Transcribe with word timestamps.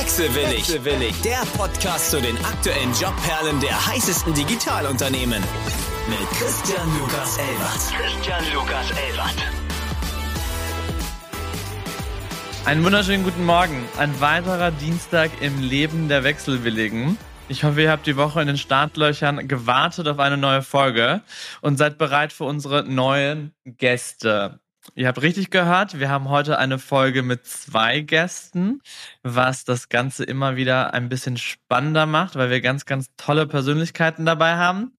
Wechselwillig. 0.00 0.60
Wechselwillig. 0.60 1.20
Der 1.20 1.42
Podcast 1.58 2.10
zu 2.10 2.22
den 2.22 2.34
aktuellen 2.38 2.90
Jobperlen 2.94 3.60
der 3.60 3.86
heißesten 3.86 4.32
Digitalunternehmen. 4.32 5.42
Mit 6.08 6.30
Christian 6.38 6.88
Lukas 6.98 7.36
Elbert. 7.36 7.80
Christian 7.94 8.42
Lukas 8.54 8.90
Elbert. 8.92 9.36
Einen 12.64 12.82
wunderschönen 12.82 13.24
guten 13.24 13.44
Morgen. 13.44 13.86
Ein 13.98 14.18
weiterer 14.22 14.70
Dienstag 14.70 15.32
im 15.42 15.60
Leben 15.60 16.08
der 16.08 16.24
Wechselwilligen. 16.24 17.18
Ich 17.48 17.64
hoffe, 17.64 17.82
ihr 17.82 17.90
habt 17.90 18.06
die 18.06 18.16
Woche 18.16 18.40
in 18.40 18.46
den 18.46 18.56
Startlöchern 18.56 19.48
gewartet 19.48 20.08
auf 20.08 20.18
eine 20.18 20.38
neue 20.38 20.62
Folge 20.62 21.20
und 21.60 21.76
seid 21.76 21.98
bereit 21.98 22.32
für 22.32 22.44
unsere 22.44 22.84
neuen 22.84 23.52
Gäste. 23.66 24.60
Ihr 24.94 25.08
habt 25.08 25.22
richtig 25.22 25.50
gehört, 25.50 26.00
wir 26.00 26.10
haben 26.10 26.28
heute 26.28 26.58
eine 26.58 26.78
Folge 26.78 27.22
mit 27.22 27.46
zwei 27.46 28.00
Gästen, 28.00 28.80
was 29.22 29.64
das 29.64 29.88
Ganze 29.88 30.24
immer 30.24 30.56
wieder 30.56 30.94
ein 30.94 31.08
bisschen 31.08 31.36
spannender 31.36 32.06
macht, 32.06 32.36
weil 32.36 32.50
wir 32.50 32.60
ganz, 32.60 32.86
ganz 32.86 33.10
tolle 33.16 33.46
Persönlichkeiten 33.46 34.26
dabei 34.26 34.56
haben. 34.56 34.92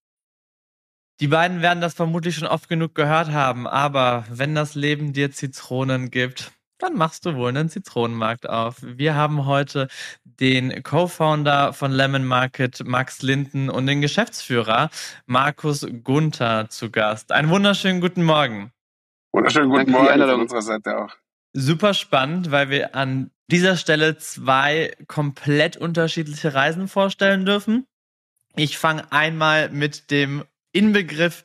Die 1.20 1.27
beiden 1.27 1.62
werden 1.62 1.81
das 1.81 1.94
vermutlich 1.94 2.36
schon 2.36 2.48
oft 2.48 2.70
genug 2.70 2.95
gehört 2.95 3.31
haben, 3.31 3.67
aber 3.67 4.26
wenn 4.30 4.55
das 4.55 4.76
Leben 4.76 5.14
dir 5.14 5.31
Zitronen 5.31 6.09
gibt, 6.09 6.52
dann 6.80 6.95
machst 6.95 7.26
du 7.26 7.36
wohl 7.36 7.50
einen 7.50 7.70
Zitronenmarkt 7.70 8.50
auf. 8.50 8.78
Wir 8.81 9.14
haben 9.14 9.45
heute 9.45 9.88
den 10.23 10.81
Co-Founder 10.81 11.73
von 11.73 11.92
Lemon 11.92 12.26
Market, 12.26 12.84
Max 12.86 13.22
Linden, 13.22 13.70
und 13.70 13.86
den 13.86 14.02
Geschäftsführer 14.02 14.89
Markus 15.28 15.86
Gunther 16.03 16.70
zu 16.70 16.89
Gast. 16.89 17.31
Einen 17.31 17.50
wunderschönen 17.50 18.02
guten 18.02 18.23
Morgen. 18.23 18.72
Wunderschönen 19.34 19.70
guten 19.70 19.91
Danke 19.91 20.17
Morgen 20.17 20.30
von 20.30 20.41
unserer 20.41 20.62
Seite 20.62 20.98
auch. 20.98 21.16
Super 21.53 21.94
spannend, 21.94 22.52
weil 22.52 22.70
wir 22.70 22.95
an 22.95 23.31
dieser 23.49 23.77
Stelle 23.77 24.17
zwei 24.17 24.95
komplett 25.08 25.78
unterschiedliche 25.78 26.53
Reisen 26.53 26.88
vorstellen 26.88 27.45
dürfen. 27.45 27.86
Ich 28.56 28.78
fange 28.78 29.11
einmal 29.11 29.69
mit 29.69 30.11
dem 30.11 30.44
Inbegriff 30.73 31.44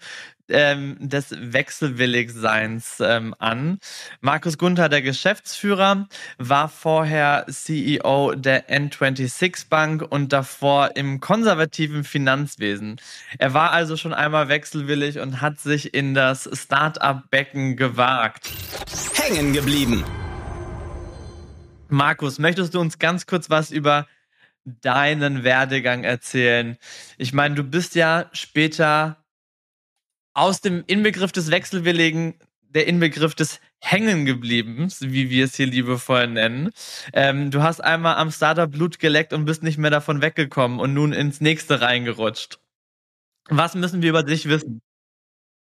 ähm, 0.48 0.96
des 1.00 1.34
Wechselwilligseins 1.36 2.98
ähm, 3.00 3.34
an. 3.38 3.78
Markus 4.20 4.58
Gunther, 4.58 4.88
der 4.88 5.02
Geschäftsführer, 5.02 6.08
war 6.38 6.68
vorher 6.68 7.46
CEO 7.48 8.34
der 8.34 8.68
N26 8.68 9.68
Bank 9.68 10.02
und 10.08 10.32
davor 10.32 10.96
im 10.96 11.20
konservativen 11.20 12.04
Finanzwesen. 12.04 13.00
Er 13.38 13.54
war 13.54 13.72
also 13.72 13.96
schon 13.96 14.14
einmal 14.14 14.48
wechselwillig 14.48 15.18
und 15.18 15.40
hat 15.40 15.60
sich 15.60 15.94
in 15.94 16.14
das 16.14 16.48
Start-up-Becken 16.52 17.76
gewagt. 17.76 18.50
Hängen 19.14 19.52
geblieben. 19.52 20.04
Markus, 21.88 22.38
möchtest 22.38 22.74
du 22.74 22.80
uns 22.80 22.98
ganz 22.98 23.26
kurz 23.26 23.48
was 23.48 23.70
über 23.70 24.06
deinen 24.64 25.44
Werdegang 25.44 26.02
erzählen? 26.02 26.76
Ich 27.16 27.32
meine, 27.32 27.54
du 27.54 27.62
bist 27.62 27.94
ja 27.94 28.28
später 28.32 29.16
aus 30.36 30.60
dem 30.60 30.84
Inbegriff 30.86 31.32
des 31.32 31.50
Wechselwilligen 31.50 32.34
der 32.68 32.86
Inbegriff 32.86 33.34
des 33.34 33.58
Hängengebliebens, 33.80 35.00
wie 35.00 35.30
wir 35.30 35.46
es 35.46 35.54
hier 35.54 35.66
liebevoll 35.66 36.26
nennen. 36.26 36.72
Ähm, 37.14 37.50
du 37.50 37.62
hast 37.62 37.80
einmal 37.80 38.16
am 38.16 38.30
Startup 38.30 38.70
Blut 38.70 38.98
geleckt 38.98 39.32
und 39.32 39.46
bist 39.46 39.62
nicht 39.62 39.78
mehr 39.78 39.90
davon 39.90 40.20
weggekommen 40.20 40.78
und 40.78 40.92
nun 40.92 41.14
ins 41.14 41.40
nächste 41.40 41.80
reingerutscht. 41.80 42.58
Was 43.48 43.74
müssen 43.74 44.02
wir 44.02 44.10
über 44.10 44.22
dich 44.22 44.46
wissen? 44.46 44.82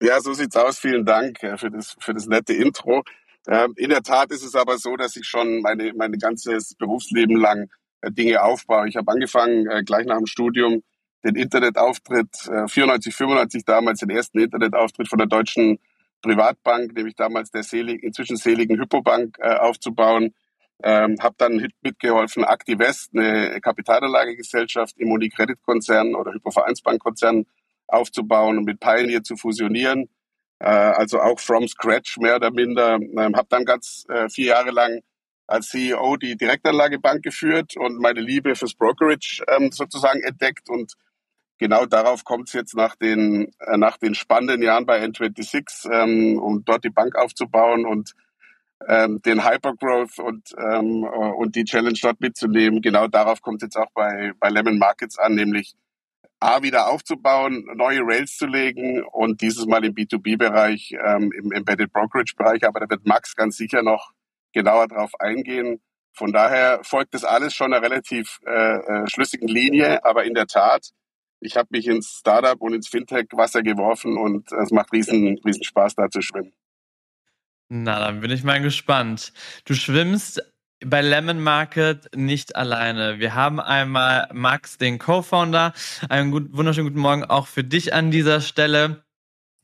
Ja, 0.02 0.22
so 0.22 0.34
sieht's 0.34 0.56
aus. 0.56 0.80
Vielen 0.80 1.06
Dank 1.06 1.44
äh, 1.44 1.58
für 1.58 1.70
das, 1.70 1.98
für 2.00 2.14
das 2.14 2.28
nette 2.28 2.54
Intro. 2.54 3.04
Ähm, 3.48 3.74
in 3.76 3.90
der 3.90 4.04
Tat 4.04 4.32
ist 4.32 4.44
es 4.44 4.56
aber 4.56 4.78
so, 4.78 4.96
dass 4.96 5.18
ich 5.18 5.28
schon 5.28 5.62
meine, 5.62 5.92
mein 5.96 6.14
ganzes 6.14 6.76
Berufsleben 6.76 7.36
lang 7.36 7.70
äh, 8.00 8.12
Dinge 8.12 8.42
aufbaue. 8.42 8.88
Ich 8.88 8.96
habe 8.96 9.12
angefangen, 9.12 9.70
äh, 9.70 9.84
gleich 9.84 10.06
nach 10.06 10.18
dem 10.18 10.28
Studium 10.28 10.82
den 11.24 11.36
Internetauftritt, 11.36 12.48
äh, 12.48 12.68
94, 12.68 13.14
95 13.16 13.66
damals 13.66 14.00
den 14.00 14.10
ersten 14.10 14.40
Internetauftritt 14.40 15.08
von 15.08 15.20
der 15.20 15.28
Deutschen 15.28 15.80
Privatbank, 16.22 16.94
nämlich 16.94 17.16
damals 17.16 17.52
der 17.52 17.64
selig, 17.64 18.04
inzwischen 18.04 18.38
seligen 18.38 18.80
Hypobank 18.80 19.38
äh, 19.40 19.56
aufzubauen. 19.56 20.34
Ähm, 20.84 21.18
habe 21.22 21.36
dann 21.38 21.68
mitgeholfen, 21.84 22.44
Activest, 22.44 23.12
eine 23.14 23.62
Kapitalanlagegesellschaft 23.62 24.98
im 24.98 25.12
Unicredit-Konzern 25.12 26.16
oder 26.16 26.34
Hypovereinsbank-Konzern 26.34 27.46
aufzubauen 27.88 28.58
und 28.58 28.64
mit 28.66 28.80
Pioneer 28.80 29.24
zu 29.24 29.36
fusionieren. 29.36 30.10
Äh, 30.60 30.70
also 30.70 31.20
auch 31.20 31.40
from 31.40 31.68
scratch 31.68 32.18
mehr 32.18 32.38
oder 32.38 32.52
minder. 32.52 32.96
Ähm, 32.96 33.36
habe 33.36 33.48
dann 33.50 33.66
ganz 33.66 34.06
äh, 34.10 34.28
vier 34.30 34.48
Jahre 34.48 34.72
lang 34.72 35.02
als 35.48 35.70
CEO 35.70 36.18
die 36.18 36.36
Direktanlagebank 36.36 37.24
geführt 37.24 37.76
und 37.78 38.00
meine 38.00 38.22
Liebe 38.22 38.56
fürs 38.56 38.74
Brokerage 38.74 39.44
ähm, 39.48 39.72
sozusagen 39.72 40.22
entdeckt 40.22 40.70
und 40.70 40.94
genau 41.62 41.86
darauf 41.86 42.24
kommt 42.24 42.48
es 42.48 42.54
jetzt 42.54 42.76
nach 42.76 42.96
den, 42.96 43.54
äh, 43.60 43.78
nach 43.78 43.98
den 43.98 44.16
spannenden 44.16 44.64
Jahren 44.64 44.88
bei 44.88 45.06
N26, 45.06 45.92
ähm, 45.92 46.40
um 46.40 46.66
dort 46.66 46.84
die 46.84 46.90
Bank 46.90 47.16
aufzubauen 47.16 47.86
und 47.86 48.14
ähm, 48.88 49.22
den 49.22 49.48
Hypergrowth 49.48 50.18
und, 50.18 50.56
ähm, 50.58 51.04
und 51.04 51.56
die 51.56 51.64
Challenge 51.64 52.00
dort 52.02 52.20
mitzunehmen. 52.20 52.82
Genau 52.82 53.08
darauf 53.08 53.44
kommt 53.44 53.62
es 53.62 53.68
jetzt 53.68 53.78
auch 53.78 53.92
bei, 53.94 54.32
bei 54.40 54.50
Lemon 54.50 54.80
Markets 54.80 55.20
an, 55.20 55.36
nämlich 55.36 55.76
A, 56.40 56.64
wieder 56.64 56.90
aufzubauen, 56.90 57.68
neue 57.76 58.00
Rails 58.02 58.38
zu 58.38 58.48
legen 58.48 59.04
und 59.04 59.42
dieses 59.42 59.68
Mal 59.68 59.86
im 59.86 59.94
B2B-Bereich, 59.94 60.96
ähm, 61.06 61.32
im 61.32 61.52
Embedded 61.52 61.94
Brokerage-Bereich. 61.94 62.68
Aber 62.68 62.80
da 62.80 62.90
wird 62.90 63.06
Max 63.06 63.36
ganz 63.36 63.56
sicher 63.58 63.84
noch 63.84 64.14
genauer 64.52 64.88
drauf 64.88 65.12
eingehen. 65.20 65.80
Von 66.14 66.34
daher 66.34 66.80
folgt 66.84 67.14
das 67.14 67.24
alles 67.24 67.54
schon 67.54 67.72
einer 67.72 67.84
relativ 67.84 68.40
äh, 68.48 68.78
äh 68.78 69.08
schlüssigen 69.08 69.48
Linie, 69.48 70.04
aber 70.04 70.24
in 70.24 70.34
der 70.34 70.48
Tat, 70.48 70.90
ich 71.42 71.58
habe 71.58 71.68
mich 71.72 71.88
ins 71.88 72.20
Startup 72.20 72.60
und 72.62 72.74
ins 72.74 72.88
Fintech-Wasser 72.88 73.64
geworfen 73.64 74.18
und 74.18 74.52
es 74.52 74.72
macht 74.72 74.94
riesen, 74.94 75.40
riesen 75.44 75.64
Spaß, 75.64 75.96
da 75.96 76.10
zu 76.10 76.22
schwimmen. 76.22 76.54
Na, 77.70 78.00
dann 78.00 78.22
bin 78.22 78.32
ich 78.32 78.44
mal 78.44 78.62
gespannt. 78.62 79.34
Du 79.66 79.74
schwimmst 79.74 80.42
bei 80.86 81.02
Lemon 81.02 81.42
Market 81.42 82.16
nicht 82.16 82.56
alleine. 82.56 83.20
Wir 83.20 83.34
haben 83.34 83.60
einmal 83.60 84.28
Max, 84.34 84.78
den 84.78 85.00
Co-Founder. 85.00 85.74
Einen 86.10 86.32
gut, 86.32 86.50
wunderschönen 86.52 86.90
guten 86.90 87.00
Morgen 87.00 87.24
auch 87.24 87.48
für 87.48 87.64
dich 87.64 87.94
an 87.94 88.12
dieser 88.12 88.42
Stelle. 88.42 89.04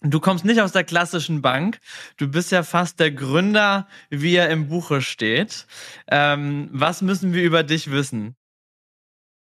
Du 0.01 0.19
kommst 0.19 0.45
nicht 0.45 0.61
aus 0.61 0.71
der 0.71 0.83
klassischen 0.83 1.41
Bank. 1.41 1.79
Du 2.17 2.29
bist 2.29 2.51
ja 2.51 2.63
fast 2.63 2.99
der 2.99 3.11
Gründer, 3.11 3.87
wie 4.09 4.35
er 4.35 4.49
im 4.51 4.69
Buche 4.69 5.01
steht. 5.01 5.65
Ähm, 6.07 6.69
was 6.71 7.01
müssen 7.01 7.33
wir 7.33 7.43
über 7.43 7.63
dich 7.63 7.91
wissen? 7.91 8.36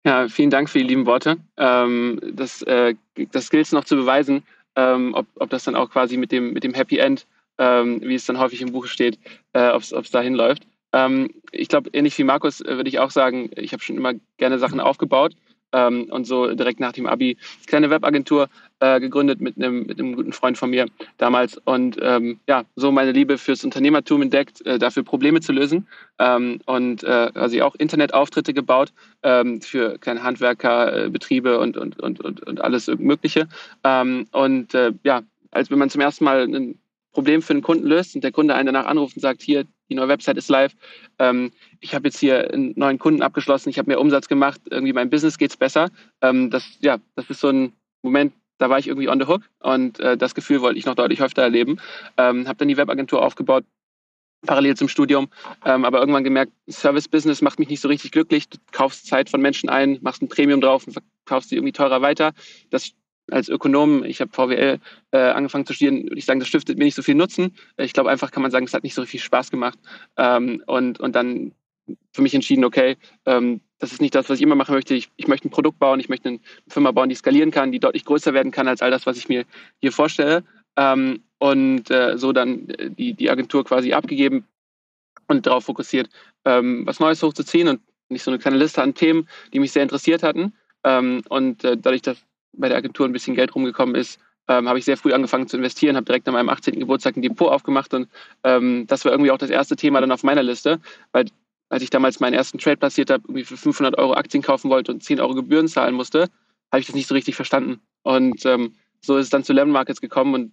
Ja, 0.06 0.28
vielen 0.28 0.50
Dank 0.50 0.70
für 0.70 0.80
die 0.80 0.84
lieben 0.84 1.06
Worte. 1.06 1.38
Ähm, 1.58 2.20
das, 2.34 2.62
äh, 2.64 2.96
das 3.32 3.50
gilt 3.50 3.66
es 3.66 3.72
noch 3.72 3.86
zu 3.86 3.96
beweisen, 3.96 4.44
ähm, 4.76 5.14
ob, 5.14 5.28
ob 5.36 5.50
das 5.50 5.64
dann 5.64 5.76
auch 5.76 5.90
quasi 5.90 6.18
mit 6.18 6.32
dem, 6.32 6.52
mit 6.52 6.64
dem 6.64 6.74
Happy 6.74 6.98
End, 6.98 7.26
ähm, 7.58 8.02
wie 8.04 8.16
es 8.16 8.26
dann 8.26 8.38
häufig 8.38 8.62
im 8.62 8.74
Buche 8.74 8.90
steht, 8.90 9.18
äh, 9.54 9.70
ob 9.70 9.82
es 9.82 10.12
dahin 10.12 10.34
läuft. 10.34 10.64
Ähm, 10.92 11.30
ich 11.52 11.70
glaube, 11.70 11.90
ähnlich 11.94 12.18
wie 12.18 12.26
Markus 12.26 12.60
äh, 12.60 12.76
würde 12.76 12.90
ich 12.90 13.00
auch 13.00 13.12
sagen, 13.12 13.50
ich 13.56 13.72
habe 13.72 13.82
schon 13.82 13.96
immer 13.96 14.14
gerne 14.38 14.60
Sachen 14.60 14.82
aufgebaut 14.82 15.36
ähm, 15.74 16.08
und 16.10 16.26
so 16.26 16.54
direkt 16.54 16.80
nach 16.80 16.94
dem 16.94 17.06
Abi. 17.06 17.38
Eine 17.38 17.66
kleine 17.66 17.90
Webagentur 17.90 18.48
äh, 18.80 19.00
gegründet 19.00 19.42
mit 19.42 19.58
einem, 19.58 19.86
mit 19.86 19.98
guten 19.98 20.34
Freund 20.34 20.58
von 20.58 20.70
mir 20.70 20.86
damals. 21.18 21.58
Und 21.66 21.98
ähm, 22.02 22.40
ja, 22.48 22.64
so 22.76 22.92
meine 22.92 23.12
Liebe 23.12 23.38
fürs 23.38 23.64
Unternehmertum 23.64 24.22
entdeckt, 24.22 24.66
äh, 24.66 24.80
dafür 24.80 25.04
Probleme 25.04 25.42
zu 25.42 25.52
lösen. 25.52 25.88
Ähm, 26.20 26.60
und 26.66 27.04
äh, 27.04 27.32
quasi 27.34 27.62
auch 27.62 27.76
Internetauftritte 27.76 28.54
gebaut 28.54 28.94
ähm, 29.24 29.62
für 29.62 29.98
kleine 29.98 30.24
Handwerker, 30.24 31.06
äh, 31.06 31.10
Betriebe 31.10 31.60
und, 31.60 31.78
und, 31.78 32.00
und, 32.00 32.22
und, 32.22 32.42
und 32.46 32.62
alles 32.62 32.88
Mögliche. 32.88 33.48
Ähm, 33.84 34.28
und 34.32 34.74
äh, 34.74 34.94
ja, 35.04 35.22
als 35.52 35.70
wenn 35.72 35.80
man 35.80 35.90
zum 35.90 36.02
ersten 36.02 36.24
Mal 36.26 36.44
ein 36.44 36.80
Problem 37.14 37.42
für 37.42 37.54
einen 37.54 37.62
Kunden 37.62 37.88
löst 37.88 38.16
und 38.16 38.24
der 38.24 38.32
Kunde 38.32 38.56
einen 38.56 38.66
danach 38.66 38.86
anruft 38.86 39.16
und 39.16 39.22
sagt, 39.22 39.42
hier, 39.42 39.66
die 39.90 39.96
neue 39.96 40.08
Website 40.08 40.38
ist 40.38 40.50
live, 40.50 40.74
ähm, 41.20 41.52
ich 41.80 41.96
habe 41.96 42.08
jetzt 42.08 42.20
hier 42.20 42.52
einen 42.52 42.74
neuen 42.76 43.00
Kunden 43.00 43.22
abgeschlossen, 43.22 43.70
ich 43.70 43.78
habe 43.78 43.88
mehr 43.88 44.02
Umsatz 44.02 44.28
gemacht, 44.28 44.60
irgendwie 44.70 44.94
mein 44.94 45.10
Business 45.10 45.38
geht 45.38 45.52
es 45.52 45.58
besser. 45.58 45.90
Ähm, 46.22 46.50
das, 46.50 46.66
ja, 46.82 46.98
das 47.16 47.30
ist 47.30 47.40
so 47.40 47.50
ein 47.50 47.74
Moment, 48.02 48.34
da 48.58 48.70
war 48.70 48.80
ich 48.80 48.88
irgendwie 48.88 49.10
on 49.10 49.20
the 49.20 49.28
hook 49.28 49.44
und 49.60 50.00
äh, 50.00 50.18
das 50.18 50.36
Gefühl 50.36 50.62
wollte 50.62 50.80
ich 50.80 50.86
noch 50.86 50.96
deutlich 50.96 51.22
öfter 51.22 51.42
erleben. 51.42 51.80
Ähm, 52.18 52.48
habe 52.48 52.58
dann 52.58 52.68
die 52.68 52.78
Webagentur 52.78 53.22
aufgebaut, 53.22 53.64
parallel 54.46 54.76
zum 54.76 54.90
Studium, 54.90 55.30
ähm, 55.66 55.86
aber 55.86 56.00
irgendwann 56.00 56.24
gemerkt, 56.24 56.52
Service-Business 56.70 57.42
macht 57.42 57.60
mich 57.60 57.70
nicht 57.70 57.82
so 57.82 57.88
richtig 57.88 58.12
glücklich. 58.12 58.50
Du 58.50 58.58
kaufst 58.72 59.08
Zeit 59.08 59.30
von 59.30 59.42
Menschen 59.42 59.70
ein, 59.70 60.00
machst 60.02 60.22
ein 60.22 60.28
Premium 60.28 60.62
drauf 60.62 60.86
und 60.86 60.94
verkaufst 60.94 61.50
sie 61.50 61.56
irgendwie 61.56 61.72
teurer 61.72 62.02
weiter. 62.02 62.34
Das 62.70 62.94
als 63.32 63.50
Ökonom, 63.50 64.04
ich 64.04 64.22
habe 64.22 64.32
VWL 64.32 64.80
äh, 65.12 65.18
angefangen 65.18 65.66
zu 65.66 65.74
studieren, 65.74 66.04
würde 66.04 66.18
ich 66.18 66.26
sagen, 66.26 66.40
das 66.40 66.50
stiftet 66.50 66.78
mir 66.78 66.86
nicht 66.86 66.96
so 66.96 67.02
viel 67.02 67.16
Nutzen. 67.16 67.56
Ich 67.78 67.94
glaube 67.94 68.10
einfach, 68.10 68.32
kann 68.32 68.42
man 68.42 68.52
sagen, 68.52 68.66
es 68.66 68.74
hat 68.74 68.84
nicht 68.84 68.96
so 68.96 69.06
viel 69.06 69.20
Spaß 69.20 69.50
gemacht. 69.50 69.80
Ähm, 70.18 70.64
und, 70.68 71.00
und 71.00 71.16
dann 71.16 71.54
für 72.14 72.22
mich 72.22 72.34
entschieden, 72.34 72.66
okay, 72.66 72.98
ähm, 73.26 73.62
das 73.80 73.92
ist 73.92 74.02
nicht 74.02 74.16
das, 74.16 74.30
was 74.30 74.38
ich 74.38 74.44
immer 74.44 74.56
machen 74.56 74.76
möchte. 74.76 74.94
Ich, 74.94 75.10
ich 75.16 75.28
möchte 75.28 75.48
ein 75.48 75.52
Produkt 75.52 75.80
bauen, 75.80 76.00
ich 76.00 76.10
möchte 76.10 76.30
eine 76.30 76.40
Firma 76.68 76.92
bauen, 76.92 77.10
die 77.10 77.16
skalieren 77.16 77.52
kann, 77.52 77.72
die 77.72 77.80
deutlich 77.80 78.06
größer 78.06 78.34
werden 78.34 78.52
kann 78.52 78.68
als 78.68 78.82
all 78.82 78.92
das, 78.92 79.06
was 79.06 79.18
ich 79.18 79.30
mir 79.30 79.46
hier 79.80 79.92
vorstelle. 79.92 80.44
Ähm, 80.76 81.24
und 81.40 81.92
äh, 81.92 82.18
so 82.18 82.32
dann 82.32 82.70
äh, 82.70 82.90
die, 82.90 83.14
die 83.14 83.30
Agentur 83.30 83.64
quasi 83.64 83.94
abgegeben 83.94 84.48
und 85.28 85.46
darauf 85.46 85.66
fokussiert, 85.66 86.10
ähm, 86.46 86.86
was 86.86 87.00
Neues 87.00 87.22
hochzuziehen 87.22 87.68
und 87.68 87.82
ich 88.10 88.24
so 88.24 88.32
eine 88.32 88.40
kleine 88.40 88.58
Liste 88.58 88.82
an 88.82 88.94
Themen, 88.94 89.28
die 89.54 89.60
mich 89.60 89.72
sehr 89.72 89.84
interessiert 89.84 90.24
hatten. 90.24 90.54
Ähm, 90.84 91.22
und 91.30 91.64
äh, 91.64 91.78
dadurch, 91.78 92.02
dass 92.02 92.18
bei 92.54 92.70
der 92.70 92.78
Agentur 92.78 93.06
ein 93.06 93.14
bisschen 93.14 93.36
Geld 93.36 93.56
rumgekommen 93.56 93.96
ist, 93.96 94.20
ähm, 94.48 94.68
habe 94.68 94.80
ich 94.80 94.86
sehr 94.86 94.98
früh 94.98 95.14
angefangen 95.14 95.48
zu 95.48 95.58
investieren, 95.58 95.96
habe 95.96 96.06
direkt 96.06 96.28
an 96.28 96.34
meinem 96.34 96.50
18. 96.50 96.80
Geburtstag 96.80 97.16
ein 97.16 97.22
Depot 97.22 97.50
aufgemacht 97.50 97.94
und 97.94 98.08
ähm, 98.44 98.86
das 98.88 99.06
war 99.06 99.12
irgendwie 99.12 99.32
auch 99.32 99.38
das 99.38 99.50
erste 99.50 99.76
Thema 99.76 100.02
dann 100.02 100.12
auf 100.12 100.24
meiner 100.24 100.44
Liste, 100.44 100.80
weil 101.12 101.26
als 101.70 101.82
ich 101.82 101.90
damals 101.90 102.20
meinen 102.20 102.34
ersten 102.34 102.60
Trade 102.60 102.78
platziert 102.78 103.10
habe, 103.10 103.24
irgendwie 103.26 103.46
für 103.46 103.58
500 103.58 103.98
Euro 103.98 104.14
Aktien 104.14 104.44
kaufen 104.44 104.70
wollte 104.70 104.92
und 104.92 105.04
10 105.04 105.20
Euro 105.20 105.34
Gebühren 105.34 105.68
zahlen 105.68 105.96
musste, 105.96 106.30
habe 106.72 106.82
ich 106.82 106.86
das 106.86 106.96
nicht 106.96 107.08
so 107.08 107.16
richtig 107.16 107.36
verstanden. 107.36 107.82
Und 108.04 108.46
ähm, 108.46 108.76
so 109.02 109.18
ist 109.18 109.26
es 109.26 109.30
dann 109.30 109.44
zu 109.44 109.54
Lemon 109.54 109.72
Markets 109.72 110.00
gekommen 110.00 110.34
und 110.36 110.52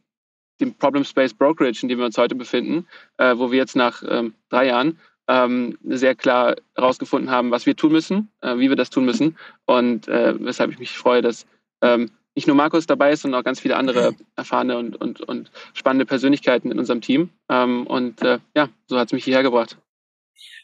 dem 0.61 0.75
Problem 0.75 1.05
Space 1.05 1.35
Brokerage, 1.35 1.81
in 1.83 1.89
dem 1.89 1.99
wir 1.99 2.07
uns 2.07 2.19
heute 2.19 2.35
befinden, 2.35 2.87
äh, 3.19 3.37
wo 3.37 3.51
wir 3.51 3.59
jetzt 3.59 3.77
nach 3.77 4.03
ähm, 4.09 4.35
drei 4.49 4.67
Jahren 4.67 4.99
ähm, 5.29 5.79
sehr 5.85 6.15
klar 6.15 6.57
herausgefunden 6.75 7.31
haben, 7.31 7.51
was 7.51 7.67
wir 7.67 7.77
tun 7.77 7.93
müssen, 7.93 8.31
äh, 8.41 8.57
wie 8.59 8.69
wir 8.69 8.77
das 8.77 8.91
tun 8.91 9.05
müssen 9.05 9.37
und 9.67 10.09
äh, 10.09 10.35
weshalb 10.39 10.71
ich 10.71 10.79
mich 10.79 10.97
freue, 10.97 11.23
dass 11.23 11.47
ähm, 11.83 12.11
nicht 12.35 12.47
nur 12.47 12.57
Markus 12.57 12.87
dabei 12.87 13.13
ist, 13.13 13.23
sondern 13.23 13.41
auch 13.41 13.45
ganz 13.45 13.61
viele 13.61 13.77
andere 13.77 14.15
erfahrene 14.37 14.79
und, 14.79 14.97
und, 14.97 15.21
und 15.21 15.51
spannende 15.75 16.07
Persönlichkeiten 16.07 16.71
in 16.71 16.79
unserem 16.79 17.01
Team. 17.01 17.31
Ähm, 17.49 17.87
und 17.87 18.23
äh, 18.23 18.39
ja, 18.55 18.69
so 18.87 18.99
hat 18.99 19.09
es 19.09 19.13
mich 19.13 19.25
hierher 19.25 19.43
gebracht. 19.43 19.77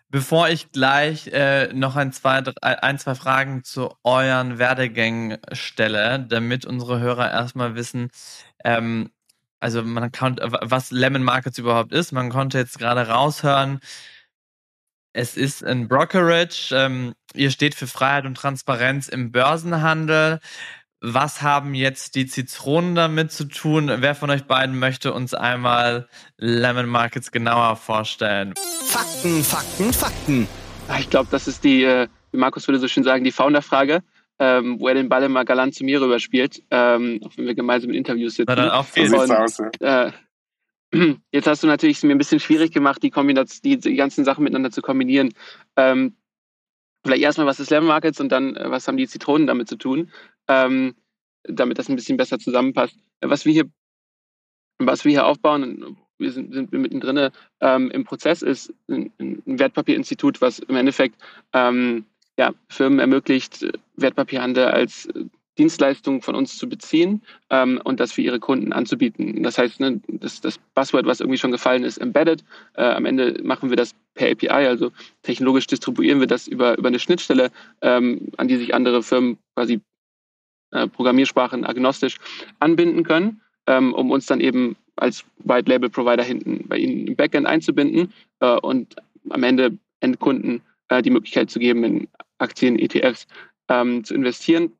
Bevor 0.09 0.49
ich 0.49 0.71
gleich 0.71 1.27
äh, 1.29 1.73
noch 1.73 1.97
ein 1.97 2.13
zwei, 2.13 2.41
ein, 2.63 2.99
zwei 2.99 3.15
Fragen 3.17 3.65
zu 3.65 3.93
euren 4.05 4.59
Werdegängen 4.59 5.39
stelle, 5.53 6.25
damit 6.29 6.65
unsere 6.65 7.01
Hörer 7.01 7.31
erstmal 7.31 7.75
wissen, 7.75 8.11
ähm, 8.65 9.11
also 9.59 9.83
man 9.83 10.13
kann, 10.13 10.39
was 10.41 10.93
Lemon 10.93 11.23
Markets 11.23 11.59
überhaupt 11.59 11.93
ist. 11.93 12.13
Man 12.13 12.31
konnte 12.31 12.59
jetzt 12.59 12.79
gerade 12.79 13.09
raushören, 13.09 13.81
es 15.13 15.37
ist 15.37 15.65
ein 15.65 15.89
Brokerage. 15.89 16.71
Ähm, 16.73 17.15
ihr 17.35 17.51
steht 17.51 17.75
für 17.75 17.87
Freiheit 17.87 18.27
und 18.27 18.37
Transparenz 18.37 19.09
im 19.09 19.33
Börsenhandel. 19.33 20.41
Was 21.09 21.41
haben 21.41 21.75
jetzt 21.75 22.17
die 22.17 22.27
Zitronen 22.27 22.97
damit 22.97 23.31
zu 23.31 23.45
tun? 23.45 23.89
Wer 23.99 24.17
von 24.17 24.29
euch 24.29 24.43
beiden 24.43 24.77
möchte 24.77 25.13
uns 25.13 25.35
einmal 25.35 26.09
Lemon 26.37 26.89
Markets 26.89 27.31
genauer 27.31 27.77
vorstellen? 27.77 28.55
Fakten, 28.57 29.45
Fakten, 29.45 29.93
Fakten. 29.93 30.49
Ich 30.99 31.09
glaube, 31.09 31.29
das 31.31 31.47
ist 31.47 31.63
die, 31.63 31.85
äh, 31.85 32.09
wie 32.33 32.39
Markus 32.39 32.67
würde 32.67 32.81
so 32.81 32.89
schön 32.89 33.05
sagen, 33.05 33.23
die 33.23 33.31
Founder-Frage, 33.31 34.03
ähm, 34.41 34.81
wo 34.81 34.89
er 34.89 34.95
den 34.95 35.09
Ball 35.09 35.23
immer 35.23 35.45
galant 35.45 35.77
zu 35.77 35.85
mir 35.85 36.01
rüberspielt, 36.01 36.65
ähm, 36.73 37.21
auch 37.25 37.31
wenn 37.37 37.47
wir 37.47 37.55
gemeinsam 37.55 37.91
in 37.91 37.99
Interviews 37.99 38.35
sitzen. 38.35 38.47
Na 38.49 38.57
dann 38.57 38.71
auch 38.71 38.85
viel 38.85 39.09
so 39.09 39.17
aus, 39.17 39.61
äh, 39.79 40.11
Jetzt 41.31 41.47
hast 41.47 41.63
du 41.63 41.69
natürlich 41.69 42.03
mir 42.03 42.17
ein 42.17 42.19
bisschen 42.19 42.41
schwierig 42.41 42.73
gemacht, 42.73 43.01
die, 43.05 43.11
Kombination, 43.11 43.61
die, 43.63 43.79
die 43.79 43.95
ganzen 43.95 44.25
Sachen 44.25 44.43
miteinander 44.43 44.73
zu 44.73 44.83
kombinieren. 44.83 45.33
Ähm, 45.77 46.17
vielleicht 47.05 47.23
erstmal, 47.23 47.47
was 47.47 47.61
ist 47.61 47.71
Lemon 47.71 47.87
Markets 47.87 48.21
und 48.21 48.31
dann, 48.33 48.57
äh, 48.57 48.69
was 48.73 48.89
haben 48.89 48.97
die 48.97 49.07
Zitronen 49.07 49.47
damit 49.47 49.69
zu 49.69 49.77
tun, 49.77 50.11
ähm, 50.49 50.95
damit 51.45 51.79
das 51.79 51.89
ein 51.89 51.97
bisschen 51.97 52.17
besser 52.17 52.39
zusammenpasst. 52.39 52.97
Was 53.21 53.45
wir 53.45 53.53
hier, 53.53 53.65
was 54.79 55.05
wir 55.05 55.13
hier 55.13 55.27
aufbauen, 55.27 55.97
wir 56.19 56.33
sind, 56.33 56.53
sind 56.53 56.73
mittendrin 56.73 57.31
ähm, 57.61 57.91
im 57.91 58.05
Prozess, 58.05 58.43
ist 58.43 58.73
ein, 58.89 59.13
ein, 59.19 59.43
Wertpapierinstitut, 59.45 60.41
was 60.41 60.59
im 60.59 60.77
Endeffekt 60.77 61.21
ähm, 61.53 62.05
ja, 62.39 62.53
Firmen 62.69 62.99
ermöglicht, 62.99 63.67
Wertpapierhandel 63.97 64.67
als 64.67 65.09
Dienstleistungen 65.59 66.21
von 66.21 66.35
uns 66.35 66.59
zu 66.59 66.69
beziehen 66.69 67.23
ähm, 67.51 67.81
und 67.85 67.99
das 68.01 68.13
für 68.13 68.21
ihre 68.21 68.41
Kunden 68.41 68.73
anzubieten. 68.73 69.43
Das 69.43 69.57
heißt, 69.59 69.81
ne, 69.81 70.01
das, 70.07 70.41
das 70.41 70.59
Buzzword, 70.75 71.07
was 71.07 71.21
irgendwie 71.21 71.39
schon 71.39 71.53
gefallen 71.53 71.83
ist, 71.83 71.99
embedded. 71.99 72.45
Äh, 72.75 72.83
am 72.83 73.07
Ende 73.07 73.41
machen 73.43 73.71
wir 73.71 73.77
das 73.77 73.95
per 74.15 74.31
API, 74.31 74.49
also 74.49 74.93
technologisch 75.23 75.67
distribuieren 75.67 76.21
wir 76.21 76.27
das 76.27 76.47
über, 76.47 76.77
über 76.77 76.89
eine 76.89 76.99
Schnittstelle, 76.99 77.51
ähm, 77.81 78.29
an 78.37 78.49
die 78.49 78.57
sich 78.57 78.75
andere 78.75 79.03
Firmen 79.03 79.39
quasi 79.55 79.81
äh, 80.73 80.87
Programmiersprachen 80.89 81.65
agnostisch 81.65 82.19
anbinden 82.61 83.05
können, 83.05 83.41
ähm, 83.67 83.95
um 83.95 84.11
uns 84.11 84.27
dann 84.27 84.41
eben 84.41 84.77
als 84.97 85.25
White 85.39 85.69
Label 85.69 85.91
Provider 85.91 86.23
hinten 86.23 86.67
bei 86.69 86.79
ihnen 86.79 87.07
im 87.07 87.17
Backend 87.17 87.47
einzubinden 87.47 88.13
äh, 88.41 88.57
und 88.57 88.97
am 89.31 89.43
Ende 89.43 89.77
Endkunden 90.01 90.63
äh, 90.89 91.03
die 91.03 91.11
Möglichkeit 91.11 91.51
zu 91.51 91.59
geben, 91.59 91.85
in 91.85 92.09
Aktien, 92.39 92.79
ETFs 92.79 93.27
ähm, 93.69 94.05
zu 94.05 94.15
investieren 94.15 94.73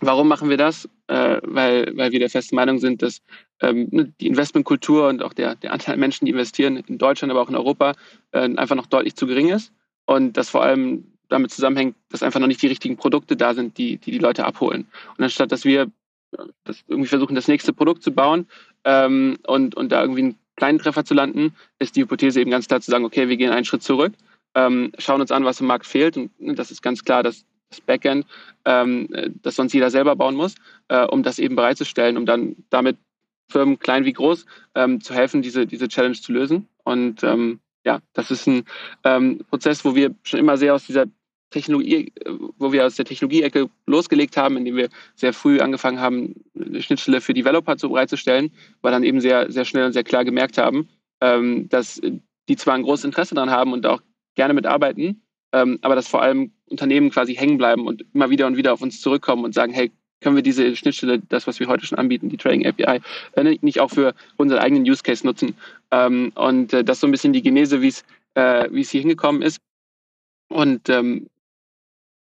Warum 0.00 0.28
machen 0.28 0.48
wir 0.50 0.56
das? 0.56 0.88
Äh, 1.08 1.40
weil, 1.42 1.96
weil 1.96 2.12
wir 2.12 2.18
der 2.18 2.30
festen 2.30 2.56
Meinung 2.56 2.78
sind, 2.78 3.02
dass 3.02 3.22
ähm, 3.60 3.88
ne, 3.90 4.12
die 4.20 4.26
Investmentkultur 4.26 5.08
und 5.08 5.22
auch 5.22 5.32
der, 5.32 5.54
der 5.54 5.72
Anteil 5.72 5.96
Menschen, 5.96 6.26
die 6.26 6.32
investieren 6.32 6.76
in 6.76 6.98
Deutschland, 6.98 7.30
aber 7.30 7.40
auch 7.40 7.48
in 7.48 7.54
Europa, 7.54 7.92
äh, 8.32 8.40
einfach 8.56 8.74
noch 8.74 8.86
deutlich 8.86 9.14
zu 9.14 9.26
gering 9.26 9.48
ist. 9.48 9.72
Und 10.04 10.36
das 10.36 10.50
vor 10.50 10.62
allem 10.62 11.15
damit 11.28 11.50
zusammenhängt, 11.50 11.96
dass 12.08 12.22
einfach 12.22 12.40
noch 12.40 12.46
nicht 12.46 12.62
die 12.62 12.68
richtigen 12.68 12.96
Produkte 12.96 13.36
da 13.36 13.54
sind, 13.54 13.78
die 13.78 13.98
die, 13.98 14.12
die 14.12 14.18
Leute 14.18 14.44
abholen. 14.44 14.86
Und 15.16 15.24
anstatt 15.24 15.52
dass 15.52 15.64
wir 15.64 15.90
das 16.64 16.84
irgendwie 16.88 17.08
versuchen, 17.08 17.34
das 17.34 17.48
nächste 17.48 17.72
Produkt 17.72 18.02
zu 18.02 18.12
bauen 18.12 18.46
ähm, 18.84 19.38
und, 19.46 19.74
und 19.74 19.92
da 19.92 20.02
irgendwie 20.02 20.22
einen 20.22 20.38
kleinen 20.56 20.78
Treffer 20.78 21.04
zu 21.04 21.14
landen, 21.14 21.54
ist 21.78 21.96
die 21.96 22.02
Hypothese 22.02 22.40
eben 22.40 22.50
ganz 22.50 22.66
klar 22.68 22.80
zu 22.80 22.90
sagen, 22.90 23.04
okay, 23.04 23.28
wir 23.28 23.36
gehen 23.36 23.52
einen 23.52 23.64
Schritt 23.64 23.82
zurück, 23.82 24.12
ähm, 24.54 24.92
schauen 24.98 25.20
uns 25.20 25.30
an, 25.30 25.44
was 25.44 25.60
im 25.60 25.66
Markt 25.66 25.86
fehlt. 25.86 26.16
Und 26.16 26.38
ne, 26.40 26.54
das 26.54 26.70
ist 26.70 26.82
ganz 26.82 27.04
klar, 27.04 27.22
dass 27.22 27.44
das 27.70 27.80
Backend, 27.80 28.26
ähm, 28.64 29.08
das 29.42 29.56
sonst 29.56 29.72
jeder 29.72 29.90
selber 29.90 30.16
bauen 30.16 30.34
muss, 30.34 30.54
äh, 30.88 31.04
um 31.04 31.22
das 31.22 31.38
eben 31.38 31.56
bereitzustellen, 31.56 32.16
um 32.16 32.26
dann 32.26 32.56
damit 32.70 32.96
Firmen, 33.50 33.78
klein 33.78 34.04
wie 34.04 34.12
groß, 34.12 34.46
ähm, 34.74 35.00
zu 35.00 35.14
helfen, 35.14 35.42
diese, 35.42 35.66
diese 35.66 35.88
Challenge 35.88 36.16
zu 36.16 36.32
lösen. 36.32 36.68
Und 36.84 37.22
ähm, 37.22 37.60
ja, 37.86 38.00
das 38.12 38.30
ist 38.30 38.46
ein 38.46 38.64
ähm, 39.04 39.40
Prozess, 39.48 39.84
wo 39.84 39.94
wir 39.94 40.14
schon 40.24 40.40
immer 40.40 40.58
sehr 40.58 40.74
aus 40.74 40.86
dieser 40.86 41.06
Technologie, 41.50 42.12
wo 42.58 42.72
wir 42.72 42.84
aus 42.84 42.96
der 42.96 43.04
Technologie-Ecke 43.04 43.70
losgelegt 43.86 44.36
haben, 44.36 44.56
indem 44.56 44.74
wir 44.74 44.88
sehr 45.14 45.32
früh 45.32 45.60
angefangen 45.60 46.00
haben, 46.00 46.34
eine 46.60 46.82
Schnittstelle 46.82 47.20
für 47.20 47.32
Developer 47.32 47.76
zu 47.76 47.88
bereitzustellen, 47.88 48.50
weil 48.82 48.90
dann 48.90 49.04
eben 49.04 49.20
sehr, 49.20 49.50
sehr 49.52 49.64
schnell 49.64 49.86
und 49.86 49.92
sehr 49.92 50.02
klar 50.02 50.24
gemerkt 50.24 50.58
haben, 50.58 50.88
ähm, 51.20 51.68
dass 51.68 52.00
die 52.48 52.56
zwar 52.56 52.74
ein 52.74 52.82
großes 52.82 53.04
Interesse 53.04 53.36
daran 53.36 53.50
haben 53.50 53.72
und 53.72 53.86
auch 53.86 54.02
gerne 54.34 54.54
mitarbeiten, 54.54 55.22
ähm, 55.52 55.78
aber 55.82 55.94
dass 55.94 56.08
vor 56.08 56.22
allem 56.22 56.50
Unternehmen 56.68 57.10
quasi 57.10 57.36
hängen 57.36 57.58
bleiben 57.58 57.86
und 57.86 58.04
immer 58.12 58.30
wieder 58.30 58.48
und 58.48 58.56
wieder 58.56 58.72
auf 58.72 58.82
uns 58.82 59.00
zurückkommen 59.00 59.44
und 59.44 59.54
sagen, 59.54 59.72
hey, 59.72 59.92
können 60.20 60.36
wir 60.36 60.42
diese 60.42 60.74
Schnittstelle, 60.76 61.20
das, 61.28 61.46
was 61.46 61.60
wir 61.60 61.66
heute 61.68 61.86
schon 61.86 61.98
anbieten, 61.98 62.28
die 62.28 62.36
Trading 62.36 62.66
API, 62.66 63.00
äh, 63.32 63.58
nicht 63.60 63.80
auch 63.80 63.90
für 63.90 64.14
unseren 64.36 64.60
eigenen 64.60 64.84
Use 64.84 65.02
Case 65.02 65.26
nutzen? 65.26 65.56
Ähm, 65.90 66.32
und 66.34 66.72
äh, 66.72 66.84
das 66.84 66.96
ist 66.96 67.00
so 67.02 67.06
ein 67.06 67.12
bisschen 67.12 67.32
die 67.32 67.42
Genese, 67.42 67.82
wie 67.82 67.88
es 67.88 68.04
äh, 68.36 68.68
es 68.78 68.90
hier 68.90 69.00
hingekommen 69.00 69.42
ist. 69.42 69.60
Und 70.48 70.88
ähm, 70.88 71.28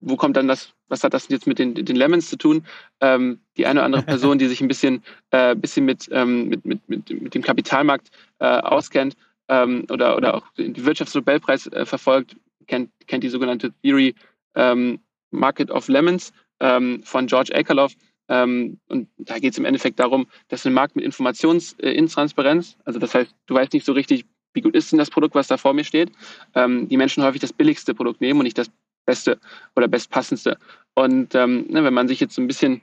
wo 0.02 0.16
kommt 0.16 0.38
dann 0.38 0.48
das, 0.48 0.74
was 0.88 1.04
hat 1.04 1.14
das 1.14 1.28
jetzt 1.30 1.46
mit 1.46 1.60
den, 1.60 1.74
den 1.76 1.96
Lemons 1.96 2.30
zu 2.30 2.38
tun? 2.38 2.66
Ähm, 3.02 3.40
die 3.58 3.66
eine 3.66 3.80
oder 3.80 3.86
andere 3.86 4.04
Person, 4.06 4.40
die 4.40 4.48
sich 4.48 4.62
ein 4.62 4.68
bisschen, 4.68 5.04
äh, 5.32 5.56
bisschen 5.56 5.86
mit, 5.86 6.10
ähm, 6.12 6.48
mit, 6.48 6.66
mit, 6.66 6.88
mit, 6.90 7.10
mit 7.22 7.36
dem 7.36 7.42
Kapitalmarkt 7.42 8.10
äh, 8.40 8.46
auskennt 8.46 9.16
ähm, 9.50 9.86
oder, 9.90 10.18
oder 10.18 10.36
auch 10.36 10.52
den 10.54 10.86
Wirtschaftsnobelpreis 10.86 11.68
äh, 11.68 11.86
verfolgt, 11.86 12.36
kennt, 12.68 12.90
kennt 13.08 13.24
die 13.24 13.30
sogenannte 13.30 13.74
Theory 13.84 14.16
ähm, 14.56 15.00
Market 15.32 15.70
of 15.70 15.88
Lemons 15.88 16.34
ähm, 16.60 17.02
von 17.04 17.28
George 17.28 17.56
Akerlof. 17.56 17.94
Ähm, 18.28 18.80
und 18.88 19.10
da 19.18 19.40
geht 19.40 19.54
es 19.54 19.58
im 19.58 19.66
Endeffekt 19.66 20.00
darum, 20.00 20.28
dass 20.50 20.66
ein 20.66 20.74
Markt 20.74 20.96
mit 20.96 21.04
Informationsintransparenz, 21.04 22.74
äh, 22.74 22.82
also 22.86 23.00
das 23.00 23.16
heißt, 23.16 23.34
du 23.48 23.56
weißt 23.56 23.74
nicht 23.74 23.86
so 23.86 23.94
richtig, 23.94 24.26
wie 24.54 24.62
gut 24.62 24.76
ist 24.76 24.92
denn 24.92 25.00
das 25.00 25.10
Produkt, 25.10 25.36
was 25.36 25.48
da 25.48 25.58
vor 25.58 25.74
mir 25.74 25.84
steht, 25.84 26.12
ähm, 26.56 26.88
die 26.88 26.98
Menschen 26.98 27.24
häufig 27.24 27.42
das 27.42 27.54
billigste 27.54 27.94
Produkt 27.94 28.22
nehmen 28.22 28.40
und 28.40 28.44
nicht 28.44 28.58
das 28.58 28.70
beste 29.06 29.40
oder 29.76 29.88
bestpassendste. 29.88 30.58
Und 30.94 31.34
ähm, 31.34 31.66
ne, 31.70 31.84
wenn 31.84 31.94
man 31.94 32.08
sich 32.08 32.20
jetzt 32.20 32.36
so 32.36 32.42
ein 32.42 32.48
bisschen 32.48 32.82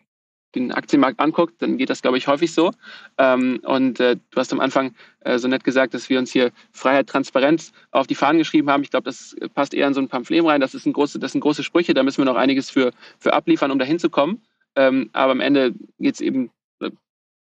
den 0.54 0.72
Aktienmarkt 0.72 1.20
anguckt, 1.20 1.60
dann 1.60 1.76
geht 1.76 1.90
das, 1.90 2.02
glaube 2.02 2.18
ich, 2.18 2.28
häufig 2.28 2.52
so. 2.52 2.72
Ähm, 3.18 3.60
und 3.64 4.00
äh, 4.00 4.16
du 4.30 4.40
hast 4.40 4.52
am 4.52 4.60
Anfang 4.60 4.94
äh, 5.20 5.38
so 5.38 5.48
nett 5.48 5.64
gesagt, 5.64 5.94
dass 5.94 6.08
wir 6.08 6.18
uns 6.18 6.32
hier 6.32 6.50
Freiheit, 6.72 7.08
Transparenz 7.08 7.72
auf 7.90 8.06
die 8.06 8.14
Fahnen 8.14 8.38
geschrieben 8.38 8.70
haben. 8.70 8.82
Ich 8.82 8.90
glaube, 8.90 9.04
das 9.04 9.36
passt 9.54 9.74
eher 9.74 9.86
in 9.86 9.94
so 9.94 10.00
ein 10.00 10.08
Pamphlet 10.08 10.44
rein. 10.44 10.60
Das, 10.60 10.74
ist 10.74 10.86
ein 10.86 10.92
große, 10.92 11.18
das 11.18 11.32
sind 11.32 11.40
große 11.40 11.62
Sprüche, 11.62 11.94
da 11.94 12.02
müssen 12.02 12.18
wir 12.18 12.24
noch 12.24 12.36
einiges 12.36 12.70
für, 12.70 12.92
für 13.18 13.34
abliefern, 13.34 13.70
um 13.70 13.78
dahin 13.78 13.98
zu 13.98 14.10
kommen. 14.10 14.42
Ähm, 14.76 15.10
aber 15.12 15.32
am 15.32 15.40
Ende 15.40 15.74
geht 15.98 16.14
es 16.14 16.20
eben, 16.20 16.50
äh, 16.80 16.90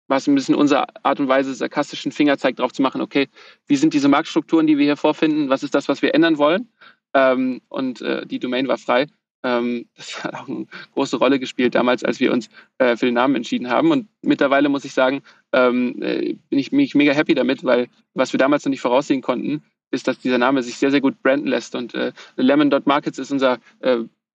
war 0.08 0.18
es 0.18 0.26
ein 0.26 0.34
bisschen 0.34 0.54
unsere 0.54 0.86
Art 1.04 1.20
und 1.20 1.28
Weise, 1.28 1.54
sarkastischen 1.54 2.12
Fingerzeig 2.12 2.56
drauf 2.56 2.72
zu 2.72 2.82
machen, 2.82 3.00
okay, 3.00 3.28
wie 3.66 3.76
sind 3.76 3.94
diese 3.94 4.08
Marktstrukturen, 4.08 4.66
die 4.66 4.78
wir 4.78 4.84
hier 4.84 4.96
vorfinden? 4.96 5.48
Was 5.48 5.62
ist 5.62 5.74
das, 5.74 5.88
was 5.88 6.02
wir 6.02 6.14
ändern 6.14 6.38
wollen? 6.38 6.68
Ähm, 7.14 7.62
und 7.68 8.04
die 8.26 8.38
Domain 8.38 8.68
war 8.68 8.76
frei. 8.76 9.06
Ähm, 9.42 9.86
das 9.96 10.22
hat 10.24 10.34
auch 10.34 10.48
eine 10.48 10.66
große 10.94 11.16
Rolle 11.16 11.38
gespielt 11.38 11.74
damals, 11.74 12.04
als 12.04 12.20
wir 12.20 12.32
uns 12.32 12.48
äh, 12.78 12.96
für 12.96 13.06
den 13.06 13.14
Namen 13.14 13.36
entschieden 13.36 13.68
haben. 13.68 13.90
Und 13.90 14.08
mittlerweile 14.22 14.68
muss 14.68 14.84
ich 14.84 14.92
sagen, 14.92 15.22
ähm, 15.52 16.02
äh, 16.02 16.34
bin, 16.50 16.58
ich, 16.58 16.70
bin 16.70 16.80
ich 16.80 16.94
mega 16.94 17.12
happy 17.12 17.34
damit, 17.34 17.64
weil 17.64 17.88
was 18.14 18.32
wir 18.32 18.38
damals 18.38 18.64
noch 18.64 18.70
nicht 18.70 18.80
voraussehen 18.80 19.22
konnten, 19.22 19.62
ist, 19.90 20.06
dass 20.06 20.18
dieser 20.18 20.38
Name 20.38 20.62
sich 20.62 20.76
sehr, 20.76 20.90
sehr 20.90 21.00
gut 21.00 21.22
branden 21.22 21.48
lässt. 21.48 21.74
Und 21.74 21.94
äh, 21.94 22.12
Lemon 22.36 22.70
Dot 22.70 22.86
Markets 22.86 23.18
ist 23.18 23.30
unser 23.30 23.58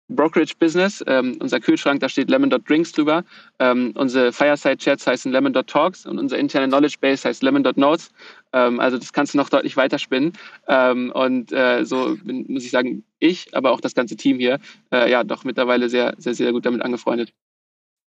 Brokerage-Business. 0.08 1.04
Ähm, 1.06 1.36
unser 1.40 1.60
Kühlschrank, 1.60 2.00
da 2.00 2.08
steht 2.08 2.28
Lemon 2.28 2.50
Dot 2.50 2.68
Drinks 2.68 2.92
drüber. 2.92 3.24
Unsere 3.58 4.32
Fireside-Chats 4.32 5.06
heißen 5.06 5.32
Lemon 5.32 5.52
Dot 5.52 5.68
Talks 5.68 6.06
und 6.06 6.18
unser 6.18 6.38
interne 6.38 6.68
Knowledge 6.68 6.96
Base 7.00 7.26
heißt 7.26 7.42
Lemon 7.42 7.62
Dot 7.62 7.76
Notes. 7.76 8.10
Ähm, 8.54 8.80
also 8.80 8.96
das 8.96 9.12
kannst 9.12 9.34
du 9.34 9.38
noch 9.38 9.50
deutlich 9.50 9.76
weiter 9.76 9.98
spinnen. 9.98 10.32
Ähm, 10.68 11.10
und 11.12 11.52
äh, 11.52 11.84
so 11.84 12.16
bin, 12.22 12.46
muss 12.48 12.64
ich 12.64 12.70
sagen, 12.70 13.04
ich, 13.18 13.54
aber 13.54 13.72
auch 13.72 13.80
das 13.80 13.94
ganze 13.94 14.16
Team 14.16 14.38
hier, 14.38 14.60
äh, 14.92 15.10
ja, 15.10 15.24
doch 15.24 15.44
mittlerweile 15.44 15.88
sehr, 15.88 16.14
sehr, 16.18 16.34
sehr 16.34 16.52
gut 16.52 16.64
damit 16.64 16.82
angefreundet. 16.82 17.32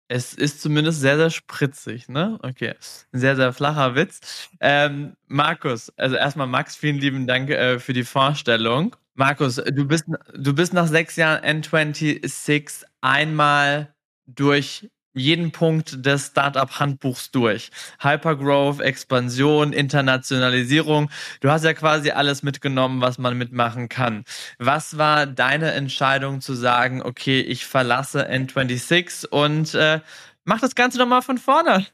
Es 0.09 0.35
ist 0.35 0.61
zumindest 0.61 1.01
sehr, 1.01 1.17
sehr 1.17 1.31
spritzig, 1.31 2.09
ne? 2.09 2.39
Okay. 2.43 2.75
Ein 3.13 3.21
sehr, 3.21 3.37
sehr 3.37 3.53
flacher 3.55 3.95
Witz. 3.95 4.51
Ähm, 4.61 5.17
Markus, 5.29 5.91
also 5.97 6.17
erstmal 6.17 6.47
Max, 6.47 6.77
vielen 6.77 6.99
lieben 6.99 7.27
Dank 7.27 7.49
äh, 7.49 7.79
für 7.79 7.95
die 7.95 8.05
Vorstellung. 8.05 8.97
Markus, 9.15 9.57
du 9.57 9.87
bist, 9.87 10.05
du 10.37 10.55
bist 10.55 10.75
nach 10.75 10.89
sechs 10.89 11.17
Jahren 11.17 11.63
N26 11.63 12.85
einmal 13.01 13.95
durch 14.27 14.91
jeden 15.15 15.53
Punkt 15.53 16.05
des 16.05 16.27
Startup-Handbuchs 16.27 17.31
durch. 17.31 17.71
Hypergrowth, 18.01 18.81
Expansion, 18.81 19.73
Internationalisierung. 19.73 21.11
Du 21.41 21.51
hast 21.51 21.65
ja 21.65 21.73
quasi 21.73 22.11
alles 22.11 22.43
mitgenommen, 22.43 23.01
was 23.01 23.19
man 23.19 23.39
mitmachen 23.39 23.89
kann. 23.89 24.25
Was 24.59 24.99
war 24.99 25.27
deine 25.27 25.73
Entscheidung 25.73 26.41
zu 26.41 26.55
sagen, 26.55 27.01
okay, 27.03 27.41
ich 27.41 27.67
verlasse 27.67 28.29
N26 28.29 29.29
und 29.29 29.75
äh, 29.75 30.01
mach 30.45 30.61
das 30.61 30.75
Ganze 30.75 30.99
nochmal 30.99 31.23
von 31.23 31.39
vorne? 31.39 31.87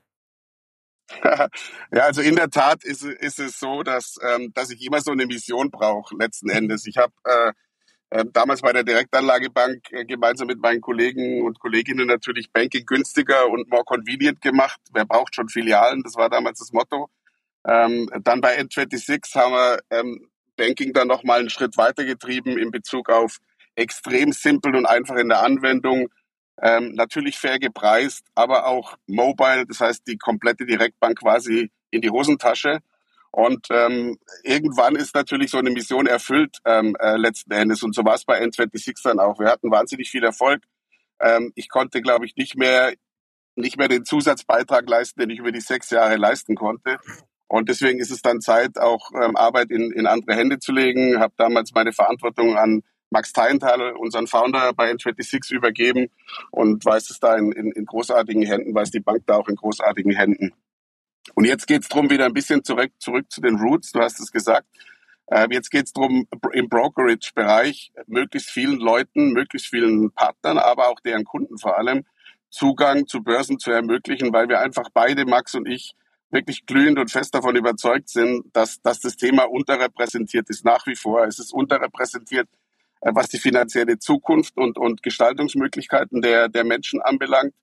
ja, 1.93 2.03
also 2.05 2.21
in 2.21 2.37
der 2.37 2.50
Tat 2.50 2.85
ist, 2.85 3.03
ist 3.03 3.41
es 3.41 3.59
so, 3.59 3.83
dass, 3.83 4.17
ähm, 4.23 4.53
dass 4.55 4.71
ich 4.71 4.85
immer 4.85 5.00
so 5.00 5.11
eine 5.11 5.27
Mission 5.27 5.71
brauche, 5.71 6.17
letzten 6.17 6.50
Endes. 6.50 6.87
Ich 6.87 6.99
habe 6.99 7.12
äh, 7.25 7.53
damals 8.33 8.61
bei 8.62 8.73
der 8.73 8.83
Direktanlagebank 8.83 9.93
äh, 9.93 10.05
gemeinsam 10.05 10.49
mit 10.49 10.61
meinen 10.61 10.81
Kollegen 10.81 11.43
und 11.43 11.61
Kolleginnen 11.61 12.09
natürlich 12.09 12.50
Banking 12.52 12.85
günstiger 12.85 13.49
und 13.49 13.71
more 13.71 13.85
convenient 13.85 14.40
gemacht. 14.40 14.81
Wer 14.93 15.05
braucht 15.05 15.35
schon 15.35 15.49
Filialen? 15.49 16.02
Das 16.02 16.17
war 16.17 16.29
damals 16.29 16.59
das 16.59 16.73
Motto. 16.73 17.09
Ähm, 17.64 18.11
dann 18.23 18.40
bei 18.40 18.59
N26 18.59 19.35
haben 19.37 19.52
wir 19.52 19.79
ähm, 19.90 20.29
Banking 20.57 20.93
dann 20.93 21.09
nochmal 21.09 21.40
einen 21.40 21.50
Schritt 21.50 21.76
weitergetrieben 21.76 22.59
in 22.59 22.71
Bezug 22.71 23.09
auf 23.09 23.38
extrem 23.76 24.33
simpel 24.33 24.75
und 24.75 24.87
einfach 24.87 25.17
in 25.17 25.29
der 25.29 25.43
Anwendung. 25.43 26.09
Ähm, 26.61 26.93
natürlich 26.95 27.38
fair 27.38 27.59
gepreist, 27.59 28.26
aber 28.35 28.67
auch 28.67 28.97
mobile, 29.07 29.64
das 29.67 29.81
heißt 29.81 30.07
die 30.07 30.19
komplette 30.19 30.67
Direktbank 30.67 31.21
quasi 31.21 31.71
in 31.90 32.02
die 32.02 32.11
Hosentasche. 32.11 32.81
Und 33.33 33.67
ähm, 33.71 34.19
irgendwann 34.43 34.97
ist 34.97 35.15
natürlich 35.15 35.51
so 35.51 35.59
eine 35.59 35.71
Mission 35.71 36.07
erfüllt 36.07 36.59
ähm, 36.65 36.97
äh, 36.99 37.17
letzten 37.17 37.53
Endes. 37.53 37.83
Und 37.83 37.95
so 37.95 38.05
war 38.05 38.15
es 38.15 38.25
bei 38.25 38.43
N26 38.43 39.03
dann 39.05 39.21
auch. 39.21 39.39
Wir 39.39 39.49
hatten 39.49 39.71
wahnsinnig 39.71 40.11
viel 40.11 40.25
Erfolg. 40.25 40.63
Ähm, 41.21 41.53
ich 41.55 41.69
konnte, 41.69 42.03
glaube 42.03 42.27
ich, 42.27 42.35
nicht 42.37 42.57
mehr 42.57 42.93
nicht 43.57 43.77
mehr 43.77 43.89
den 43.89 44.05
Zusatzbeitrag 44.05 44.89
leisten, 44.89 45.21
den 45.21 45.31
ich 45.31 45.39
über 45.39 45.53
die 45.53 45.61
sechs 45.61 45.91
Jahre 45.91 46.17
leisten 46.17 46.55
konnte. 46.55 46.99
Und 47.49 47.69
deswegen 47.69 47.99
ist 47.99 48.11
es 48.11 48.23
dann 48.23 48.41
Zeit, 48.41 48.79
auch 48.79 49.11
ähm, 49.21 49.37
Arbeit 49.37 49.71
in, 49.71 49.91
in 49.91 50.07
andere 50.07 50.37
Hände 50.37 50.59
zu 50.59 50.73
legen. 50.73 51.19
Habe 51.19 51.35
damals 51.37 51.73
meine 51.75 51.93
Verantwortung 51.93 52.57
an 52.57 52.83
Max 53.11 53.33
Teilenthal, 53.33 53.93
unseren 53.97 54.29
Founder 54.29 54.73
bei 54.73 54.91
N26, 54.93 55.53
übergeben 55.53 56.11
und 56.53 56.85
weiß 56.85 57.11
es 57.11 57.19
da 57.19 57.37
in, 57.37 57.51
in, 57.51 57.73
in 57.73 57.85
großartigen 57.85 58.43
Händen, 58.43 58.73
weiß 58.73 58.93
die 58.93 59.01
Bank 59.01 59.25
da 59.27 59.35
auch 59.37 59.49
in 59.49 59.57
großartigen 59.57 60.13
Händen. 60.13 60.53
Und 61.35 61.45
jetzt 61.45 61.67
geht 61.67 61.83
es 61.83 61.89
darum, 61.89 62.11
wieder 62.11 62.27
ein 62.27 62.33
bisschen 62.33 62.65
zurück, 62.65 62.93
zurück 62.99 63.27
zu 63.31 63.41
den 63.41 63.57
Roots, 63.57 63.93
du 63.93 64.00
hast 64.00 64.21
es 64.21 64.31
gesagt. 64.33 64.67
Äh, 65.27 65.47
jetzt 65.50 65.71
geht 65.71 65.87
es 65.87 65.93
darum, 65.93 66.27
im 66.53 66.69
Brokerage-Bereich 66.69 67.93
möglichst 68.07 68.50
vielen 68.50 68.79
Leuten, 68.79 69.33
möglichst 69.33 69.69
vielen 69.69 70.11
Partnern, 70.12 70.59
aber 70.59 70.89
auch 70.89 71.00
deren 71.00 71.25
Kunden 71.25 71.59
vor 71.59 71.79
allem, 71.79 72.05
Zugang 72.50 73.07
zu 73.07 73.23
Börsen 73.23 73.61
zu 73.61 73.71
ermöglichen, 73.71 74.33
weil 74.33 74.49
wir 74.49 74.61
einfach 74.61 74.89
beide, 74.93 75.25
Max 75.25 75.55
und 75.55 75.69
ich, 75.69 75.95
wirklich 76.31 76.67
glühend 76.67 76.99
und 76.99 77.11
fest 77.11 77.35
davon 77.35 77.57
überzeugt 77.57 78.09
sind, 78.09 78.45
dass, 78.53 78.81
dass 78.83 79.00
das 79.00 79.17
Thema 79.17 79.45
unterrepräsentiert 79.45 80.49
ist 80.50 80.65
nach 80.65 80.87
wie 80.87 80.97
vor. 80.97 81.25
Es 81.27 81.39
ist 81.39 81.53
unterrepräsentiert, 81.53 82.49
äh, 83.00 83.12
was 83.15 83.29
die 83.29 83.39
finanzielle 83.39 83.99
Zukunft 83.99 84.57
und, 84.57 84.79
und 84.79 85.03
Gestaltungsmöglichkeiten 85.03 86.23
der, 86.23 86.49
der 86.49 86.65
Menschen 86.65 87.00
anbelangt 87.00 87.55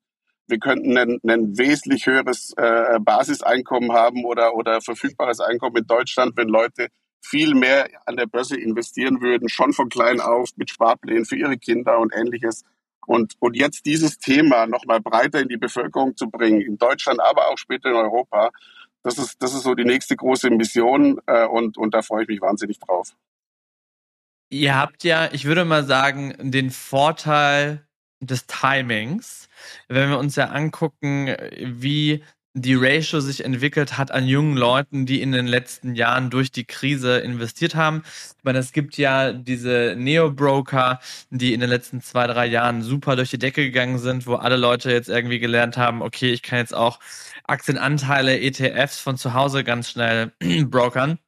wir 0.48 0.60
könnten 0.60 0.98
ein, 0.98 1.20
ein 1.28 1.58
wesentlich 1.58 2.06
höheres 2.06 2.54
äh, 2.58 3.00
Basiseinkommen 3.00 3.92
haben 3.92 4.26
oder, 4.26 4.56
oder 4.56 4.82
verfügbares 4.82 5.40
Einkommen 5.40 5.78
in 5.78 5.88
Deutschland, 5.88 6.38
wenn 6.38 6.48
Leute 6.48 6.88
viel 7.22 7.54
mehr 7.56 7.90
an 8.06 8.16
der 8.16 8.28
Börse 8.28 8.58
investieren 8.58 9.22
würden, 9.22 9.50
schon 9.50 9.74
von 9.74 9.90
klein 9.90 10.22
auf 10.22 10.50
mit 10.56 10.70
Sparplänen 10.70 11.26
für 11.26 11.36
ihre 11.36 11.58
Kinder 11.58 12.00
und 12.00 12.14
ähnliches. 12.16 12.64
Und, 13.06 13.36
und 13.40 13.56
jetzt 13.56 13.86
dieses 13.86 14.18
Thema 14.18 14.68
nochmal 14.68 15.00
breiter 15.02 15.40
in 15.40 15.48
die 15.48 15.58
Bevölkerung 15.58 16.16
zu 16.16 16.30
bringen, 16.30 16.62
in 16.62 16.78
Deutschland, 16.78 17.22
aber 17.22 17.48
auch 17.48 17.58
später 17.58 17.90
in 17.90 17.96
Europa, 17.96 18.52
das 19.04 19.18
ist, 19.18 19.42
das 19.42 19.54
ist 19.54 19.64
so 19.64 19.76
die 19.76 19.86
nächste 19.86 20.16
große 20.16 20.50
Mission 20.50 21.20
äh, 21.26 21.46
und, 21.46 21.78
und 21.78 21.94
da 21.94 22.02
freue 22.02 22.24
ich 22.24 22.28
mich 22.28 22.42
wahnsinnig 22.42 22.80
drauf. 22.80 23.16
Ihr 24.50 24.76
habt 24.76 25.04
ja, 25.04 25.30
ich 25.32 25.46
würde 25.46 25.66
mal 25.66 25.84
sagen, 25.84 26.36
den 26.52 26.70
Vorteil 26.70 27.87
des 28.20 28.46
Timings, 28.48 29.48
wenn 29.88 30.10
wir 30.10 30.18
uns 30.18 30.36
ja 30.36 30.46
angucken, 30.46 31.36
wie 31.60 32.24
die 32.62 32.76
Ratio 32.76 33.20
sich 33.20 33.46
entwickelt 33.46 33.98
hat 33.98 34.12
an 34.12 34.26
jungen 34.28 34.58
Leuten, 34.58 35.06
die 35.06 35.22
in 35.22 35.32
den 35.32 35.48
letzten 35.48 35.96
Jahren 35.96 36.30
durch 36.30 36.52
die 36.52 36.66
Krise 36.66 37.20
investiert 37.20 37.76
haben. 37.76 38.04
Ich 38.06 38.44
meine, 38.44 38.60
es 38.60 38.72
gibt 38.72 38.98
ja 38.98 39.32
diese 39.32 39.96
Neo-Broker, 39.98 41.00
die 41.30 41.54
in 41.54 41.60
den 41.60 41.70
letzten 41.70 42.02
zwei, 42.02 42.26
drei 42.28 42.48
Jahren 42.48 42.82
super 42.82 43.16
durch 43.16 43.30
die 43.30 43.38
Decke 43.38 43.64
gegangen 43.64 44.00
sind, 44.00 44.26
wo 44.26 44.36
alle 44.36 44.58
Leute 44.58 44.92
jetzt 44.92 45.10
irgendwie 45.10 45.40
gelernt 45.40 45.78
haben, 45.78 46.02
okay, 46.02 46.32
ich 46.32 46.42
kann 46.42 46.60
jetzt 46.60 46.74
auch 46.76 47.00
Aktienanteile, 47.44 48.40
ETFs 48.40 49.00
von 49.00 49.18
zu 49.18 49.34
Hause 49.34 49.64
ganz 49.64 49.92
schnell 49.92 50.32
brokern. 50.66 51.20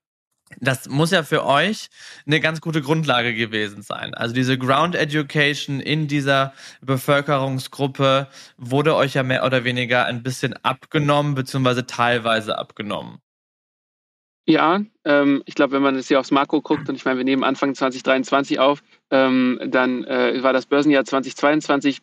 Das 0.57 0.89
muss 0.89 1.11
ja 1.11 1.23
für 1.23 1.45
euch 1.45 1.89
eine 2.25 2.39
ganz 2.39 2.59
gute 2.61 2.81
Grundlage 2.81 3.35
gewesen 3.35 3.81
sein. 3.81 4.13
Also 4.13 4.33
diese 4.33 4.57
Ground 4.57 4.95
Education 4.95 5.79
in 5.79 6.07
dieser 6.07 6.53
Bevölkerungsgruppe 6.81 8.27
wurde 8.57 8.95
euch 8.95 9.13
ja 9.13 9.23
mehr 9.23 9.45
oder 9.45 9.63
weniger 9.63 10.05
ein 10.05 10.23
bisschen 10.23 10.53
abgenommen, 10.63 11.35
beziehungsweise 11.35 11.85
teilweise 11.85 12.57
abgenommen. 12.57 13.19
Ja, 14.47 14.81
ähm, 15.05 15.43
ich 15.45 15.53
glaube, 15.53 15.73
wenn 15.73 15.83
man 15.83 15.95
jetzt 15.95 16.07
hier 16.07 16.19
aufs 16.19 16.31
Makro 16.31 16.61
guckt, 16.61 16.89
und 16.89 16.95
ich 16.95 17.05
meine, 17.05 17.19
wir 17.19 17.23
nehmen 17.23 17.43
Anfang 17.43 17.75
2023 17.75 18.59
auf, 18.59 18.81
ähm, 19.11 19.59
dann 19.67 20.03
äh, 20.05 20.41
war 20.41 20.53
das 20.53 20.65
Börsenjahr 20.65 21.05
2022 21.05 21.99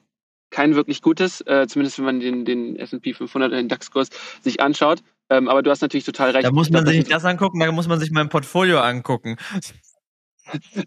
kein 0.50 0.76
wirklich 0.76 1.02
gutes, 1.02 1.40
äh, 1.40 1.66
zumindest 1.68 1.98
wenn 1.98 2.04
man 2.04 2.20
den, 2.20 2.44
den 2.44 2.76
S&P 2.76 3.14
500 3.14 3.52
den 3.52 3.68
DAX-Kurs 3.68 4.10
sich 4.42 4.60
anschaut. 4.60 5.02
Ähm, 5.30 5.48
aber 5.48 5.62
du 5.62 5.70
hast 5.70 5.80
natürlich 5.80 6.04
total 6.04 6.30
recht. 6.30 6.44
Da 6.44 6.52
muss 6.52 6.70
man 6.70 6.84
glaub, 6.84 6.92
sich 6.92 7.04
nicht 7.04 7.12
das 7.12 7.24
angucken, 7.24 7.60
da 7.60 7.70
muss 7.72 7.88
man 7.88 7.98
sich 7.98 8.10
mein 8.10 8.28
Portfolio 8.28 8.80
angucken. 8.80 9.36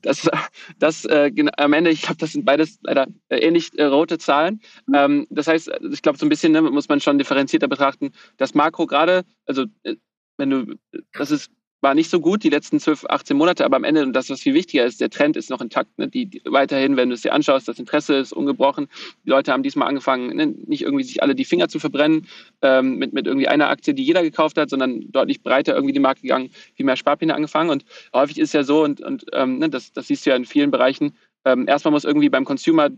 Das, 0.03 0.29
das 0.77 1.03
äh, 1.03 1.31
am 1.57 1.73
Ende, 1.73 1.89
ich 1.89 2.03
glaube, 2.03 2.15
das 2.15 2.31
sind 2.31 2.45
beides 2.45 2.79
leider 2.81 3.07
äh, 3.27 3.39
ähnlich 3.39 3.77
äh, 3.77 3.83
rote 3.83 4.17
Zahlen. 4.17 4.61
Ähm, 4.95 5.27
das 5.29 5.47
heißt, 5.47 5.69
ich 5.91 6.01
glaube, 6.01 6.17
so 6.17 6.25
ein 6.25 6.29
bisschen 6.29 6.53
ne, 6.53 6.61
muss 6.61 6.87
man 6.87 7.01
schon 7.01 7.17
differenzierter 7.17 7.67
betrachten. 7.67 8.13
Das 8.37 8.53
Makro 8.53 8.87
gerade, 8.87 9.25
also 9.45 9.65
äh, 9.83 9.95
wenn 10.37 10.49
du, 10.49 10.75
das 11.11 11.31
ist 11.31 11.51
war 11.81 11.95
nicht 11.95 12.09
so 12.09 12.19
gut 12.19 12.43
die 12.43 12.49
letzten 12.49 12.79
12, 12.79 13.05
18 13.09 13.37
Monate, 13.37 13.65
aber 13.65 13.77
am 13.77 13.83
Ende, 13.83 14.03
und 14.03 14.13
das, 14.13 14.29
was 14.29 14.41
viel 14.41 14.53
wichtiger 14.53 14.85
ist, 14.85 14.99
der 14.99 15.09
Trend 15.09 15.37
ist 15.37 15.49
noch 15.49 15.61
intakt. 15.61 15.97
Ne? 15.97 16.07
Die, 16.07 16.25
die, 16.25 16.41
weiterhin, 16.45 16.97
wenn 16.97 17.09
du 17.09 17.15
es 17.15 17.21
dir 17.21 17.33
anschaust, 17.33 17.67
das 17.67 17.79
Interesse 17.79 18.15
ist 18.15 18.33
ungebrochen. 18.33 18.87
Die 19.25 19.29
Leute 19.29 19.53
haben 19.53 19.63
diesmal 19.63 19.87
angefangen, 19.87 20.35
ne? 20.35 20.47
nicht 20.47 20.83
irgendwie 20.83 21.03
sich 21.03 21.23
alle 21.23 21.35
die 21.35 21.45
Finger 21.45 21.69
zu 21.69 21.79
verbrennen 21.79 22.27
ähm, 22.61 22.95
mit, 22.95 23.13
mit 23.13 23.27
irgendwie 23.27 23.47
einer 23.47 23.69
Aktie, 23.69 23.93
die 23.93 24.03
jeder 24.03 24.23
gekauft 24.23 24.57
hat, 24.57 24.69
sondern 24.69 25.11
deutlich 25.11 25.41
breiter 25.41 25.73
irgendwie 25.73 25.93
die 25.93 25.99
Marke 25.99 26.21
gegangen, 26.21 26.49
viel 26.75 26.85
mehr 26.85 26.97
Sparpläne 26.97 27.33
angefangen. 27.33 27.69
Und 27.69 27.85
häufig 28.13 28.39
ist 28.39 28.53
ja 28.53 28.63
so, 28.63 28.83
und, 28.83 29.01
und 29.01 29.25
ähm, 29.33 29.59
ne, 29.59 29.69
das, 29.69 29.93
das 29.93 30.07
siehst 30.07 30.25
du 30.25 30.31
ja 30.31 30.35
in 30.35 30.45
vielen 30.45 30.71
Bereichen, 30.71 31.13
ähm, 31.45 31.67
erstmal 31.67 31.91
muss 31.93 32.03
irgendwie 32.03 32.29
beim 32.29 32.45
Consumer 32.45 32.89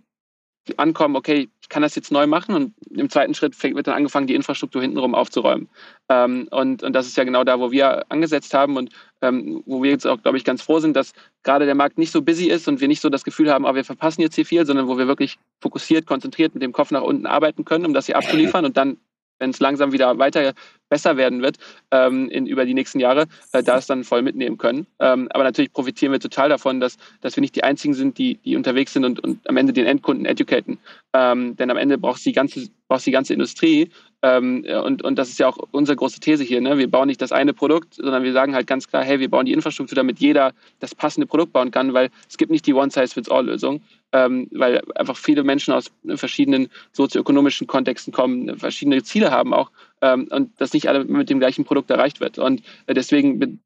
ankommen, 0.78 1.16
okay, 1.16 1.50
ich 1.62 1.70
kann 1.70 1.82
das 1.82 1.96
jetzt 1.96 2.12
neu 2.12 2.28
machen 2.28 2.56
und 2.56 2.74
im 2.92 3.10
zweiten 3.10 3.34
Schritt 3.34 3.62
wird 3.64 3.88
dann 3.88 3.96
angefangen, 3.96 4.28
die 4.28 4.36
Infrastruktur 4.36 4.82
hintenrum 4.82 5.16
aufzuräumen. 5.16 5.70
Ähm, 6.10 6.48
und, 6.52 6.84
und 6.84 6.94
das 6.94 7.08
ist 7.08 7.18
ja 7.18 7.24
genau 7.24 7.44
da, 7.44 7.60
wo 7.60 7.72
wir 7.72 8.06
angesetzt 8.12 8.54
haben 8.54 8.78
und 8.78 8.92
ähm, 9.22 9.64
wo 9.66 9.82
wir 9.82 9.92
jetzt 9.92 10.06
auch, 10.06 10.22
glaube 10.22 10.38
ich, 10.38 10.44
ganz 10.44 10.62
froh 10.62 10.80
sind, 10.80 10.96
dass 10.96 11.14
gerade 11.44 11.66
der 11.66 11.76
Markt 11.76 11.98
nicht 11.98 12.12
so 12.12 12.22
busy 12.22 12.48
ist 12.48 12.68
und 12.68 12.82
wir 12.82 12.88
nicht 12.88 13.02
so 13.02 13.10
das 13.10 13.24
Gefühl 13.24 13.52
haben, 13.52 13.66
oh, 13.66 13.74
wir 13.74 13.86
verpassen 13.86 14.22
jetzt 14.22 14.36
hier 14.36 14.46
viel, 14.46 14.66
sondern 14.66 14.88
wo 14.88 14.98
wir 14.98 15.08
wirklich 15.08 15.38
fokussiert, 15.62 16.06
konzentriert 16.06 16.54
mit 16.54 16.64
dem 16.64 16.74
Kopf 16.74 16.92
nach 16.92 17.02
unten 17.02 17.26
arbeiten 17.26 17.66
können, 17.66 17.86
um 17.86 17.94
das 17.94 18.06
hier 18.06 18.18
abzuliefern 18.18 18.66
und 18.66 18.78
dann 18.78 18.98
wenn 19.42 19.50
es 19.50 19.60
langsam 19.60 19.92
wieder 19.92 20.18
weiter 20.18 20.54
besser 20.88 21.18
werden 21.18 21.42
wird 21.42 21.58
ähm, 21.92 22.30
in, 22.30 22.46
über 22.46 22.66
die 22.66 22.74
nächsten 22.74 23.00
Jahre, 23.00 23.26
äh, 23.54 23.64
da 23.64 23.78
es 23.78 23.88
dann 23.88 24.04
voll 24.04 24.22
mitnehmen 24.22 24.58
können. 24.58 24.86
Ähm, 25.00 25.30
aber 25.32 25.44
natürlich 25.44 25.74
profitieren 25.74 26.12
wir 26.12 26.20
total 26.20 26.50
davon, 26.50 26.80
dass, 26.80 26.98
dass 27.22 27.36
wir 27.36 27.42
nicht 27.42 27.56
die 27.56 27.64
Einzigen 27.64 27.94
sind, 27.94 28.18
die, 28.18 28.36
die 28.36 28.56
unterwegs 28.56 28.94
sind 28.94 29.06
und, 29.06 29.20
und 29.22 29.50
am 29.50 29.58
Ende 29.58 29.74
den 29.74 29.86
Endkunden 29.86 30.26
educaten. 30.26 30.78
Ähm, 31.14 31.56
denn 31.56 31.72
am 31.72 31.78
Ende 31.78 31.98
braucht 31.98 32.24
die 32.26 32.34
ganze 32.34 32.70
brauchst 32.92 33.08
die 33.08 33.12
ganze 33.12 33.34
Industrie. 33.34 33.90
Ähm, 34.22 34.66
und, 34.84 35.02
und 35.02 35.18
das 35.18 35.30
ist 35.30 35.40
ja 35.40 35.48
auch 35.48 35.58
unsere 35.72 35.96
große 35.96 36.20
These 36.20 36.44
hier. 36.44 36.60
Ne? 36.60 36.78
Wir 36.78 36.92
bauen 36.92 37.08
nicht 37.08 37.22
das 37.22 37.32
eine 37.32 37.54
Produkt, 37.54 37.94
sondern 37.94 38.24
wir 38.24 38.34
sagen 38.34 38.54
halt 38.54 38.68
ganz 38.68 38.86
klar, 38.90 39.02
hey, 39.02 39.22
wir 39.22 39.30
bauen 39.30 39.46
die 39.46 39.54
Infrastruktur, 39.54 39.96
damit 39.96 40.20
jeder 40.20 40.52
das 40.82 40.94
passende 40.94 41.26
Produkt 41.26 41.54
bauen 41.54 41.72
kann, 41.72 41.94
weil 41.94 42.10
es 42.30 42.38
gibt 42.38 42.52
nicht 42.52 42.68
die 42.68 42.74
One-Size-Fits-All-Lösung, 42.74 43.82
ähm, 44.14 44.48
weil 44.52 44.82
einfach 44.96 45.18
viele 45.18 45.44
Menschen 45.44 45.74
aus 45.74 45.92
verschiedenen 46.16 46.70
sozioökonomischen 46.92 47.68
Kontexten 47.68 48.14
kommen, 48.14 48.58
verschiedene 48.58 49.04
Ziele 49.04 49.32
haben 49.32 49.54
auch 49.54 49.72
ähm, 50.02 50.28
und 50.32 50.60
das 50.60 50.74
nicht 50.74 50.90
alle 50.90 51.06
mit 51.06 51.30
dem 51.30 51.40
gleichen 51.40 51.66
Produkt 51.66 51.90
erreicht 51.90 52.20
wird. 52.20 52.38
Und 52.40 52.62
äh, 52.88 52.94
deswegen 52.94 53.40
bin, 53.40 53.60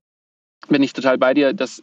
bin 0.67 0.83
ich 0.83 0.93
total 0.93 1.17
bei 1.17 1.33
dir, 1.33 1.53
dass 1.53 1.81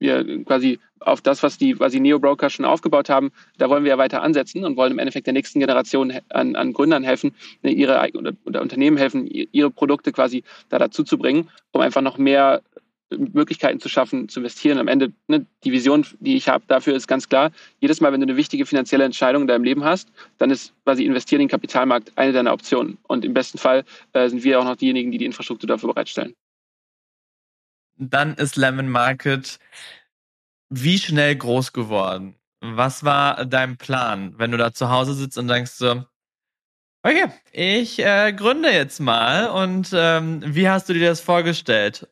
wir 0.00 0.44
quasi 0.44 0.78
auf 1.00 1.20
das, 1.20 1.42
was 1.42 1.58
die 1.58 1.74
quasi 1.74 2.00
Neo-Broker 2.00 2.50
schon 2.50 2.64
aufgebaut 2.64 3.08
haben, 3.08 3.30
da 3.58 3.70
wollen 3.70 3.84
wir 3.84 3.90
ja 3.90 3.98
weiter 3.98 4.22
ansetzen 4.22 4.64
und 4.64 4.76
wollen 4.76 4.92
im 4.92 4.98
Endeffekt 4.98 5.26
der 5.26 5.32
nächsten 5.34 5.60
Generation 5.60 6.12
an, 6.28 6.56
an 6.56 6.72
Gründern 6.72 7.04
helfen, 7.04 7.34
ne, 7.62 7.70
ihre 7.70 8.10
oder, 8.14 8.32
oder 8.44 8.62
Unternehmen 8.62 8.96
helfen, 8.96 9.26
ihre 9.26 9.70
Produkte 9.70 10.12
quasi 10.12 10.42
da 10.68 10.78
dazu 10.78 11.04
zu 11.04 11.18
bringen, 11.18 11.48
um 11.72 11.80
einfach 11.80 12.02
noch 12.02 12.18
mehr 12.18 12.62
Möglichkeiten 13.10 13.80
zu 13.80 13.88
schaffen, 13.88 14.28
zu 14.28 14.40
investieren. 14.40 14.78
Am 14.78 14.88
Ende, 14.88 15.12
ne, 15.28 15.46
die 15.64 15.72
Vision, 15.72 16.06
die 16.20 16.36
ich 16.36 16.48
habe 16.48 16.64
dafür, 16.68 16.94
ist 16.94 17.08
ganz 17.08 17.28
klar, 17.28 17.50
jedes 17.80 18.00
Mal, 18.00 18.12
wenn 18.12 18.20
du 18.20 18.26
eine 18.26 18.36
wichtige 18.36 18.66
finanzielle 18.66 19.04
Entscheidung 19.04 19.42
in 19.42 19.48
deinem 19.48 19.64
Leben 19.64 19.84
hast, 19.84 20.08
dann 20.38 20.50
ist 20.50 20.72
quasi 20.84 21.04
investieren 21.04 21.40
in 21.40 21.48
den 21.48 21.50
Kapitalmarkt 21.50 22.12
eine 22.16 22.32
deiner 22.32 22.52
Optionen. 22.52 22.98
Und 23.08 23.24
im 23.24 23.34
besten 23.34 23.58
Fall 23.58 23.84
äh, 24.12 24.28
sind 24.28 24.44
wir 24.44 24.60
auch 24.60 24.64
noch 24.64 24.76
diejenigen, 24.76 25.10
die 25.10 25.18
die 25.18 25.26
Infrastruktur 25.26 25.68
dafür 25.68 25.92
bereitstellen. 25.92 26.34
Dann 27.96 28.34
ist 28.34 28.56
Lemon 28.56 28.88
Market 28.88 29.58
wie 30.70 30.98
schnell 30.98 31.36
groß 31.36 31.72
geworden? 31.72 32.36
Was 32.60 33.04
war 33.04 33.44
dein 33.44 33.76
Plan, 33.76 34.34
wenn 34.38 34.52
du 34.52 34.56
da 34.56 34.72
zu 34.72 34.88
Hause 34.88 35.14
sitzt 35.14 35.36
und 35.36 35.48
denkst 35.48 35.72
so, 35.72 36.04
okay, 37.02 37.24
ich 37.52 37.98
äh, 37.98 38.32
gründe 38.32 38.70
jetzt 38.70 39.00
mal 39.00 39.48
und 39.48 39.90
ähm, 39.92 40.42
wie 40.46 40.68
hast 40.68 40.88
du 40.88 40.92
dir 40.92 41.08
das 41.08 41.20
vorgestellt? 41.20 42.08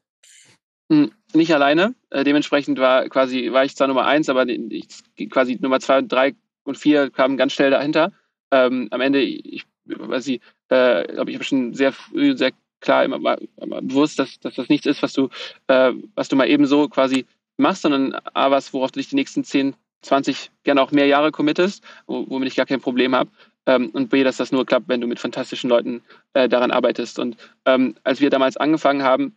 Hm, 0.90 1.12
nicht 1.34 1.52
alleine. 1.52 1.94
Äh, 2.10 2.24
dementsprechend 2.24 2.78
war 2.78 3.08
quasi 3.08 3.52
war 3.52 3.64
ich 3.64 3.76
zwar 3.76 3.88
Nummer 3.88 4.06
eins, 4.06 4.28
aber 4.28 4.48
ich, 4.48 4.86
quasi 5.30 5.58
Nummer 5.60 5.80
zwei, 5.80 6.02
drei 6.02 6.34
und 6.64 6.78
vier 6.78 7.10
kamen 7.10 7.36
ganz 7.36 7.52
schnell 7.52 7.70
dahinter. 7.70 8.12
Ähm, 8.50 8.88
am 8.90 9.00
Ende, 9.00 9.20
ich 9.20 9.64
weiß 9.84 10.26
ich, 10.28 10.40
äh, 10.68 11.04
glaube 11.12 11.30
ich, 11.30 11.36
habe 11.36 11.44
schon 11.44 11.74
sehr 11.74 11.92
früh, 11.92 12.36
sehr 12.36 12.52
klar 12.80 13.04
immer, 13.04 13.38
immer 13.56 13.82
bewusst, 13.82 14.18
dass, 14.18 14.38
dass 14.40 14.54
das 14.54 14.68
nichts 14.68 14.86
ist, 14.86 15.02
was 15.02 15.12
du, 15.12 15.28
äh, 15.66 15.92
was 16.14 16.28
du 16.28 16.36
mal 16.36 16.48
eben 16.48 16.66
so 16.66 16.88
quasi 16.88 17.26
machst, 17.56 17.82
sondern 17.82 18.14
A, 18.34 18.50
was, 18.50 18.72
worauf 18.72 18.92
du 18.92 19.00
dich 19.00 19.08
die 19.08 19.16
nächsten 19.16 19.44
10, 19.44 19.74
20, 20.02 20.50
gerne 20.62 20.80
auch 20.80 20.92
mehr 20.92 21.06
Jahre 21.06 21.32
committest, 21.32 21.82
womit 22.06 22.48
ich 22.48 22.56
gar 22.56 22.66
kein 22.66 22.80
Problem 22.80 23.14
habe. 23.14 23.30
Ähm, 23.66 23.90
und 23.90 24.10
B, 24.10 24.22
dass 24.22 24.36
das 24.36 24.52
nur 24.52 24.64
klappt, 24.64 24.88
wenn 24.88 25.00
du 25.00 25.06
mit 25.06 25.18
fantastischen 25.18 25.68
Leuten 25.68 26.02
äh, 26.34 26.48
daran 26.48 26.70
arbeitest. 26.70 27.18
Und 27.18 27.36
ähm, 27.64 27.96
als 28.04 28.20
wir 28.20 28.30
damals 28.30 28.56
angefangen 28.56 29.02
haben, 29.02 29.36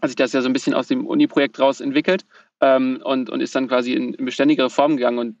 hat 0.00 0.10
sich 0.10 0.16
das 0.16 0.32
ja 0.32 0.42
so 0.42 0.48
ein 0.48 0.52
bisschen 0.52 0.74
aus 0.74 0.88
dem 0.88 1.06
Uni-Projekt 1.06 1.58
raus 1.58 1.80
entwickelt 1.80 2.24
ähm, 2.60 3.00
und, 3.04 3.30
und 3.30 3.40
ist 3.40 3.54
dann 3.54 3.68
quasi 3.68 3.92
in, 3.92 4.14
in, 4.14 4.24
beständigere 4.24 4.70
Form 4.70 4.96
gegangen. 4.96 5.18
Und 5.18 5.36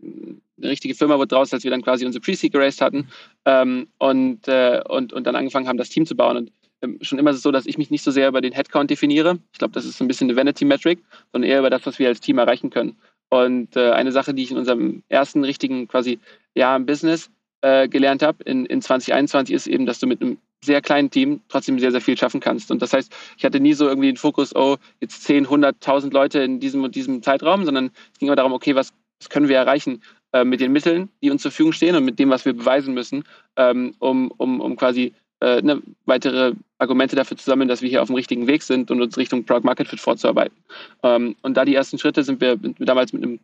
eine 0.58 0.70
richtige 0.70 0.94
Firma 0.94 1.16
wurde 1.16 1.28
draus, 1.28 1.52
als 1.52 1.64
wir 1.64 1.70
dann 1.70 1.82
quasi 1.82 2.04
unsere 2.06 2.22
Pre-Seed 2.22 2.52
geraced 2.52 2.80
hatten 2.80 3.08
ähm, 3.44 3.88
und, 3.98 4.48
äh, 4.48 4.82
und, 4.88 5.12
und 5.12 5.26
dann 5.26 5.36
angefangen 5.36 5.68
haben, 5.68 5.78
das 5.78 5.88
Team 5.88 6.06
zu 6.06 6.16
bauen. 6.16 6.36
Und 6.36 6.52
ähm, 6.82 6.98
schon 7.00 7.18
immer 7.18 7.32
so, 7.34 7.50
dass 7.50 7.66
ich 7.66 7.78
mich 7.78 7.90
nicht 7.90 8.02
so 8.02 8.10
sehr 8.10 8.28
über 8.28 8.40
den 8.40 8.52
Headcount 8.52 8.90
definiere. 8.90 9.38
Ich 9.52 9.58
glaube, 9.58 9.72
das 9.72 9.84
ist 9.84 9.98
so 9.98 10.04
ein 10.04 10.08
bisschen 10.08 10.28
eine 10.28 10.36
Vanity-Metric, 10.36 11.00
sondern 11.32 11.50
eher 11.50 11.60
über 11.60 11.70
das, 11.70 11.84
was 11.86 11.98
wir 11.98 12.08
als 12.08 12.20
Team 12.20 12.38
erreichen 12.38 12.70
können. 12.70 12.96
Und 13.28 13.76
äh, 13.76 13.90
eine 13.90 14.12
Sache, 14.12 14.34
die 14.34 14.42
ich 14.42 14.50
in 14.50 14.58
unserem 14.58 15.02
ersten 15.08 15.44
richtigen 15.44 15.88
quasi 15.88 16.18
Jahr 16.54 16.76
im 16.76 16.86
Business 16.86 17.30
äh, 17.62 17.88
gelernt 17.88 18.22
habe 18.22 18.42
in, 18.44 18.66
in 18.66 18.82
2021, 18.82 19.54
ist 19.54 19.66
eben, 19.66 19.86
dass 19.86 20.00
du 20.00 20.06
mit 20.06 20.20
einem 20.20 20.38
sehr 20.64 20.80
kleinen 20.82 21.10
Team 21.10 21.40
trotzdem 21.48 21.78
sehr, 21.78 21.90
sehr 21.90 22.00
viel 22.00 22.16
schaffen 22.16 22.40
kannst. 22.40 22.70
Und 22.70 22.82
das 22.82 22.92
heißt, 22.92 23.12
ich 23.36 23.44
hatte 23.44 23.60
nie 23.60 23.72
so 23.72 23.88
irgendwie 23.88 24.08
den 24.08 24.16
Fokus, 24.16 24.54
oh, 24.54 24.76
jetzt 25.00 25.22
10, 25.24 25.46
100.000 25.46 26.12
Leute 26.12 26.40
in 26.40 26.60
diesem 26.60 26.84
und 26.84 26.94
diesem 26.94 27.22
Zeitraum, 27.22 27.64
sondern 27.64 27.90
es 28.12 28.18
ging 28.18 28.28
immer 28.28 28.36
darum, 28.36 28.52
okay, 28.52 28.74
was, 28.74 28.92
was 29.20 29.30
können 29.30 29.48
wir 29.48 29.56
erreichen 29.56 30.02
äh, 30.32 30.44
mit 30.44 30.60
den 30.60 30.72
Mitteln, 30.72 31.08
die 31.22 31.30
uns 31.30 31.42
zur 31.42 31.50
Verfügung 31.50 31.72
stehen 31.72 31.96
und 31.96 32.04
mit 32.04 32.18
dem, 32.18 32.30
was 32.30 32.44
wir 32.44 32.52
beweisen 32.52 32.94
müssen, 32.94 33.24
ähm, 33.56 33.94
um, 33.98 34.30
um, 34.36 34.60
um 34.60 34.76
quasi 34.76 35.14
äh, 35.40 35.62
ne, 35.62 35.82
weitere 36.04 36.52
Argumente 36.78 37.16
dafür 37.16 37.36
zu 37.36 37.44
sammeln, 37.44 37.68
dass 37.68 37.82
wir 37.82 37.88
hier 37.88 38.02
auf 38.02 38.08
dem 38.08 38.16
richtigen 38.16 38.46
Weg 38.46 38.62
sind 38.62 38.90
und 38.90 39.00
uns 39.00 39.16
Richtung 39.16 39.44
Product 39.44 39.64
Market 39.64 39.88
Fit 39.88 40.00
vorzuarbeiten. 40.00 40.56
Ähm, 41.02 41.36
und 41.42 41.56
da 41.56 41.64
die 41.64 41.74
ersten 41.74 41.98
Schritte 41.98 42.22
sind 42.22 42.40
wir, 42.40 42.58
damals 42.78 43.12
mit 43.12 43.22
einem 43.22 43.40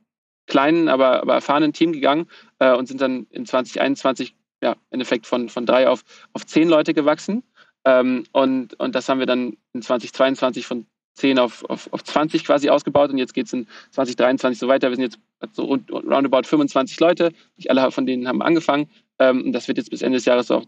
kleinen, 0.47 0.89
aber, 0.89 1.23
aber 1.23 1.35
erfahrenen 1.35 1.73
Team 1.73 1.93
gegangen 1.93 2.29
äh, 2.59 2.75
und 2.75 2.87
sind 2.87 3.01
dann 3.01 3.27
in 3.31 3.47
2021 3.47 4.35
ja, 4.67 4.73
im 4.73 4.79
Endeffekt 4.91 5.27
von, 5.27 5.49
von 5.49 5.65
drei 5.65 5.89
auf, 5.89 6.03
auf 6.33 6.45
zehn 6.45 6.69
Leute 6.69 6.93
gewachsen. 6.93 7.45
Ähm, 7.85 8.25
und, 8.33 8.75
und 8.81 8.97
das 8.97 9.09
haben 9.09 9.21
wir 9.21 9.27
dann 9.27 9.57
in 9.73 9.81
2022 9.81 10.67
von 10.67 10.87
10 11.15 11.39
auf, 11.39 11.65
auf, 11.71 11.93
auf 11.93 12.03
20 12.03 12.45
quasi 12.45 12.69
ausgebaut 12.69 13.11
und 13.11 13.19
jetzt 13.19 13.33
geht 13.33 13.47
es 13.47 13.53
in 13.53 13.69
2023 13.93 14.59
so 14.59 14.67
weiter. 14.67 14.91
Wir 14.91 14.97
sind 14.97 15.05
jetzt 15.05 15.19
so 15.55 15.65
rund, 15.65 15.91
roundabout 15.91 16.43
25 16.43 16.99
Leute, 16.99 17.33
nicht 17.57 17.71
alle 17.71 17.91
von 17.93 18.05
denen 18.05 18.27
haben 18.27 18.43
angefangen. 18.43 18.91
Ähm, 19.21 19.45
und 19.45 19.53
das 19.53 19.69
wird 19.69 19.79
jetzt 19.79 19.91
bis 19.91 20.03
Ende 20.03 20.19
des 20.19 20.25
Jahres 20.25 20.51
auf 20.51 20.65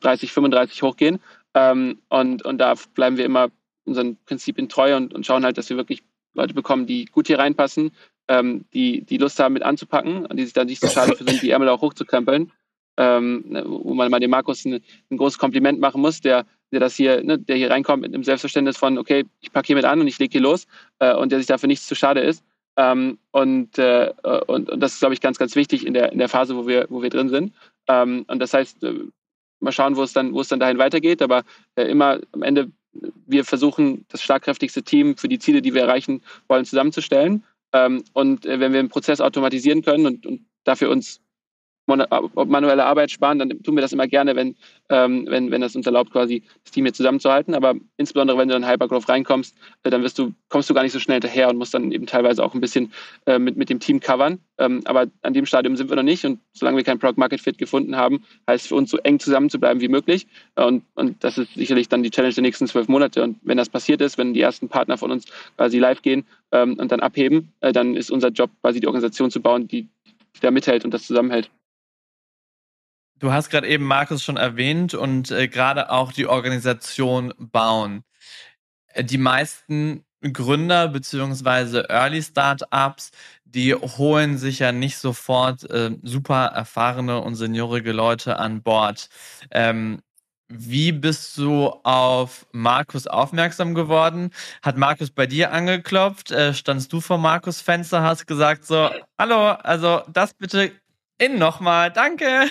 30, 0.00 0.32
35 0.32 0.82
hochgehen. 0.82 1.20
Ähm, 1.54 2.00
und, 2.08 2.44
und 2.44 2.58
da 2.58 2.74
bleiben 2.94 3.18
wir 3.18 3.24
immer 3.24 3.50
unseren 3.84 4.16
Prinzipien 4.26 4.68
treu 4.68 4.96
und, 4.96 5.14
und 5.14 5.24
schauen 5.24 5.44
halt, 5.44 5.56
dass 5.58 5.70
wir 5.70 5.76
wirklich 5.76 6.02
Leute 6.34 6.54
bekommen, 6.54 6.86
die 6.86 7.04
gut 7.04 7.28
hier 7.28 7.38
reinpassen, 7.38 7.92
ähm, 8.28 8.64
die, 8.74 9.02
die 9.04 9.16
Lust 9.16 9.38
haben, 9.38 9.54
mit 9.54 9.62
anzupacken 9.62 10.26
und 10.26 10.36
die 10.36 10.44
sich 10.44 10.52
da 10.52 10.64
nicht 10.64 10.80
so 10.80 10.88
schade 10.88 11.16
für 11.16 11.24
sind, 11.24 11.40
die 11.40 11.50
Ärmel 11.50 11.68
auch 11.68 11.80
hochzukrempeln. 11.80 12.52
Ähm, 13.00 13.44
ne, 13.46 13.64
wo 13.64 13.94
man 13.94 14.10
mal 14.10 14.18
dem 14.18 14.32
Markus 14.32 14.64
ein, 14.64 14.80
ein, 15.10 15.16
großes 15.16 15.38
Kompliment 15.38 15.78
machen 15.78 16.00
muss, 16.00 16.20
der, 16.20 16.44
der 16.72 16.80
das 16.80 16.96
hier, 16.96 17.22
ne, 17.22 17.38
der 17.38 17.56
hier 17.56 17.70
reinkommt 17.70 18.02
mit 18.02 18.12
einem 18.12 18.24
Selbstverständnis 18.24 18.76
von, 18.76 18.98
okay, 18.98 19.24
ich 19.40 19.52
packe 19.52 19.68
hier 19.68 19.76
mit 19.76 19.84
an 19.84 20.00
und 20.00 20.08
ich 20.08 20.18
lege 20.18 20.32
hier 20.32 20.40
los 20.40 20.66
äh, 20.98 21.14
und 21.14 21.30
der 21.30 21.38
sich 21.38 21.46
dafür 21.46 21.68
nichts 21.68 21.86
zu 21.86 21.94
schade 21.94 22.20
ist. 22.20 22.42
Ähm, 22.76 23.18
und, 23.30 23.78
äh, 23.78 24.12
und, 24.48 24.68
und, 24.68 24.80
das 24.80 24.94
ist, 24.94 24.98
glaube 25.00 25.14
ich, 25.14 25.20
ganz, 25.20 25.38
ganz 25.38 25.54
wichtig 25.54 25.86
in 25.86 25.94
der, 25.94 26.12
in 26.12 26.18
der 26.18 26.28
Phase, 26.28 26.56
wo 26.56 26.66
wir, 26.66 26.86
wo 26.90 27.00
wir 27.00 27.10
drin 27.10 27.28
sind. 27.28 27.52
Ähm, 27.86 28.24
und 28.26 28.40
das 28.40 28.52
heißt, 28.52 28.82
äh, 28.82 28.94
mal 29.60 29.72
schauen, 29.72 29.96
wo 29.96 30.02
es 30.02 30.12
dann, 30.12 30.32
wo 30.32 30.40
es 30.40 30.48
dann 30.48 30.60
dahin 30.60 30.78
weitergeht. 30.78 31.22
Aber 31.22 31.44
äh, 31.76 31.84
immer 31.84 32.20
am 32.32 32.42
Ende, 32.42 32.70
wir 33.26 33.44
versuchen, 33.44 34.06
das 34.08 34.22
schlagkräftigste 34.22 34.82
Team 34.82 35.16
für 35.16 35.28
die 35.28 35.38
Ziele, 35.38 35.62
die 35.62 35.74
wir 35.74 35.82
erreichen 35.82 36.22
wollen, 36.48 36.64
zusammenzustellen. 36.64 37.44
Ähm, 37.72 38.04
und 38.12 38.46
äh, 38.46 38.60
wenn 38.60 38.72
wir 38.72 38.80
einen 38.80 38.88
Prozess 38.88 39.20
automatisieren 39.20 39.82
können 39.82 40.06
und, 40.06 40.26
und 40.26 40.46
dafür 40.64 40.90
uns 40.90 41.20
manuelle 41.88 42.84
Arbeit 42.84 43.10
sparen, 43.10 43.38
dann 43.38 43.62
tun 43.62 43.74
wir 43.74 43.80
das 43.80 43.92
immer 43.92 44.06
gerne, 44.06 44.36
wenn, 44.36 44.54
ähm, 44.88 45.26
wenn, 45.28 45.50
wenn 45.50 45.60
das 45.60 45.74
uns 45.74 45.86
erlaubt, 45.86 46.12
quasi 46.12 46.42
das 46.64 46.72
Team 46.72 46.84
hier 46.84 46.94
zusammenzuhalten. 46.94 47.54
Aber 47.54 47.74
insbesondere, 47.96 48.38
wenn 48.38 48.48
du 48.48 48.54
in 48.54 48.68
Hypergrowth 48.68 49.08
reinkommst, 49.08 49.56
äh, 49.82 49.90
dann 49.90 50.02
wirst 50.02 50.18
du, 50.18 50.32
kommst 50.48 50.70
du 50.70 50.74
gar 50.74 50.82
nicht 50.82 50.92
so 50.92 51.00
schnell 51.00 51.16
hinterher 51.16 51.48
und 51.48 51.56
musst 51.56 51.74
dann 51.74 51.90
eben 51.90 52.06
teilweise 52.06 52.44
auch 52.44 52.54
ein 52.54 52.60
bisschen 52.60 52.92
äh, 53.26 53.38
mit, 53.38 53.56
mit 53.56 53.70
dem 53.70 53.80
Team 53.80 54.00
covern. 54.00 54.38
Ähm, 54.58 54.82
aber 54.84 55.06
an 55.22 55.32
dem 55.34 55.46
Stadium 55.46 55.76
sind 55.76 55.88
wir 55.88 55.96
noch 55.96 56.02
nicht 56.02 56.24
und 56.24 56.40
solange 56.52 56.76
wir 56.76 56.84
kein 56.84 56.98
Product 56.98 57.18
Market 57.18 57.40
Fit 57.40 57.58
gefunden 57.58 57.96
haben, 57.96 58.24
heißt 58.48 58.68
für 58.68 58.74
uns 58.74 58.90
so 58.90 58.98
eng 58.98 59.18
zusammen 59.18 59.50
zu 59.50 59.58
bleiben 59.58 59.80
wie 59.80 59.88
möglich. 59.88 60.26
Und, 60.56 60.84
und 60.94 61.22
das 61.24 61.38
ist 61.38 61.54
sicherlich 61.54 61.88
dann 61.88 62.02
die 62.02 62.10
Challenge 62.10 62.34
der 62.34 62.42
nächsten 62.42 62.66
zwölf 62.66 62.88
Monate. 62.88 63.22
Und 63.22 63.38
wenn 63.42 63.56
das 63.56 63.68
passiert 63.68 64.00
ist, 64.00 64.18
wenn 64.18 64.34
die 64.34 64.40
ersten 64.40 64.68
Partner 64.68 64.98
von 64.98 65.10
uns 65.10 65.26
quasi 65.56 65.78
live 65.78 66.02
gehen 66.02 66.26
ähm, 66.52 66.74
und 66.78 66.92
dann 66.92 67.00
abheben, 67.00 67.52
äh, 67.60 67.72
dann 67.72 67.96
ist 67.96 68.10
unser 68.10 68.28
Job 68.28 68.50
quasi 68.60 68.80
die 68.80 68.86
Organisation 68.86 69.30
zu 69.30 69.40
bauen, 69.40 69.68
die 69.68 69.88
da 70.40 70.50
mithält 70.50 70.84
und 70.84 70.94
das 70.94 71.06
zusammenhält. 71.06 71.50
Du 73.18 73.32
hast 73.32 73.50
gerade 73.50 73.66
eben 73.66 73.84
Markus 73.84 74.22
schon 74.22 74.36
erwähnt 74.36 74.94
und 74.94 75.30
äh, 75.30 75.48
gerade 75.48 75.90
auch 75.90 76.12
die 76.12 76.26
Organisation 76.26 77.34
bauen. 77.38 78.04
Äh, 78.88 79.04
die 79.04 79.18
meisten 79.18 80.04
Gründer 80.32 80.88
beziehungsweise 80.88 81.88
Early 81.88 82.22
Startups, 82.22 83.10
die 83.44 83.74
holen 83.74 84.38
sich 84.38 84.60
ja 84.60 84.72
nicht 84.72 84.98
sofort 84.98 85.68
äh, 85.70 85.92
super 86.02 86.46
erfahrene 86.46 87.20
und 87.20 87.34
seniorige 87.36 87.92
Leute 87.92 88.38
an 88.38 88.62
Bord. 88.62 89.08
Ähm, 89.50 90.00
wie 90.48 90.92
bist 90.92 91.36
du 91.38 91.68
auf 91.84 92.46
Markus 92.52 93.06
aufmerksam 93.06 93.74
geworden? 93.74 94.30
Hat 94.62 94.76
Markus 94.76 95.10
bei 95.10 95.26
dir 95.26 95.52
angeklopft? 95.52 96.30
Äh, 96.30 96.54
standst 96.54 96.92
du 96.92 97.00
vor 97.00 97.18
Markus 97.18 97.60
Fenster, 97.60 98.02
hast 98.02 98.26
gesagt 98.26 98.64
so, 98.64 98.90
hallo, 99.18 99.50
also 99.50 100.02
das 100.08 100.34
bitte 100.34 100.72
in 101.18 101.38
nochmal, 101.38 101.92
danke. 101.92 102.46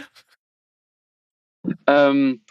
Ähm, 1.87 2.41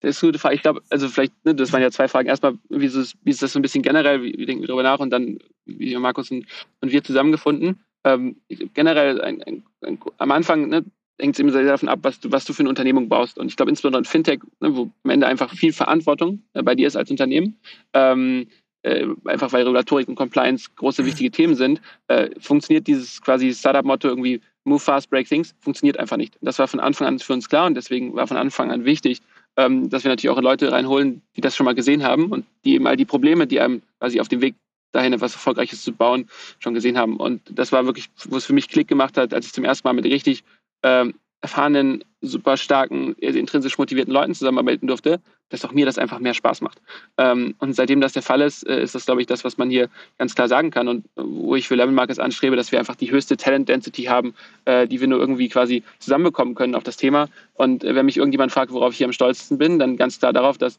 das 0.00 0.16
ist 0.16 0.22
eine 0.22 0.30
gute 0.30 0.38
Frage. 0.38 0.54
Ich 0.54 0.62
glaube, 0.62 0.82
also 0.88 1.08
vielleicht, 1.08 1.32
ne, 1.44 1.54
das 1.54 1.72
waren 1.72 1.82
ja 1.82 1.90
zwei 1.90 2.08
Fragen. 2.08 2.28
Erstmal, 2.28 2.54
wie 2.68 2.86
ist, 2.86 2.94
es, 2.94 3.14
wie 3.22 3.30
ist 3.30 3.42
das 3.42 3.52
so 3.52 3.58
ein 3.58 3.62
bisschen 3.62 3.82
generell? 3.82 4.22
Wie, 4.22 4.34
wie 4.36 4.46
denken 4.46 4.62
wir 4.62 4.68
darüber 4.68 4.82
nach? 4.82 4.98
Und 4.98 5.10
dann, 5.10 5.38
wie 5.66 5.94
haben 5.94 6.02
Markus 6.02 6.30
und, 6.30 6.46
und 6.80 6.92
wir 6.92 7.04
zusammengefunden? 7.04 7.80
Ähm, 8.04 8.36
generell, 8.72 9.20
ein, 9.20 9.42
ein, 9.42 9.62
ein, 9.82 9.98
am 10.16 10.30
Anfang 10.30 10.68
ne, 10.68 10.84
hängt 11.20 11.34
es 11.34 11.38
immer 11.38 11.52
sehr 11.52 11.64
davon 11.64 11.88
ab, 11.88 12.00
was 12.02 12.18
du, 12.20 12.32
was 12.32 12.46
du 12.46 12.54
für 12.54 12.60
eine 12.60 12.70
Unternehmung 12.70 13.08
baust. 13.08 13.38
Und 13.38 13.48
ich 13.48 13.56
glaube, 13.56 13.70
insbesondere 13.70 14.00
in 14.00 14.04
Fintech, 14.06 14.40
ne, 14.60 14.74
wo 14.74 14.90
am 15.04 15.10
Ende 15.10 15.26
einfach 15.26 15.52
viel 15.54 15.72
Verantwortung 15.72 16.42
äh, 16.54 16.62
bei 16.62 16.74
dir 16.74 16.86
ist 16.86 16.96
als 16.96 17.10
Unternehmen, 17.10 17.58
ähm, 17.92 18.48
äh, 18.82 19.06
einfach 19.26 19.52
weil 19.52 19.64
Regulatorik 19.64 20.08
und 20.08 20.14
Compliance 20.14 20.70
große 20.76 21.04
wichtige 21.04 21.30
Themen 21.30 21.54
sind, 21.54 21.82
äh, 22.08 22.30
funktioniert 22.40 22.86
dieses 22.86 23.20
quasi 23.20 23.52
Startup-Motto 23.52 24.08
irgendwie 24.08 24.40
Move 24.64 24.80
fast, 24.80 25.10
break 25.10 25.28
things, 25.28 25.54
funktioniert 25.60 25.98
einfach 25.98 26.16
nicht. 26.16 26.36
Das 26.40 26.58
war 26.58 26.68
von 26.68 26.80
Anfang 26.80 27.06
an 27.06 27.18
für 27.18 27.32
uns 27.32 27.48
klar 27.48 27.66
und 27.66 27.74
deswegen 27.74 28.14
war 28.14 28.26
von 28.26 28.36
Anfang 28.36 28.70
an 28.70 28.84
wichtig, 28.84 29.22
ähm, 29.56 29.88
dass 29.88 30.04
wir 30.04 30.10
natürlich 30.10 30.36
auch 30.36 30.40
Leute 30.40 30.70
reinholen, 30.70 31.22
die 31.36 31.40
das 31.40 31.56
schon 31.56 31.64
mal 31.64 31.74
gesehen 31.74 32.02
haben 32.02 32.26
und 32.26 32.46
die 32.64 32.74
eben 32.74 32.86
all 32.86 32.96
die 32.96 33.04
Probleme, 33.04 33.46
die 33.46 33.60
einem 33.60 33.82
quasi 33.98 34.20
auf 34.20 34.28
dem 34.28 34.40
Weg 34.40 34.54
dahin 34.92 35.12
etwas 35.12 35.34
Erfolgreiches 35.34 35.82
zu 35.82 35.92
bauen, 35.92 36.28
schon 36.58 36.74
gesehen 36.74 36.98
haben. 36.98 37.16
Und 37.16 37.42
das 37.50 37.72
war 37.72 37.86
wirklich, 37.86 38.10
wo 38.28 38.36
es 38.36 38.44
für 38.44 38.52
mich 38.52 38.68
Klick 38.68 38.88
gemacht 38.88 39.16
hat, 39.16 39.32
als 39.32 39.46
ich 39.46 39.52
zum 39.52 39.64
ersten 39.64 39.86
Mal 39.86 39.92
mit 39.92 40.04
richtig 40.04 40.44
ähm, 40.82 41.14
erfahrenen, 41.42 42.04
super 42.20 42.56
starken, 42.56 43.14
intrinsisch 43.14 43.78
motivierten 43.78 44.12
Leuten 44.12 44.34
zusammenarbeiten 44.34 44.86
durfte, 44.86 45.20
dass 45.48 45.64
auch 45.64 45.72
mir 45.72 45.86
das 45.86 45.96
einfach 45.96 46.18
mehr 46.18 46.34
Spaß 46.34 46.60
macht. 46.60 46.80
Ähm, 47.16 47.54
und 47.58 47.74
seitdem 47.74 48.00
das 48.00 48.12
der 48.12 48.22
Fall 48.22 48.42
ist, 48.42 48.66
äh, 48.68 48.82
ist 48.82 48.94
das, 48.94 49.06
glaube 49.06 49.22
ich, 49.22 49.26
das, 49.26 49.42
was 49.42 49.56
man 49.56 49.70
hier 49.70 49.88
ganz 50.18 50.34
klar 50.34 50.48
sagen 50.48 50.70
kann 50.70 50.86
und 50.86 51.06
wo 51.16 51.56
ich 51.56 51.66
für 51.66 51.76
Level 51.76 51.94
Markets 51.94 52.18
anstrebe, 52.18 52.56
dass 52.56 52.72
wir 52.72 52.78
einfach 52.78 52.94
die 52.94 53.10
höchste 53.10 53.36
Talent 53.36 53.68
Density 53.68 54.04
haben, 54.04 54.34
äh, 54.66 54.86
die 54.86 55.00
wir 55.00 55.08
nur 55.08 55.18
irgendwie 55.18 55.48
quasi 55.48 55.82
zusammenbekommen 55.98 56.54
können 56.54 56.74
auf 56.74 56.84
das 56.84 56.98
Thema. 56.98 57.28
Und 57.54 57.84
äh, 57.84 57.94
wenn 57.94 58.06
mich 58.06 58.18
irgendjemand 58.18 58.52
fragt, 58.52 58.72
worauf 58.72 58.92
ich 58.92 58.98
hier 58.98 59.06
am 59.06 59.12
stolzesten 59.12 59.56
bin, 59.56 59.78
dann 59.78 59.96
ganz 59.96 60.18
klar 60.18 60.34
darauf, 60.34 60.58
dass 60.58 60.78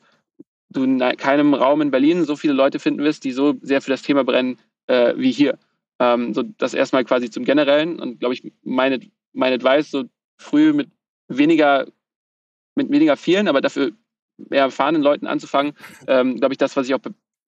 du 0.70 0.84
in 0.84 1.00
keinem 1.18 1.54
Raum 1.54 1.82
in 1.82 1.92
Berlin 1.92 2.24
so 2.24 2.36
viele 2.36 2.54
Leute 2.54 2.80
finden 2.80 3.04
wirst, 3.04 3.24
die 3.24 3.32
so 3.32 3.56
sehr 3.62 3.82
für 3.82 3.92
das 3.92 4.04
Thema 4.04 4.24
brennen 4.24 4.58
äh, 4.88 5.14
wie 5.18 5.32
hier. 5.32 5.58
Ähm, 6.00 6.34
so 6.34 6.44
das 6.44 6.74
erstmal 6.74 7.04
quasi 7.04 7.30
zum 7.30 7.46
Generellen 7.46 8.00
und 8.00 8.20
glaube 8.20 8.36
ich, 8.36 8.52
meine, 8.64 9.00
mein 9.34 9.54
Advice, 9.54 9.92
so 9.92 10.06
früh 10.42 10.74
mit 10.74 10.90
weniger, 11.28 11.88
mit 12.76 12.90
weniger 12.90 13.18
vielen, 13.18 13.48
aber 13.48 13.62
dafür 13.62 13.92
mehr 14.50 14.64
erfahrenen 14.64 15.02
Leuten 15.02 15.28
anzufangen, 15.28 15.74
ähm, 16.08 16.38
glaube 16.38 16.54
ich, 16.54 16.58
das, 16.58 16.76
was 16.76 16.88
ich 16.88 16.94
auch 16.94 17.02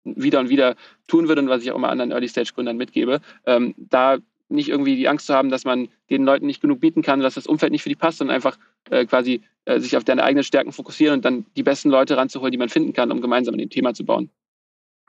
wieder 0.04 0.40
und 0.40 0.50
wieder 0.50 0.76
tun 1.08 1.28
würde 1.28 1.42
und 1.42 1.50
was 1.50 1.64
ich 1.64 1.72
auch 1.72 1.78
immer 1.78 1.90
anderen 1.90 2.12
Early-Stage-Gründern 2.12 2.78
mitgebe, 2.78 3.22
ähm, 3.46 3.74
da 3.78 4.18
nicht 4.50 4.70
irgendwie 4.70 4.96
die 4.96 5.08
Angst 5.08 5.26
zu 5.26 5.34
haben, 5.34 5.50
dass 5.50 5.66
man 5.66 5.88
den 6.10 6.26
Leuten 6.26 6.46
nicht 6.46 6.62
genug 6.62 6.80
bieten 6.80 7.02
kann, 7.02 7.22
dass 7.22 7.36
das 7.36 7.48
Umfeld 7.48 7.72
nicht 7.72 7.84
für 7.84 7.90
die 7.90 7.96
passt, 7.96 8.20
sondern 8.20 8.36
einfach 8.36 8.58
äh, 8.90 9.06
quasi 9.06 9.42
äh, 9.66 9.80
sich 9.80 9.98
auf 9.98 10.04
deine 10.04 10.24
eigenen 10.24 10.44
Stärken 10.44 10.72
fokussieren 10.72 11.16
und 11.16 11.26
dann 11.26 11.46
die 11.56 11.64
besten 11.64 11.90
Leute 11.90 12.18
ranzuholen, 12.18 12.52
die 12.52 12.58
man 12.58 12.70
finden 12.70 12.94
kann, 12.94 13.12
um 13.12 13.22
gemeinsam 13.22 13.56
an 13.56 13.60
dem 13.60 13.70
Thema 13.70 13.94
zu 13.94 14.06
bauen. 14.06 14.30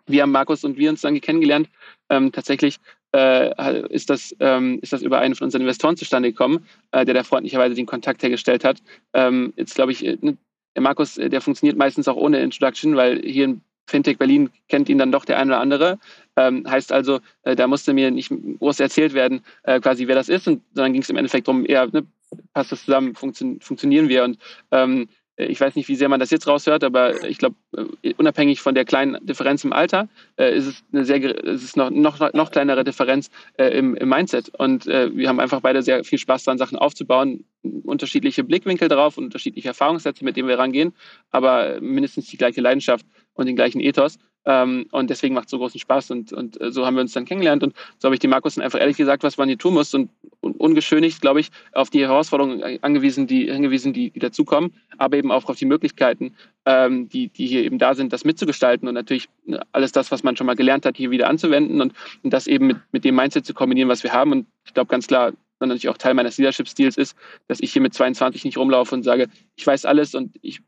Wir 0.06 0.22
haben 0.22 0.32
Markus 0.32 0.64
und 0.64 0.76
wir 0.76 0.90
uns 0.90 1.00
dann 1.00 1.20
kennengelernt. 1.20 1.68
Ähm, 2.10 2.32
tatsächlich 2.32 2.78
äh, 3.14 3.86
ist, 3.88 4.10
das, 4.10 4.34
ähm, 4.40 4.78
ist 4.82 4.92
das 4.92 5.02
über 5.02 5.20
einen 5.20 5.34
von 5.34 5.46
unseren 5.46 5.62
Investoren 5.62 5.96
zustande 5.96 6.30
gekommen, 6.30 6.66
äh, 6.92 7.04
der 7.04 7.14
da 7.14 7.22
freundlicherweise 7.22 7.74
den 7.74 7.86
Kontakt 7.86 8.22
hergestellt 8.22 8.64
hat. 8.64 8.82
Ähm, 9.12 9.52
jetzt 9.56 9.74
glaube 9.74 9.92
ich, 9.92 10.04
äh, 10.04 10.18
ne, 10.20 10.36
der 10.74 10.82
Markus, 10.82 11.16
äh, 11.18 11.28
der 11.30 11.40
funktioniert 11.40 11.78
meistens 11.78 12.08
auch 12.08 12.16
ohne 12.16 12.40
Introduction, 12.40 12.96
weil 12.96 13.20
hier 13.22 13.44
in 13.44 13.60
Fintech 13.86 14.18
Berlin 14.18 14.50
kennt 14.68 14.88
ihn 14.88 14.98
dann 14.98 15.12
doch 15.12 15.24
der 15.24 15.38
eine 15.38 15.52
oder 15.52 15.60
andere. 15.60 15.98
Ähm, 16.36 16.68
heißt 16.68 16.90
also, 16.90 17.20
äh, 17.42 17.54
da 17.54 17.66
musste 17.66 17.92
mir 17.92 18.10
nicht 18.10 18.32
groß 18.58 18.80
erzählt 18.80 19.14
werden, 19.14 19.42
äh, 19.62 19.78
quasi 19.78 20.08
wer 20.08 20.14
das 20.14 20.28
ist, 20.28 20.48
und, 20.48 20.62
sondern 20.74 20.92
ging 20.92 21.02
es 21.02 21.10
im 21.10 21.16
Endeffekt 21.16 21.46
darum, 21.46 21.66
eher, 21.66 21.86
ne, 21.92 22.06
passt 22.52 22.72
das 22.72 22.84
zusammen, 22.84 23.14
funktio 23.14 23.56
funktionieren 23.60 24.08
wir. 24.08 24.24
Und 24.24 24.38
ähm, 24.72 25.02
äh, 25.02 25.06
ich 25.36 25.60
weiß 25.60 25.74
nicht, 25.74 25.88
wie 25.88 25.96
sehr 25.96 26.08
man 26.08 26.20
das 26.20 26.30
jetzt 26.30 26.46
raushört, 26.46 26.84
aber 26.84 27.24
ich 27.24 27.38
glaube, 27.38 27.56
äh, 28.02 28.14
unabhängig 28.16 28.60
von 28.60 28.74
der 28.74 28.84
kleinen 28.84 29.24
Differenz 29.26 29.64
im 29.64 29.72
Alter, 29.72 30.08
äh, 30.36 30.56
ist 30.56 30.66
es 30.66 30.84
eine 30.92 31.04
sehr, 31.04 31.22
ist 31.22 31.64
es 31.64 31.76
noch, 31.76 31.90
noch, 31.90 32.32
noch 32.32 32.50
kleinere 32.50 32.84
Differenz 32.84 33.30
äh, 33.58 33.76
im, 33.76 33.96
im 33.96 34.08
Mindset. 34.08 34.50
Und 34.56 34.86
äh, 34.86 35.14
wir 35.14 35.28
haben 35.28 35.40
einfach 35.40 35.60
beide 35.60 35.82
sehr 35.82 36.04
viel 36.04 36.18
Spaß 36.18 36.44
daran, 36.44 36.58
Sachen 36.58 36.78
aufzubauen, 36.78 37.44
unterschiedliche 37.62 38.44
Blickwinkel 38.44 38.88
darauf 38.88 39.18
und 39.18 39.24
unterschiedliche 39.24 39.68
Erfahrungssätze, 39.68 40.24
mit 40.24 40.36
denen 40.36 40.48
wir 40.48 40.58
rangehen, 40.58 40.94
aber 41.30 41.80
mindestens 41.80 42.26
die 42.26 42.36
gleiche 42.36 42.60
Leidenschaft 42.60 43.06
und 43.34 43.46
den 43.46 43.56
gleichen 43.56 43.80
Ethos. 43.80 44.18
Ähm, 44.46 44.86
und 44.90 45.10
deswegen 45.10 45.34
macht 45.34 45.46
es 45.46 45.50
so 45.50 45.58
großen 45.58 45.80
Spaß 45.80 46.10
und, 46.10 46.32
und 46.32 46.60
äh, 46.60 46.70
so 46.70 46.84
haben 46.84 46.96
wir 46.96 47.00
uns 47.00 47.12
dann 47.12 47.24
kennengelernt 47.24 47.62
und 47.62 47.74
so 47.98 48.06
habe 48.06 48.14
ich 48.14 48.20
dem 48.20 48.30
Markus 48.30 48.56
dann 48.56 48.64
einfach 48.64 48.78
ehrlich 48.78 48.96
gesagt, 48.96 49.22
was 49.22 49.38
man 49.38 49.48
hier 49.48 49.58
tun 49.58 49.74
muss 49.74 49.94
und, 49.94 50.10
und 50.40 50.60
ungeschönigt, 50.60 51.20
glaube 51.20 51.40
ich, 51.40 51.50
auf 51.72 51.88
die 51.88 52.00
Herausforderungen 52.00 52.62
angewiesen, 52.82 53.26
die, 53.26 53.50
angewiesen, 53.50 53.92
die, 53.92 54.10
die 54.10 54.20
dazukommen, 54.20 54.74
aber 54.98 55.16
eben 55.16 55.32
auch 55.32 55.44
auf 55.46 55.56
die 55.56 55.64
Möglichkeiten, 55.64 56.34
ähm, 56.66 57.08
die, 57.08 57.28
die 57.28 57.46
hier 57.46 57.64
eben 57.64 57.78
da 57.78 57.94
sind, 57.94 58.12
das 58.12 58.24
mitzugestalten 58.24 58.86
und 58.86 58.94
natürlich 58.94 59.28
ne, 59.46 59.62
alles 59.72 59.92
das, 59.92 60.10
was 60.10 60.22
man 60.22 60.36
schon 60.36 60.46
mal 60.46 60.56
gelernt 60.56 60.84
hat, 60.84 60.96
hier 60.96 61.10
wieder 61.10 61.28
anzuwenden 61.28 61.80
und, 61.80 61.94
und 62.22 62.30
das 62.30 62.46
eben 62.46 62.66
mit, 62.66 62.76
mit 62.92 63.04
dem 63.04 63.14
Mindset 63.14 63.46
zu 63.46 63.54
kombinieren, 63.54 63.88
was 63.88 64.02
wir 64.02 64.12
haben. 64.12 64.32
Und 64.32 64.46
ich 64.66 64.74
glaube 64.74 64.88
ganz 64.88 65.06
klar, 65.06 65.32
dann 65.58 65.68
natürlich 65.68 65.88
auch 65.88 65.98
Teil 65.98 66.14
meines 66.14 66.36
Leadership-Stils 66.38 66.96
ist, 66.96 67.16
dass 67.48 67.60
ich 67.60 67.72
hier 67.72 67.82
mit 67.82 67.94
22 67.94 68.44
nicht 68.44 68.58
rumlaufe 68.58 68.94
und 68.94 69.02
sage, 69.02 69.28
ich 69.56 69.66
weiß 69.66 69.84
alles 69.84 70.14
und 70.14 70.36
ich 70.42 70.60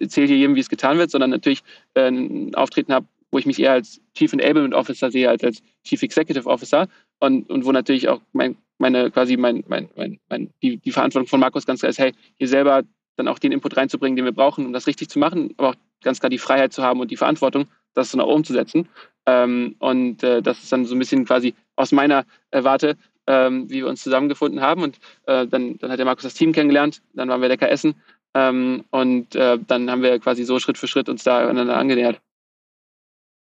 erzähle 0.00 0.26
hier 0.28 0.36
jedem, 0.36 0.54
wie 0.54 0.60
es 0.60 0.68
getan 0.68 0.98
wird, 0.98 1.10
sondern 1.10 1.30
natürlich 1.30 1.62
äh, 1.94 2.08
ein 2.08 2.54
Auftreten 2.54 2.92
habe, 2.92 3.06
wo 3.30 3.38
ich 3.38 3.46
mich 3.46 3.58
eher 3.58 3.72
als 3.72 4.00
Chief 4.14 4.32
Enablement 4.32 4.74
Officer 4.74 5.10
sehe 5.10 5.28
als 5.28 5.42
als 5.44 5.62
Chief 5.84 6.02
Executive 6.02 6.48
Officer 6.48 6.88
und, 7.20 7.48
und 7.50 7.64
wo 7.64 7.72
natürlich 7.72 8.08
auch 8.08 8.20
mein, 8.32 8.56
meine 8.78 9.10
quasi 9.10 9.36
mein, 9.36 9.64
mein, 9.68 9.88
mein, 9.96 10.18
mein, 10.28 10.50
die, 10.62 10.78
die 10.78 10.92
Verantwortung 10.92 11.28
von 11.28 11.40
Markus 11.40 11.66
ganz 11.66 11.80
klar 11.80 11.90
ist, 11.90 11.98
hey, 11.98 12.12
hier 12.36 12.48
selber 12.48 12.82
dann 13.16 13.28
auch 13.28 13.38
den 13.38 13.52
Input 13.52 13.76
reinzubringen, 13.76 14.16
den 14.16 14.24
wir 14.24 14.32
brauchen, 14.32 14.66
um 14.66 14.72
das 14.72 14.86
richtig 14.86 15.08
zu 15.08 15.18
machen, 15.18 15.54
aber 15.56 15.70
auch 15.70 15.74
ganz 16.02 16.20
klar 16.20 16.30
die 16.30 16.38
Freiheit 16.38 16.72
zu 16.72 16.82
haben 16.82 17.00
und 17.00 17.10
die 17.10 17.16
Verantwortung, 17.16 17.66
das 17.94 18.10
so 18.10 18.18
nach 18.18 18.26
oben 18.26 18.44
zu 18.44 18.52
setzen. 18.52 18.88
Ähm, 19.24 19.76
und 19.78 20.22
äh, 20.22 20.42
das 20.42 20.62
ist 20.62 20.70
dann 20.70 20.84
so 20.84 20.94
ein 20.94 20.98
bisschen 20.98 21.24
quasi 21.24 21.54
aus 21.76 21.92
meiner 21.92 22.24
äh, 22.50 22.62
Warte, 22.62 22.96
ähm, 23.26 23.68
wie 23.70 23.76
wir 23.76 23.88
uns 23.88 24.02
zusammengefunden 24.02 24.60
haben. 24.60 24.82
Und 24.82 24.98
äh, 25.26 25.46
dann, 25.46 25.78
dann 25.78 25.90
hat 25.90 25.98
der 25.98 26.04
Markus 26.04 26.24
das 26.24 26.34
Team 26.34 26.52
kennengelernt, 26.52 27.02
dann 27.14 27.28
waren 27.28 27.40
wir 27.40 27.48
lecker 27.48 27.70
essen 27.70 27.94
ähm, 28.34 28.84
und 28.90 29.34
äh, 29.34 29.58
dann 29.66 29.90
haben 29.90 30.02
wir 30.02 30.18
quasi 30.18 30.44
so 30.44 30.58
Schritt 30.58 30.76
für 30.76 30.86
Schritt 30.88 31.08
uns 31.08 31.24
da 31.24 31.38
aneinander 31.38 31.76
angenähert. 31.76 32.20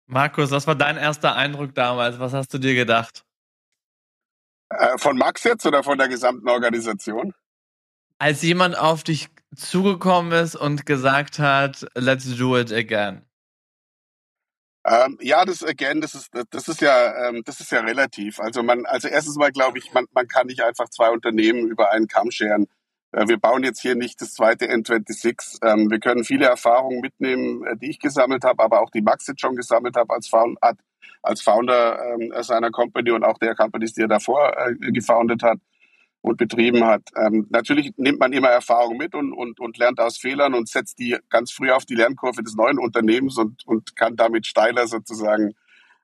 Markus, 0.07 0.51
was 0.51 0.65
war 0.67 0.75
dein 0.75 0.97
erster 0.97 1.35
Eindruck 1.35 1.75
damals? 1.75 2.19
Was 2.19 2.33
hast 2.33 2.53
du 2.53 2.57
dir 2.57 2.75
gedacht? 2.75 3.25
Äh, 4.69 4.97
von 4.97 5.17
Max 5.17 5.43
jetzt 5.43 5.65
oder 5.65 5.83
von 5.83 5.97
der 5.97 6.07
gesamten 6.07 6.47
Organisation? 6.49 7.33
Als 8.17 8.41
jemand 8.41 8.77
auf 8.77 9.03
dich 9.03 9.29
zugekommen 9.55 10.31
ist 10.31 10.55
und 10.55 10.85
gesagt 10.85 11.39
hat, 11.39 11.85
let's 11.93 12.35
do 12.37 12.57
it 12.57 12.71
again. 12.71 13.27
Ähm, 14.85 15.17
ja, 15.21 15.43
das 15.43 15.63
again, 15.63 15.99
das 15.99 16.15
ist 16.15 16.29
das 16.49 16.67
ist 16.69 16.79
ja 16.79 17.27
ähm, 17.27 17.43
das 17.43 17.59
ist 17.59 17.71
ja 17.71 17.81
relativ. 17.81 18.39
Also 18.39 18.63
man, 18.63 18.85
also 18.85 19.09
erstens 19.09 19.35
mal 19.35 19.51
glaube 19.51 19.77
ich, 19.77 19.91
man, 19.91 20.05
man 20.13 20.27
kann 20.29 20.47
nicht 20.47 20.61
einfach 20.61 20.87
zwei 20.89 21.09
Unternehmen 21.09 21.67
über 21.67 21.91
einen 21.91 22.07
Kamm 22.07 22.31
scheren. 22.31 22.67
Äh, 23.11 23.27
wir 23.27 23.37
bauen 23.39 23.63
jetzt 23.63 23.81
hier 23.81 23.95
nicht 23.95 24.21
das 24.21 24.33
zweite 24.33 24.67
N26. 24.69 25.59
Ähm, 25.63 25.89
wir 25.89 25.99
können 25.99 26.23
viele 26.23 26.45
Erfahrungen 26.45 26.99
mitnehmen, 27.01 27.65
äh, 27.65 27.77
die 27.77 27.89
ich 27.89 27.99
gesammelt 27.99 28.43
habe, 28.43 28.63
aber 28.63 28.81
auch 28.81 28.89
die 28.89 29.01
Max 29.01 29.27
jetzt 29.27 29.41
schon 29.41 29.55
gesammelt 29.55 29.95
hat 29.95 30.09
als, 30.09 30.27
Found, 30.27 30.57
als 31.23 31.41
Founder 31.41 31.99
ähm, 32.13 32.33
seiner 32.41 32.71
Company 32.71 33.11
und 33.11 33.23
auch 33.23 33.37
der 33.37 33.55
Companies, 33.55 33.93
die 33.93 34.01
er 34.01 34.07
davor 34.07 34.53
äh, 34.57 34.91
gefoundet 34.91 35.43
hat 35.43 35.59
und 36.21 36.37
betrieben 36.37 36.83
hat. 36.85 37.03
Ähm, 37.15 37.47
natürlich 37.49 37.93
nimmt 37.97 38.19
man 38.19 38.33
immer 38.33 38.49
Erfahrung 38.49 38.97
mit 38.97 39.15
und, 39.15 39.33
und, 39.33 39.59
und 39.59 39.77
lernt 39.77 39.99
aus 39.99 40.17
Fehlern 40.17 40.53
und 40.53 40.67
setzt 40.67 40.99
die 40.99 41.17
ganz 41.29 41.51
früh 41.51 41.71
auf 41.71 41.85
die 41.85 41.95
Lernkurve 41.95 42.43
des 42.43 42.55
neuen 42.55 42.79
Unternehmens 42.79 43.37
und, 43.37 43.65
und 43.65 43.95
kann 43.95 44.15
damit 44.15 44.45
steiler 44.45 44.87
sozusagen 44.87 45.55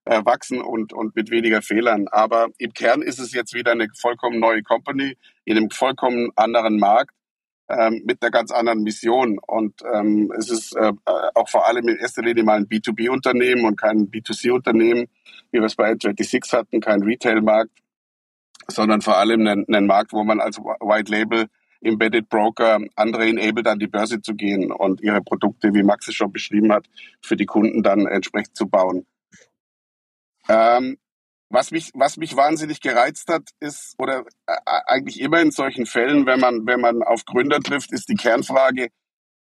wachsen 0.05 0.61
und, 0.61 0.93
und 0.93 1.15
mit 1.15 1.31
weniger 1.31 1.61
Fehlern. 1.61 2.07
Aber 2.09 2.47
im 2.57 2.73
Kern 2.73 3.01
ist 3.01 3.19
es 3.19 3.33
jetzt 3.33 3.53
wieder 3.53 3.71
eine 3.71 3.87
vollkommen 3.99 4.39
neue 4.39 4.63
Company 4.63 5.17
in 5.45 5.57
einem 5.57 5.69
vollkommen 5.69 6.31
anderen 6.35 6.77
Markt 6.77 7.15
ähm, 7.69 8.01
mit 8.05 8.21
einer 8.21 8.31
ganz 8.31 8.51
anderen 8.51 8.83
Mission. 8.83 9.39
Und 9.39 9.81
ähm, 9.93 10.31
es 10.37 10.49
ist 10.49 10.75
äh, 10.75 10.91
auch 11.33 11.49
vor 11.49 11.67
allem 11.67 11.87
in 11.87 11.97
erster 11.97 12.21
Linie 12.21 12.43
mal 12.43 12.57
ein 12.57 12.67
B2B-Unternehmen 12.67 13.65
und 13.65 13.79
kein 13.79 14.09
B2C-Unternehmen, 14.09 15.07
wie 15.51 15.59
wir 15.59 15.65
es 15.65 15.75
bei 15.75 15.89
26 15.89 16.51
hatten, 16.53 16.81
kein 16.81 17.03
Retail-Markt, 17.03 17.71
sondern 18.67 19.01
vor 19.01 19.17
allem 19.17 19.47
einen, 19.47 19.65
einen 19.67 19.87
Markt, 19.87 20.13
wo 20.13 20.23
man 20.23 20.39
als 20.39 20.57
White 20.57 21.11
Label 21.11 21.47
Embedded 21.81 22.29
Broker 22.29 22.79
andere 22.95 23.27
enabled, 23.27 23.67
an 23.67 23.79
die 23.79 23.87
Börse 23.87 24.21
zu 24.21 24.35
gehen 24.35 24.71
und 24.71 25.01
ihre 25.01 25.21
Produkte, 25.21 25.73
wie 25.73 25.83
Max 25.83 26.07
es 26.07 26.15
schon 26.15 26.31
beschrieben 26.31 26.71
hat, 26.71 26.87
für 27.21 27.35
die 27.35 27.45
Kunden 27.45 27.83
dann 27.83 28.07
entsprechend 28.07 28.55
zu 28.55 28.67
bauen. 28.67 29.05
Ähm, 30.49 30.97
was 31.49 31.71
mich, 31.71 31.91
was 31.93 32.17
mich 32.17 32.35
wahnsinnig 32.35 32.81
gereizt 32.81 33.29
hat, 33.29 33.49
ist, 33.59 33.95
oder 33.99 34.25
äh, 34.47 34.55
eigentlich 34.87 35.21
immer 35.21 35.39
in 35.39 35.51
solchen 35.51 35.85
Fällen, 35.85 36.25
wenn 36.25 36.39
man, 36.39 36.65
wenn 36.65 36.81
man 36.81 37.03
auf 37.03 37.25
Gründer 37.25 37.59
trifft, 37.59 37.91
ist 37.91 38.09
die 38.09 38.15
Kernfrage, 38.15 38.89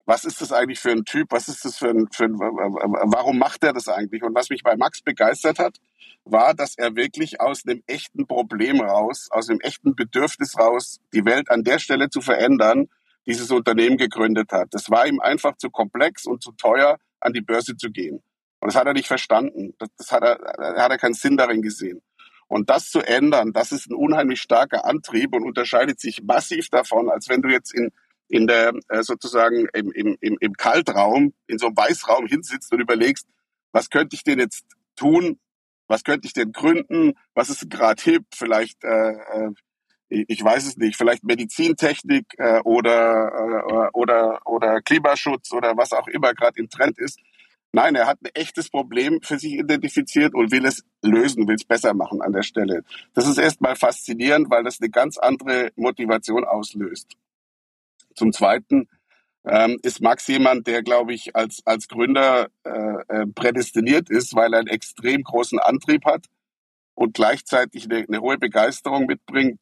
was 0.05 0.25
ist 0.25 0.41
das 0.41 0.51
eigentlich 0.51 0.79
für 0.79 0.91
ein 0.91 1.05
Typ? 1.05 1.27
Was 1.31 1.47
ist 1.47 1.63
das 1.63 1.77
für 1.77 1.89
ein, 1.89 2.07
für 2.11 2.25
ein, 2.25 2.37
warum 2.37 3.37
macht 3.37 3.63
er 3.63 3.71
das 3.71 3.87
eigentlich? 3.87 4.23
Und 4.23 4.33
was 4.35 4.49
mich 4.49 4.63
bei 4.63 4.75
Max 4.75 5.01
begeistert 5.01 5.59
hat, 5.59 5.77
war, 6.25 6.53
dass 6.53 6.75
er 6.75 6.95
wirklich 6.95 7.39
aus 7.39 7.65
einem 7.65 7.83
echten 7.87 8.27
Problem 8.27 8.81
raus, 8.81 9.27
aus 9.31 9.49
einem 9.49 9.59
echten 9.59 9.95
Bedürfnis 9.95 10.57
raus, 10.57 10.99
die 11.13 11.25
Welt 11.25 11.49
an 11.49 11.63
der 11.63 11.79
Stelle 11.79 12.09
zu 12.09 12.21
verändern, 12.21 12.89
dieses 13.25 13.51
Unternehmen 13.51 13.97
gegründet 13.97 14.51
hat. 14.51 14.69
Das 14.71 14.89
war 14.89 15.05
ihm 15.05 15.19
einfach 15.19 15.55
zu 15.57 15.69
komplex 15.69 16.25
und 16.25 16.41
zu 16.41 16.51
teuer, 16.53 16.97
an 17.19 17.33
die 17.33 17.41
Börse 17.41 17.77
zu 17.77 17.91
gehen. 17.91 18.23
Und 18.61 18.67
das 18.67 18.75
hat 18.75 18.87
er 18.87 18.93
nicht 18.93 19.07
verstanden. 19.07 19.73
Das, 19.79 19.89
das 19.97 20.11
hat 20.11 20.23
er, 20.23 20.37
hat 20.81 20.91
er 20.91 20.97
keinen 20.97 21.15
Sinn 21.15 21.35
darin 21.35 21.61
gesehen. 21.61 22.01
Und 22.47 22.69
das 22.69 22.89
zu 22.89 22.99
ändern, 22.99 23.53
das 23.53 23.71
ist 23.71 23.89
ein 23.89 23.95
unheimlich 23.95 24.41
starker 24.41 24.85
Antrieb 24.85 25.33
und 25.33 25.43
unterscheidet 25.43 25.99
sich 25.99 26.21
massiv 26.23 26.69
davon, 26.69 27.09
als 27.09 27.27
wenn 27.27 27.41
du 27.41 27.49
jetzt 27.49 27.73
in, 27.73 27.91
in 28.27 28.45
der, 28.45 28.73
äh, 28.89 29.03
sozusagen 29.03 29.67
im, 29.73 29.91
im, 29.91 30.17
im, 30.21 30.37
im 30.39 30.53
Kaltraum, 30.53 31.33
in 31.47 31.57
so 31.57 31.67
einem 31.67 31.77
Weißraum 31.77 32.27
hinsitzt 32.27 32.71
und 32.71 32.79
überlegst, 32.79 33.25
was 33.71 33.89
könnte 33.89 34.15
ich 34.15 34.23
denn 34.23 34.39
jetzt 34.39 34.65
tun? 34.95 35.39
Was 35.87 36.03
könnte 36.03 36.27
ich 36.27 36.33
denn 36.33 36.51
gründen? 36.51 37.13
Was 37.33 37.49
ist 37.49 37.69
gerade 37.69 38.01
hip? 38.03 38.25
Vielleicht, 38.33 38.83
äh, 38.83 39.13
äh 39.13 39.51
ich 40.09 40.43
weiß 40.43 40.67
es 40.67 40.75
nicht, 40.75 40.97
vielleicht 40.97 41.23
Medizintechnik 41.23 42.25
äh, 42.37 42.59
oder, 42.65 43.31
äh, 43.31 43.89
oder, 43.93 44.41
oder 44.45 44.81
Klimaschutz 44.81 45.53
oder 45.53 45.77
was 45.77 45.93
auch 45.93 46.07
immer 46.07 46.33
gerade 46.33 46.59
im 46.59 46.69
Trend 46.69 46.99
ist. 46.99 47.17
Nein, 47.73 47.95
er 47.95 48.07
hat 48.07 48.19
ein 48.21 48.31
echtes 48.33 48.69
Problem 48.69 49.21
für 49.21 49.39
sich 49.39 49.53
identifiziert 49.53 50.33
und 50.33 50.51
will 50.51 50.65
es 50.65 50.83
lösen, 51.01 51.47
will 51.47 51.55
es 51.55 51.63
besser 51.63 51.93
machen 51.93 52.21
an 52.21 52.33
der 52.33 52.43
Stelle. 52.43 52.83
Das 53.13 53.27
ist 53.27 53.37
erstmal 53.37 53.75
faszinierend, 53.75 54.49
weil 54.49 54.63
das 54.63 54.81
eine 54.81 54.89
ganz 54.89 55.17
andere 55.17 55.71
Motivation 55.75 56.43
auslöst. 56.43 57.15
Zum 58.13 58.33
Zweiten 58.33 58.89
ähm, 59.45 59.79
ist 59.83 60.01
Max 60.01 60.27
jemand, 60.27 60.67
der, 60.67 60.83
glaube 60.83 61.13
ich, 61.13 61.35
als, 61.35 61.61
als 61.65 61.87
Gründer 61.87 62.49
äh, 62.63 62.71
äh, 63.07 63.25
prädestiniert 63.27 64.09
ist, 64.09 64.35
weil 64.35 64.53
er 64.53 64.59
einen 64.59 64.67
extrem 64.67 65.23
großen 65.23 65.59
Antrieb 65.59 66.05
hat 66.05 66.25
und 66.93 67.13
gleichzeitig 67.13 67.85
eine, 67.85 68.05
eine 68.05 68.19
hohe 68.19 68.37
Begeisterung 68.37 69.05
mitbringt 69.05 69.59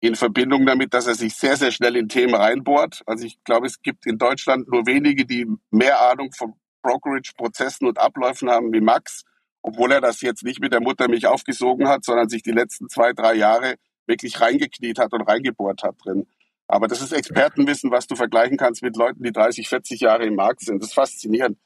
in 0.00 0.14
Verbindung 0.14 0.64
damit, 0.66 0.94
dass 0.94 1.06
er 1.06 1.14
sich 1.14 1.34
sehr, 1.34 1.56
sehr 1.56 1.70
schnell 1.70 1.96
in 1.96 2.08
Themen 2.08 2.34
reinbohrt. 2.34 3.02
Also 3.06 3.24
ich 3.24 3.42
glaube, 3.44 3.66
es 3.66 3.82
gibt 3.82 4.06
in 4.06 4.18
Deutschland 4.18 4.68
nur 4.68 4.86
wenige, 4.86 5.26
die 5.26 5.46
mehr 5.70 6.00
Ahnung 6.00 6.32
von 6.32 6.54
Brokerage-Prozessen 6.86 7.86
und 7.86 7.98
Abläufen 7.98 8.50
haben 8.50 8.72
wie 8.72 8.80
Max, 8.80 9.24
obwohl 9.62 9.92
er 9.92 10.00
das 10.00 10.20
jetzt 10.20 10.44
nicht 10.44 10.60
mit 10.60 10.72
der 10.72 10.80
Muttermilch 10.80 11.26
aufgesogen 11.26 11.88
hat, 11.88 12.04
sondern 12.04 12.28
sich 12.28 12.42
die 12.42 12.52
letzten 12.52 12.88
zwei, 12.88 13.12
drei 13.12 13.34
Jahre 13.34 13.74
wirklich 14.06 14.40
reingekniet 14.40 14.98
hat 14.98 15.12
und 15.12 15.22
reingebohrt 15.22 15.82
hat 15.82 15.96
drin. 16.04 16.26
Aber 16.68 16.88
das 16.88 17.00
ist 17.02 17.12
Expertenwissen, 17.12 17.90
was 17.90 18.06
du 18.06 18.16
vergleichen 18.16 18.56
kannst 18.56 18.82
mit 18.82 18.96
Leuten, 18.96 19.22
die 19.22 19.32
30, 19.32 19.68
40 19.68 20.00
Jahre 20.00 20.24
im 20.24 20.34
Markt 20.34 20.60
sind. 20.60 20.80
Das 20.80 20.90
ist 20.90 20.94
faszinierend. 20.94 21.58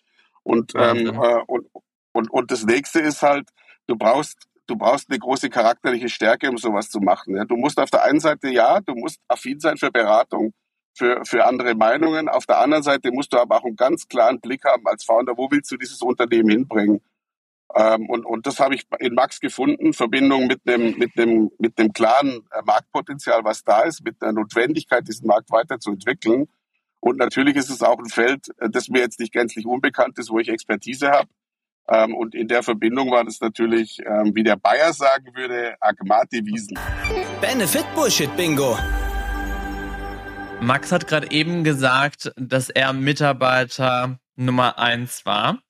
Und, 0.42 0.72
ähm, 0.74 1.06
äh, 1.06 1.42
und, 1.46 1.66
und, 2.12 2.30
und 2.30 2.50
das 2.50 2.64
nächste 2.64 3.00
ist 3.00 3.22
halt, 3.22 3.48
du 3.86 3.96
brauchst 3.96 4.50
du 4.70 4.76
brauchst 4.76 5.10
eine 5.10 5.18
große 5.18 5.50
charakterliche 5.50 6.08
Stärke, 6.08 6.48
um 6.48 6.56
sowas 6.56 6.88
zu 6.88 7.00
machen. 7.00 7.36
Ja. 7.36 7.44
Du 7.44 7.56
musst 7.56 7.78
auf 7.78 7.90
der 7.90 8.04
einen 8.04 8.20
Seite, 8.20 8.48
ja, 8.48 8.80
du 8.80 8.94
musst 8.94 9.20
affin 9.28 9.58
sein 9.58 9.76
für 9.76 9.90
Beratung, 9.90 10.52
für, 11.00 11.24
für 11.24 11.46
andere 11.46 11.74
Meinungen. 11.74 12.28
Auf 12.28 12.44
der 12.44 12.58
anderen 12.58 12.82
Seite 12.82 13.10
musst 13.10 13.32
du 13.32 13.38
aber 13.38 13.56
auch 13.56 13.64
einen 13.64 13.76
ganz 13.76 14.06
klaren 14.06 14.38
Blick 14.38 14.64
haben 14.66 14.86
als 14.86 15.02
Founder, 15.04 15.32
wo 15.36 15.50
willst 15.50 15.70
du 15.72 15.78
dieses 15.78 16.02
Unternehmen 16.02 16.50
hinbringen? 16.50 17.00
Ähm, 17.74 18.10
und, 18.10 18.26
und 18.26 18.46
das 18.46 18.60
habe 18.60 18.74
ich 18.74 18.84
in 18.98 19.14
Max 19.14 19.40
gefunden, 19.40 19.94
Verbindung 19.94 20.46
mit 20.46 20.60
dem, 20.68 20.98
mit 20.98 21.16
dem, 21.16 21.50
mit 21.58 21.78
dem 21.78 21.92
klaren 21.92 22.40
äh, 22.50 22.62
Marktpotenzial, 22.66 23.44
was 23.44 23.64
da 23.64 23.82
ist, 23.82 24.04
mit 24.04 24.20
der 24.20 24.32
Notwendigkeit, 24.32 25.08
diesen 25.08 25.26
Markt 25.26 25.50
weiterzuentwickeln. 25.50 26.48
Und 27.00 27.16
natürlich 27.16 27.56
ist 27.56 27.70
es 27.70 27.82
auch 27.82 27.98
ein 27.98 28.10
Feld, 28.10 28.48
äh, 28.58 28.68
das 28.68 28.88
mir 28.88 29.00
jetzt 29.00 29.20
nicht 29.20 29.32
gänzlich 29.32 29.64
unbekannt 29.64 30.18
ist, 30.18 30.30
wo 30.30 30.38
ich 30.38 30.48
Expertise 30.48 31.10
habe. 31.10 31.28
Ähm, 31.88 32.14
und 32.14 32.34
in 32.34 32.48
der 32.48 32.62
Verbindung 32.62 33.10
war 33.10 33.24
das 33.24 33.40
natürlich, 33.40 34.00
ähm, 34.04 34.32
wie 34.34 34.42
der 34.42 34.56
Bayer 34.56 34.92
sagen 34.92 35.34
würde, 35.34 35.76
Agmati 35.80 36.44
Wiesen. 36.44 36.78
Benefit 37.40 37.86
Bullshit 37.94 38.36
Bingo. 38.36 38.76
Max 40.62 40.92
hat 40.92 41.08
gerade 41.08 41.30
eben 41.30 41.64
gesagt, 41.64 42.32
dass 42.36 42.68
er 42.68 42.92
Mitarbeiter 42.92 44.18
Nummer 44.36 44.78
eins 44.78 45.24
war. 45.24 45.62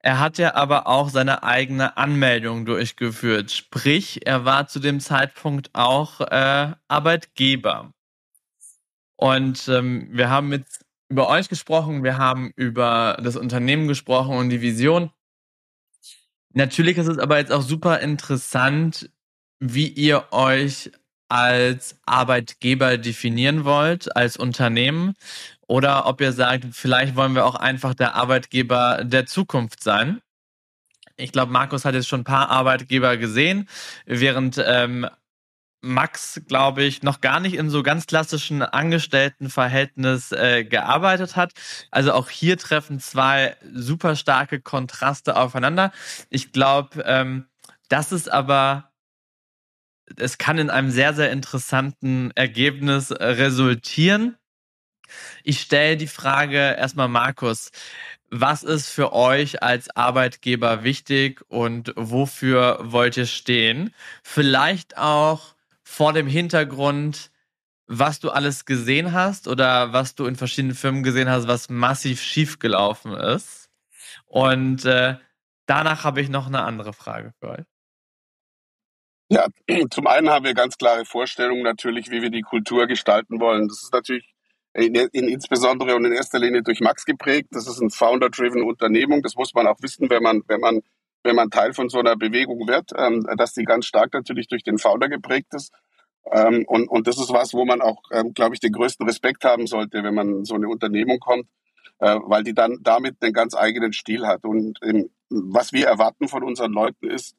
Er 0.00 0.20
hat 0.20 0.38
ja 0.38 0.54
aber 0.54 0.86
auch 0.86 1.08
seine 1.08 1.42
eigene 1.42 1.96
Anmeldung 1.96 2.64
durchgeführt. 2.64 3.50
Sprich, 3.50 4.26
er 4.26 4.44
war 4.44 4.68
zu 4.68 4.78
dem 4.78 5.00
Zeitpunkt 5.00 5.70
auch 5.74 6.20
äh, 6.20 6.72
Arbeitgeber. 6.86 7.92
Und 9.16 9.66
ähm, 9.68 10.08
wir 10.12 10.28
haben 10.30 10.48
mit 10.48 10.66
über 11.08 11.28
euch 11.28 11.48
gesprochen, 11.48 12.04
wir 12.04 12.18
haben 12.18 12.52
über 12.56 13.18
das 13.22 13.36
Unternehmen 13.36 13.88
gesprochen 13.88 14.36
und 14.36 14.50
die 14.50 14.60
Vision. 14.60 15.10
Natürlich 16.52 16.98
ist 16.98 17.08
es 17.08 17.18
aber 17.18 17.38
jetzt 17.38 17.52
auch 17.52 17.62
super 17.62 18.00
interessant, 18.00 19.10
wie 19.58 19.88
ihr 19.88 20.32
euch 20.32 20.90
als 21.28 21.98
Arbeitgeber 22.06 22.98
definieren 22.98 23.64
wollt, 23.64 24.14
als 24.16 24.36
Unternehmen, 24.36 25.14
oder 25.66 26.06
ob 26.06 26.20
ihr 26.20 26.32
sagt, 26.32 26.66
vielleicht 26.72 27.16
wollen 27.16 27.34
wir 27.34 27.44
auch 27.44 27.56
einfach 27.56 27.94
der 27.94 28.14
Arbeitgeber 28.14 29.02
der 29.02 29.26
Zukunft 29.26 29.82
sein. 29.82 30.20
Ich 31.16 31.32
glaube, 31.32 31.50
Markus 31.50 31.84
hat 31.84 31.94
jetzt 31.94 32.08
schon 32.08 32.20
ein 32.20 32.24
paar 32.24 32.50
Arbeitgeber 32.50 33.16
gesehen, 33.16 33.68
während 34.04 34.62
ähm, 34.64 35.08
Max, 35.80 36.42
glaube 36.46 36.82
ich, 36.82 37.02
noch 37.02 37.20
gar 37.20 37.40
nicht 37.40 37.54
in 37.54 37.70
so 37.70 37.82
ganz 37.82 38.06
klassischen 38.06 38.62
Angestelltenverhältnis 38.62 40.32
äh, 40.32 40.64
gearbeitet 40.64 41.36
hat. 41.36 41.52
Also 41.90 42.12
auch 42.12 42.28
hier 42.28 42.58
treffen 42.58 42.98
zwei 43.00 43.56
super 43.72 44.16
starke 44.16 44.60
Kontraste 44.60 45.36
aufeinander. 45.36 45.92
Ich 46.28 46.52
glaube, 46.52 47.02
ähm, 47.06 47.46
das 47.88 48.12
ist 48.12 48.30
aber, 48.30 48.90
es 50.16 50.38
kann 50.38 50.58
in 50.58 50.70
einem 50.70 50.90
sehr, 50.90 51.14
sehr 51.14 51.32
interessanten 51.32 52.30
Ergebnis 52.34 53.10
äh, 53.10 53.24
resultieren. 53.24 54.36
Ich 55.44 55.60
stelle 55.60 55.96
die 55.96 56.06
Frage 56.06 56.56
erstmal 56.56 57.08
Markus. 57.08 57.70
Was 58.30 58.64
ist 58.64 58.88
für 58.88 59.12
euch 59.12 59.62
als 59.62 59.94
Arbeitgeber 59.94 60.82
wichtig 60.82 61.42
und 61.48 61.92
wofür 61.96 62.78
wollt 62.82 63.16
ihr 63.16 63.26
stehen? 63.26 63.94
Vielleicht 64.22 64.98
auch 64.98 65.54
vor 65.84 66.12
dem 66.12 66.26
Hintergrund, 66.26 67.30
was 67.86 68.18
du 68.18 68.30
alles 68.30 68.64
gesehen 68.64 69.12
hast 69.12 69.46
oder 69.46 69.92
was 69.92 70.16
du 70.16 70.26
in 70.26 70.34
verschiedenen 70.34 70.74
Firmen 70.74 71.04
gesehen 71.04 71.28
hast, 71.28 71.46
was 71.46 71.68
massiv 71.68 72.20
schiefgelaufen 72.20 73.14
ist. 73.14 73.70
Und 74.26 74.84
äh, 74.84 75.16
danach 75.66 76.02
habe 76.02 76.20
ich 76.20 76.28
noch 76.28 76.48
eine 76.48 76.64
andere 76.64 76.92
Frage 76.92 77.32
für 77.38 77.50
euch. 77.50 77.75
Ja, 79.28 79.46
zum 79.90 80.06
einen 80.06 80.30
haben 80.30 80.44
wir 80.44 80.54
ganz 80.54 80.78
klare 80.78 81.04
Vorstellungen 81.04 81.62
natürlich, 81.62 82.10
wie 82.10 82.22
wir 82.22 82.30
die 82.30 82.42
Kultur 82.42 82.86
gestalten 82.86 83.40
wollen. 83.40 83.68
Das 83.68 83.82
ist 83.82 83.92
natürlich 83.92 84.32
in, 84.74 84.94
in, 84.94 85.28
insbesondere 85.28 85.96
und 85.96 86.04
in 86.04 86.12
erster 86.12 86.38
Linie 86.38 86.62
durch 86.62 86.80
Max 86.80 87.04
geprägt. 87.04 87.48
Das 87.52 87.66
ist 87.66 87.80
ein 87.80 87.90
Founder-driven 87.90 88.62
Unternehmung. 88.62 89.22
Das 89.22 89.34
muss 89.34 89.54
man 89.54 89.66
auch 89.66 89.78
wissen, 89.80 90.10
wenn 90.10 90.22
man, 90.22 90.42
wenn 90.46 90.60
man 90.60 90.82
wenn 91.26 91.36
man 91.36 91.50
Teil 91.50 91.74
von 91.74 91.88
so 91.88 91.98
einer 91.98 92.16
Bewegung 92.16 92.66
wird, 92.68 92.92
ähm, 92.96 93.26
dass 93.36 93.52
die 93.52 93.64
ganz 93.64 93.86
stark 93.86 94.14
natürlich 94.14 94.48
durch 94.48 94.62
den 94.62 94.78
Founder 94.78 95.08
geprägt 95.08 95.52
ist. 95.54 95.72
Ähm, 96.30 96.64
und, 96.66 96.88
und 96.88 97.06
das 97.06 97.18
ist 97.18 97.32
was, 97.32 97.52
wo 97.52 97.64
man 97.64 97.82
auch, 97.82 98.02
ähm, 98.12 98.32
glaube 98.32 98.54
ich, 98.54 98.60
den 98.60 98.72
größten 98.72 99.06
Respekt 99.06 99.44
haben 99.44 99.66
sollte, 99.66 100.02
wenn 100.02 100.14
man 100.14 100.44
so 100.44 100.54
eine 100.54 100.68
Unternehmung 100.68 101.18
kommt, 101.18 101.46
äh, 101.98 102.18
weil 102.24 102.44
die 102.44 102.54
dann 102.54 102.78
damit 102.82 103.16
einen 103.20 103.32
ganz 103.32 103.54
eigenen 103.54 103.92
Stil 103.92 104.26
hat. 104.26 104.44
Und 104.44 104.78
was 105.28 105.72
wir 105.72 105.86
erwarten 105.86 106.28
von 106.28 106.42
unseren 106.42 106.72
Leuten 106.72 107.10
ist, 107.10 107.34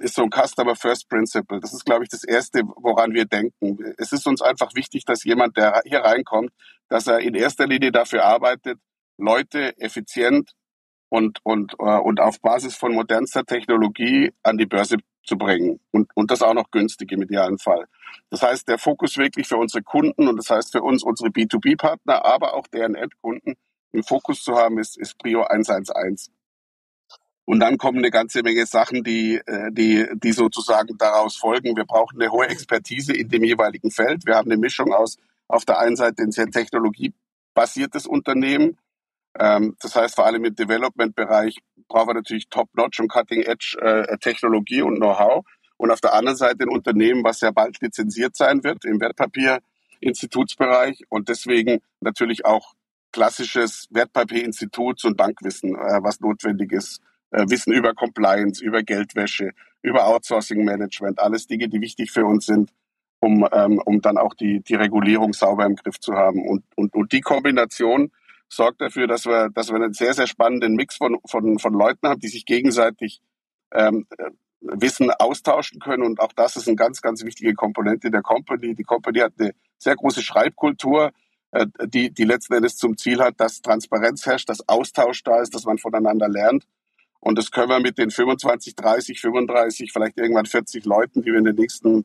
ist 0.00 0.14
so 0.14 0.22
ein 0.22 0.30
Customer 0.30 0.74
First 0.74 1.08
Principle. 1.08 1.60
Das 1.60 1.74
ist, 1.74 1.84
glaube 1.84 2.04
ich, 2.04 2.08
das 2.08 2.24
Erste, 2.24 2.62
woran 2.76 3.12
wir 3.12 3.26
denken. 3.26 3.78
Es 3.98 4.12
ist 4.12 4.26
uns 4.26 4.40
einfach 4.40 4.74
wichtig, 4.74 5.04
dass 5.04 5.24
jemand, 5.24 5.56
der 5.56 5.82
hier 5.84 6.00
reinkommt, 6.00 6.50
dass 6.88 7.06
er 7.06 7.20
in 7.20 7.34
erster 7.34 7.66
Linie 7.66 7.92
dafür 7.92 8.24
arbeitet, 8.24 8.78
Leute 9.18 9.76
effizient 9.78 10.52
und, 11.10 11.40
und, 11.42 11.74
äh, 11.78 11.98
und 11.98 12.20
auf 12.20 12.40
Basis 12.40 12.76
von 12.76 12.94
modernster 12.94 13.44
Technologie 13.44 14.32
an 14.42 14.58
die 14.58 14.66
Börse 14.66 14.96
zu 15.24 15.36
bringen 15.36 15.80
und, 15.90 16.10
und 16.14 16.30
das 16.30 16.42
auch 16.42 16.54
noch 16.54 16.70
günstig 16.70 17.12
im 17.12 17.22
idealen 17.22 17.58
Fall. 17.58 17.86
Das 18.30 18.42
heißt, 18.42 18.68
der 18.68 18.78
Fokus 18.78 19.16
wirklich 19.18 19.46
für 19.46 19.56
unsere 19.56 19.82
Kunden 19.82 20.28
und 20.28 20.36
das 20.36 20.50
heißt 20.50 20.72
für 20.72 20.82
uns 20.82 21.02
unsere 21.02 21.28
B2B-Partner, 21.28 22.24
aber 22.24 22.54
auch 22.54 22.66
deren 22.68 22.94
Endkunden 22.94 23.54
im 23.92 24.02
Fokus 24.02 24.42
zu 24.42 24.54
haben, 24.54 24.78
ist, 24.78 24.98
ist 24.98 25.18
Prio 25.18 25.42
111. 25.42 26.26
Und 27.48 27.60
dann 27.60 27.78
kommen 27.78 27.98
eine 27.98 28.10
ganze 28.10 28.42
Menge 28.42 28.66
Sachen, 28.66 29.02
die, 29.02 29.40
äh, 29.46 29.72
die, 29.72 30.06
die 30.12 30.32
sozusagen 30.32 30.98
daraus 30.98 31.36
folgen. 31.36 31.76
Wir 31.76 31.86
brauchen 31.86 32.20
eine 32.20 32.30
hohe 32.30 32.46
Expertise 32.46 33.14
in 33.14 33.30
dem 33.30 33.42
jeweiligen 33.42 33.90
Feld. 33.90 34.26
Wir 34.26 34.34
haben 34.34 34.50
eine 34.50 34.60
Mischung 34.60 34.92
aus 34.92 35.16
auf 35.48 35.64
der 35.64 35.78
einen 35.78 35.96
Seite 35.96 36.24
ein 36.24 36.30
sehr 36.30 36.50
technologiebasiertes 36.50 38.06
Unternehmen, 38.06 38.76
ähm, 39.38 39.76
das 39.80 39.96
heißt, 39.96 40.16
vor 40.16 40.26
allem 40.26 40.44
im 40.44 40.54
Development-Bereich 40.54 41.56
brauchen 41.88 42.08
wir 42.08 42.14
natürlich 42.14 42.48
Top-Notch 42.48 43.00
und 43.00 43.08
Cutting-Edge-Technologie 43.08 44.80
äh, 44.80 44.82
und 44.82 44.96
Know-how. 44.96 45.46
Und 45.76 45.90
auf 45.90 46.02
der 46.02 46.12
anderen 46.12 46.36
Seite 46.36 46.64
ein 46.64 46.68
Unternehmen, 46.68 47.24
was 47.24 47.40
ja 47.40 47.50
bald 47.50 47.80
lizenziert 47.80 48.36
sein 48.36 48.62
wird 48.62 48.84
im 48.84 49.00
Wertpapierinstitutsbereich 49.00 51.04
und 51.08 51.28
deswegen 51.28 51.80
natürlich 52.00 52.44
auch 52.44 52.74
klassisches 53.12 53.88
Wertpapierinstituts- 53.90 55.06
und 55.06 55.16
Bankwissen, 55.16 55.76
äh, 55.76 56.02
was 56.02 56.20
notwendig 56.20 56.72
ist. 56.72 57.00
Äh, 57.30 57.44
Wissen 57.48 57.72
über 57.72 57.94
Compliance, 57.94 58.64
über 58.64 58.82
Geldwäsche, 58.82 59.50
über 59.82 60.06
Outsourcing-Management, 60.06 61.18
alles 61.18 61.46
Dinge, 61.46 61.68
die 61.68 61.80
wichtig 61.80 62.10
für 62.10 62.24
uns 62.24 62.46
sind, 62.46 62.72
um, 63.20 63.46
ähm, 63.52 63.80
um 63.84 64.00
dann 64.00 64.16
auch 64.16 64.34
die, 64.34 64.60
die 64.60 64.74
Regulierung 64.74 65.32
sauber 65.32 65.66
im 65.66 65.76
Griff 65.76 66.00
zu 66.00 66.14
haben. 66.14 66.48
Und, 66.48 66.64
und, 66.76 66.94
und 66.94 67.12
die 67.12 67.20
Kombination 67.20 68.12
sorgt 68.48 68.80
dafür, 68.80 69.06
dass 69.06 69.26
wir, 69.26 69.50
dass 69.50 69.68
wir 69.68 69.76
einen 69.76 69.92
sehr, 69.92 70.14
sehr 70.14 70.26
spannenden 70.26 70.74
Mix 70.74 70.96
von, 70.96 71.18
von, 71.26 71.58
von 71.58 71.74
Leuten 71.74 72.08
haben, 72.08 72.20
die 72.20 72.28
sich 72.28 72.46
gegenseitig 72.46 73.20
ähm, 73.72 74.06
äh, 74.16 74.30
Wissen 74.60 75.10
austauschen 75.10 75.80
können. 75.80 76.02
Und 76.02 76.20
auch 76.20 76.32
das 76.32 76.56
ist 76.56 76.66
eine 76.66 76.76
ganz, 76.76 77.02
ganz 77.02 77.24
wichtige 77.24 77.54
Komponente 77.54 78.10
der 78.10 78.22
Company. 78.22 78.74
Die 78.74 78.84
Company 78.84 79.20
hat 79.20 79.34
eine 79.38 79.52
sehr 79.76 79.96
große 79.96 80.22
Schreibkultur, 80.22 81.12
äh, 81.50 81.66
die, 81.86 82.10
die 82.10 82.24
letzten 82.24 82.54
Endes 82.54 82.76
zum 82.76 82.96
Ziel 82.96 83.20
hat, 83.20 83.38
dass 83.38 83.60
Transparenz 83.60 84.24
herrscht, 84.24 84.48
dass 84.48 84.66
Austausch 84.68 85.22
da 85.22 85.40
ist, 85.40 85.54
dass 85.54 85.64
man 85.64 85.78
voneinander 85.78 86.28
lernt. 86.28 86.66
Und 87.20 87.36
das 87.36 87.50
können 87.50 87.68
wir 87.68 87.80
mit 87.80 87.98
den 87.98 88.10
25, 88.10 88.76
30, 88.76 89.20
35, 89.20 89.92
vielleicht 89.92 90.18
irgendwann 90.18 90.46
40 90.46 90.84
Leuten, 90.84 91.22
die 91.22 91.32
wir 91.32 91.38
in 91.38 91.44
den 91.44 91.56
nächsten 91.56 92.04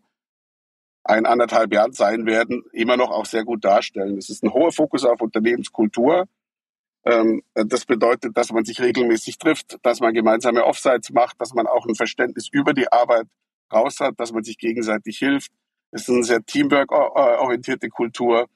ein, 1.04 1.26
anderthalb 1.26 1.74
Jahren 1.74 1.94
sein 1.94 2.26
werden, 2.26 2.64
immer 2.72 2.98
noch 2.98 3.12
auch 3.12 3.26
sehr 3.26 3.44
gut 3.44 3.64
darstellen. 3.66 4.18
Es 4.18 4.30
ist 4.30 4.44
ein 4.44 4.54
hoher 4.54 4.72
Fokus 4.72 5.04
auf 5.04 5.22
Unternehmenskultur. 5.22 6.28
Ähm, 7.06 7.44
das 7.54 7.86
bedeutet, 7.86 8.38
dass 8.38 8.52
man 8.52 8.64
sich 8.64 8.80
regelmäßig 8.80 9.38
trifft, 9.38 9.78
dass 9.84 10.00
man 10.00 10.14
gemeinsame 10.14 10.64
Offsites 10.64 11.12
macht, 11.12 11.40
dass 11.42 11.54
man 11.54 11.68
auch 11.68 11.86
ein 11.86 11.96
Verständnis 11.96 12.48
über 12.52 12.74
die 12.74 12.92
Arbeit 12.92 13.28
raus 13.72 14.00
hat, 14.00 14.20
dass 14.20 14.32
man 14.32 14.44
sich 14.44 14.58
gegenseitig 14.58 15.18
hilft. 15.18 15.52
Es 15.92 16.04
ist 16.04 16.10
eine 16.10 16.24
sehr 16.24 16.44
teamwork-orientierte 16.46 17.90
Kultur. 17.90 18.48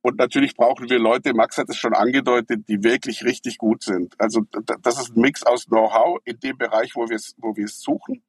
Und 0.00 0.18
natürlich 0.18 0.54
brauchen 0.54 0.88
wir 0.88 0.98
Leute, 0.98 1.34
Max 1.34 1.58
hat 1.58 1.68
es 1.68 1.76
schon 1.76 1.92
angedeutet, 1.92 2.68
die 2.68 2.82
wirklich 2.84 3.24
richtig 3.24 3.58
gut 3.58 3.82
sind. 3.82 4.14
Also 4.18 4.42
das 4.82 5.00
ist 5.00 5.16
ein 5.16 5.20
Mix 5.20 5.42
aus 5.42 5.66
Know-how 5.66 6.20
in 6.24 6.38
dem 6.38 6.56
Bereich, 6.56 6.92
wo 6.94 7.08
wir 7.08 7.16
es 7.16 7.34
wo 7.38 7.54
suchen, 7.66 8.22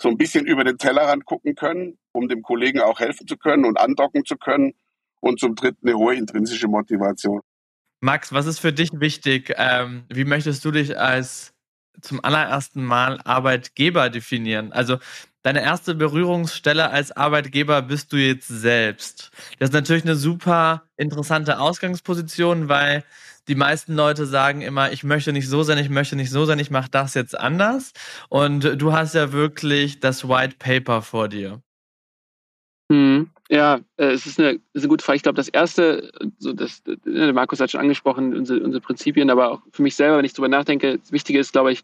so 0.00 0.08
ein 0.08 0.16
bisschen 0.16 0.46
über 0.46 0.64
den 0.64 0.78
Tellerrand 0.78 1.26
gucken 1.26 1.54
können, 1.54 1.98
um 2.12 2.28
dem 2.28 2.42
Kollegen 2.42 2.80
auch 2.80 3.00
helfen 3.00 3.26
zu 3.26 3.36
können 3.36 3.66
und 3.66 3.78
andocken 3.78 4.24
zu 4.24 4.36
können. 4.36 4.72
Und 5.22 5.38
zum 5.38 5.54
Dritten 5.54 5.86
eine 5.86 5.98
hohe 5.98 6.14
intrinsische 6.14 6.66
Motivation. 6.66 7.42
Max, 8.00 8.32
was 8.32 8.46
ist 8.46 8.58
für 8.58 8.72
dich 8.72 8.88
wichtig? 8.94 9.52
Ähm, 9.58 10.04
wie 10.08 10.24
möchtest 10.24 10.64
du 10.64 10.70
dich 10.70 10.98
als 10.98 11.52
zum 12.00 12.24
allerersten 12.24 12.82
Mal 12.82 13.20
Arbeitgeber 13.24 14.08
definieren? 14.08 14.72
Also 14.72 14.96
deine 15.42 15.62
erste 15.62 15.94
Berührungsstelle 15.94 16.90
als 16.90 17.12
Arbeitgeber 17.12 17.82
bist 17.82 18.12
du 18.12 18.16
jetzt 18.16 18.48
selbst. 18.48 19.30
Das 19.58 19.70
ist 19.70 19.74
natürlich 19.74 20.04
eine 20.04 20.16
super 20.16 20.82
interessante 20.96 21.60
Ausgangsposition, 21.60 22.68
weil 22.68 23.04
die 23.48 23.54
meisten 23.54 23.94
Leute 23.94 24.26
sagen 24.26 24.60
immer, 24.60 24.92
ich 24.92 25.02
möchte 25.02 25.32
nicht 25.32 25.48
so 25.48 25.62
sein, 25.62 25.78
ich 25.78 25.88
möchte 25.88 26.14
nicht 26.14 26.30
so 26.30 26.44
sein, 26.44 26.58
ich 26.58 26.70
mache 26.70 26.90
das 26.90 27.14
jetzt 27.14 27.38
anders. 27.38 27.92
Und 28.28 28.80
du 28.80 28.92
hast 28.92 29.14
ja 29.14 29.32
wirklich 29.32 30.00
das 30.00 30.28
White 30.28 30.56
Paper 30.58 31.02
vor 31.02 31.28
dir. 31.28 31.60
Mhm. 32.90 33.30
Ja, 33.48 33.80
äh, 33.96 34.12
es 34.12 34.26
ist 34.26 34.38
eine, 34.38 34.60
ist 34.72 34.82
eine 34.82 34.88
gute 34.88 35.04
Frage. 35.04 35.16
Ich 35.16 35.22
glaube, 35.22 35.36
das 35.36 35.48
erste, 35.48 36.12
so 36.38 36.52
das, 36.52 36.82
der 36.84 37.32
Markus 37.32 37.58
hat 37.58 37.70
schon 37.70 37.80
angesprochen, 37.80 38.36
unsere, 38.36 38.60
unsere 38.60 38.80
Prinzipien, 38.80 39.30
aber 39.30 39.50
auch 39.50 39.62
für 39.72 39.82
mich 39.82 39.96
selber, 39.96 40.18
wenn 40.18 40.24
ich 40.24 40.32
darüber 40.32 40.48
nachdenke, 40.48 40.98
das 40.98 41.10
Wichtige 41.10 41.40
ist, 41.40 41.52
glaube 41.52 41.72
ich, 41.72 41.82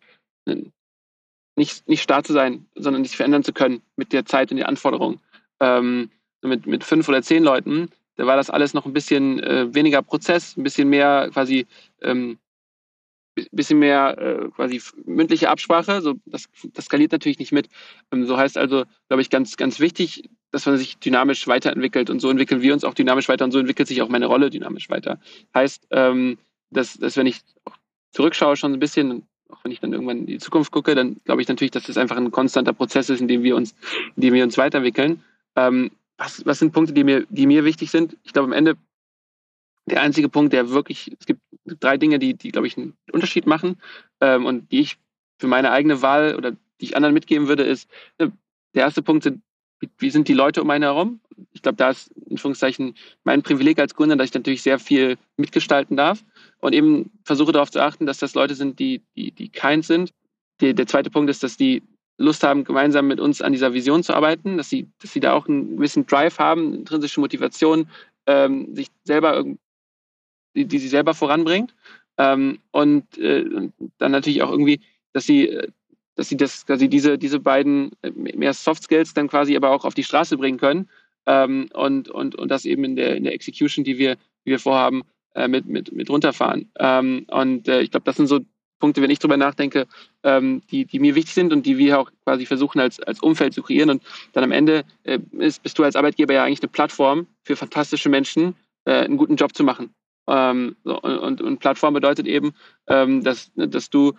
nicht, 1.56 1.88
nicht 1.88 2.02
starr 2.02 2.22
zu 2.22 2.32
sein, 2.32 2.66
sondern 2.74 3.04
sich 3.04 3.16
verändern 3.16 3.44
zu 3.44 3.52
können 3.52 3.82
mit 3.96 4.12
der 4.12 4.26
Zeit 4.26 4.50
und 4.50 4.58
den 4.58 4.66
Anforderungen. 4.66 5.20
Ähm, 5.60 6.10
mit, 6.42 6.66
mit 6.66 6.84
fünf 6.84 7.08
oder 7.08 7.22
zehn 7.22 7.42
Leuten, 7.42 7.90
da 8.16 8.26
war 8.26 8.36
das 8.36 8.50
alles 8.50 8.74
noch 8.74 8.86
ein 8.86 8.92
bisschen 8.92 9.42
äh, 9.42 9.74
weniger 9.74 10.02
Prozess, 10.02 10.56
ein 10.56 10.62
bisschen 10.62 10.88
mehr 10.88 11.30
quasi 11.32 11.66
ähm, 12.02 12.38
bisschen 13.52 13.78
mehr 13.78 14.16
äh, 14.18 14.48
quasi 14.50 14.80
mündliche 15.04 15.50
Absprache. 15.50 16.00
So, 16.00 16.14
das, 16.24 16.48
das 16.72 16.86
skaliert 16.86 17.12
natürlich 17.12 17.38
nicht 17.38 17.52
mit. 17.52 17.68
Ähm, 18.10 18.24
so 18.24 18.36
heißt 18.36 18.56
also, 18.56 18.84
glaube 19.08 19.20
ich, 19.20 19.30
ganz, 19.30 19.56
ganz 19.56 19.80
wichtig, 19.80 20.28
dass 20.50 20.66
man 20.66 20.78
sich 20.78 20.98
dynamisch 20.98 21.46
weiterentwickelt 21.46 22.08
und 22.08 22.20
so 22.20 22.30
entwickeln 22.30 22.62
wir 22.62 22.72
uns 22.72 22.84
auch 22.84 22.94
dynamisch 22.94 23.28
weiter 23.28 23.44
und 23.44 23.52
so 23.52 23.58
entwickelt 23.58 23.88
sich 23.88 24.00
auch 24.02 24.08
meine 24.08 24.26
Rolle 24.26 24.50
dynamisch 24.50 24.88
weiter. 24.88 25.20
Heißt, 25.54 25.86
ähm, 25.90 26.38
dass, 26.70 26.94
dass 26.94 27.16
wenn 27.16 27.26
ich 27.26 27.40
zurückschaue 28.12 28.56
schon 28.56 28.72
ein 28.72 28.80
bisschen, 28.80 29.26
auch 29.48 29.64
wenn 29.64 29.72
ich 29.72 29.80
dann 29.80 29.92
irgendwann 29.92 30.18
in 30.18 30.26
die 30.26 30.38
Zukunft 30.38 30.72
gucke, 30.72 30.94
dann 30.94 31.16
glaube 31.24 31.42
ich 31.42 31.48
natürlich, 31.48 31.70
dass 31.70 31.84
das 31.84 31.96
einfach 31.96 32.16
ein 32.16 32.30
konstanter 32.30 32.72
Prozess 32.72 33.10
ist, 33.10 33.20
in 33.20 33.28
dem 33.28 33.42
wir 33.42 33.56
uns, 33.56 33.74
in 34.16 34.22
dem 34.22 34.34
wir 34.34 34.44
uns 34.44 34.58
weiterentwickeln. 34.58 35.22
Ähm, 35.56 35.90
was, 36.18 36.44
was 36.46 36.58
sind 36.58 36.72
Punkte, 36.72 36.92
die 36.92 37.04
mir, 37.04 37.26
die 37.28 37.46
mir 37.46 37.64
wichtig 37.64 37.90
sind? 37.90 38.16
Ich 38.24 38.32
glaube, 38.32 38.46
am 38.46 38.52
Ende 38.52 38.76
der 39.86 40.02
einzige 40.02 40.28
Punkt, 40.28 40.52
der 40.52 40.70
wirklich, 40.70 41.14
es 41.18 41.26
gibt 41.26 41.40
drei 41.64 41.96
Dinge, 41.96 42.18
die, 42.18 42.34
die 42.34 42.50
glaube 42.50 42.66
ich, 42.66 42.76
einen 42.76 42.94
Unterschied 43.12 43.46
machen 43.46 43.80
ähm, 44.20 44.46
und 44.46 44.72
die 44.72 44.80
ich 44.80 44.98
für 45.38 45.46
meine 45.46 45.70
eigene 45.70 46.02
Wahl 46.02 46.34
oder 46.36 46.52
die 46.52 46.84
ich 46.84 46.96
anderen 46.96 47.14
mitgeben 47.14 47.48
würde, 47.48 47.62
ist, 47.62 47.88
ne, 48.18 48.32
der 48.74 48.84
erste 48.84 49.02
Punkt 49.02 49.22
sind 49.22 49.42
wie 49.98 50.10
sind 50.10 50.28
die 50.28 50.34
Leute 50.34 50.62
um 50.62 50.70
einen 50.70 50.84
herum? 50.84 51.20
Ich 51.52 51.62
glaube, 51.62 51.76
da 51.76 51.90
ist 51.90 52.08
in 52.08 52.32
Anführungszeichen 52.32 52.94
mein 53.24 53.42
Privileg 53.42 53.78
als 53.78 53.94
Gründer, 53.94 54.16
dass 54.16 54.28
ich 54.28 54.34
natürlich 54.34 54.62
sehr 54.62 54.78
viel 54.78 55.18
mitgestalten 55.36 55.96
darf 55.96 56.24
und 56.60 56.74
eben 56.74 57.10
versuche 57.24 57.52
darauf 57.52 57.70
zu 57.70 57.80
achten, 57.82 58.06
dass 58.06 58.18
das 58.18 58.34
Leute 58.34 58.54
sind, 58.54 58.78
die, 58.78 59.02
die, 59.16 59.30
die 59.30 59.48
kind 59.48 59.84
sind. 59.84 60.10
Die, 60.60 60.74
der 60.74 60.86
zweite 60.86 61.10
Punkt 61.10 61.30
ist, 61.30 61.42
dass 61.42 61.56
die 61.56 61.82
Lust 62.18 62.42
haben, 62.42 62.64
gemeinsam 62.64 63.06
mit 63.06 63.20
uns 63.20 63.42
an 63.42 63.52
dieser 63.52 63.74
Vision 63.74 64.02
zu 64.02 64.14
arbeiten, 64.14 64.56
dass 64.56 64.70
sie, 64.70 64.88
dass 65.00 65.12
sie 65.12 65.20
da 65.20 65.34
auch 65.34 65.48
einen 65.48 65.76
gewissen 65.76 66.06
Drive 66.06 66.38
haben, 66.38 66.74
intrinsische 66.74 67.20
Motivation, 67.20 67.88
ähm, 68.26 68.74
sich 68.74 68.88
selber, 69.04 69.44
die, 70.54 70.64
die 70.64 70.78
sie 70.78 70.88
selber 70.88 71.14
voranbringt. 71.14 71.74
Ähm, 72.18 72.58
und 72.70 73.18
äh, 73.18 73.44
dann 73.98 74.12
natürlich 74.12 74.42
auch 74.42 74.50
irgendwie, 74.50 74.80
dass 75.12 75.26
sie 75.26 75.50
äh, 75.50 75.68
dass 76.16 76.30
sie 76.30 76.36
das, 76.36 76.66
quasi 76.66 76.88
diese, 76.88 77.18
diese 77.18 77.38
beiden 77.38 77.92
äh, 78.02 78.10
mehr 78.10 78.54
Soft 78.54 78.82
Skills 78.82 79.14
dann 79.14 79.28
quasi 79.28 79.54
aber 79.54 79.70
auch 79.70 79.84
auf 79.84 79.94
die 79.94 80.02
Straße 80.02 80.36
bringen 80.36 80.58
können 80.58 80.88
ähm, 81.26 81.68
und, 81.74 82.08
und, 82.08 82.34
und 82.34 82.50
das 82.50 82.64
eben 82.64 82.84
in 82.84 82.96
der, 82.96 83.16
in 83.16 83.24
der 83.24 83.34
Execution, 83.34 83.84
die 83.84 83.98
wir, 83.98 84.16
die 84.44 84.50
wir 84.50 84.58
vorhaben, 84.58 85.02
äh, 85.36 85.48
mit, 85.48 85.66
mit, 85.66 85.92
mit 85.92 86.10
runterfahren. 86.10 86.70
Ähm, 86.78 87.26
und 87.30 87.68
äh, 87.68 87.82
ich 87.82 87.90
glaube, 87.90 88.04
das 88.04 88.16
sind 88.16 88.26
so 88.26 88.40
Punkte, 88.78 89.02
wenn 89.02 89.10
ich 89.10 89.18
drüber 89.18 89.36
nachdenke, 89.36 89.86
ähm, 90.22 90.62
die, 90.70 90.84
die 90.84 90.98
mir 90.98 91.14
wichtig 91.14 91.34
sind 91.34 91.52
und 91.52 91.64
die 91.64 91.78
wir 91.78 91.98
auch 91.98 92.10
quasi 92.24 92.46
versuchen 92.46 92.80
als, 92.80 93.00
als 93.00 93.20
Umfeld 93.20 93.54
zu 93.54 93.62
kreieren. 93.62 93.90
Und 93.90 94.02
dann 94.32 94.44
am 94.44 94.52
Ende 94.52 94.84
äh, 95.04 95.18
ist, 95.38 95.62
bist 95.62 95.78
du 95.78 95.84
als 95.84 95.96
Arbeitgeber 95.96 96.34
ja 96.34 96.44
eigentlich 96.44 96.62
eine 96.62 96.70
Plattform 96.70 97.26
für 97.42 97.56
fantastische 97.56 98.08
Menschen, 98.08 98.54
äh, 98.84 99.04
einen 99.04 99.16
guten 99.16 99.36
Job 99.36 99.54
zu 99.54 99.64
machen. 99.64 99.94
Ähm, 100.26 100.76
so, 100.84 101.00
und, 101.00 101.40
und 101.40 101.58
Plattform 101.58 101.94
bedeutet 101.94 102.26
eben, 102.26 102.52
ähm, 102.88 103.22
dass, 103.22 103.52
dass 103.54 103.90
du 103.90 104.14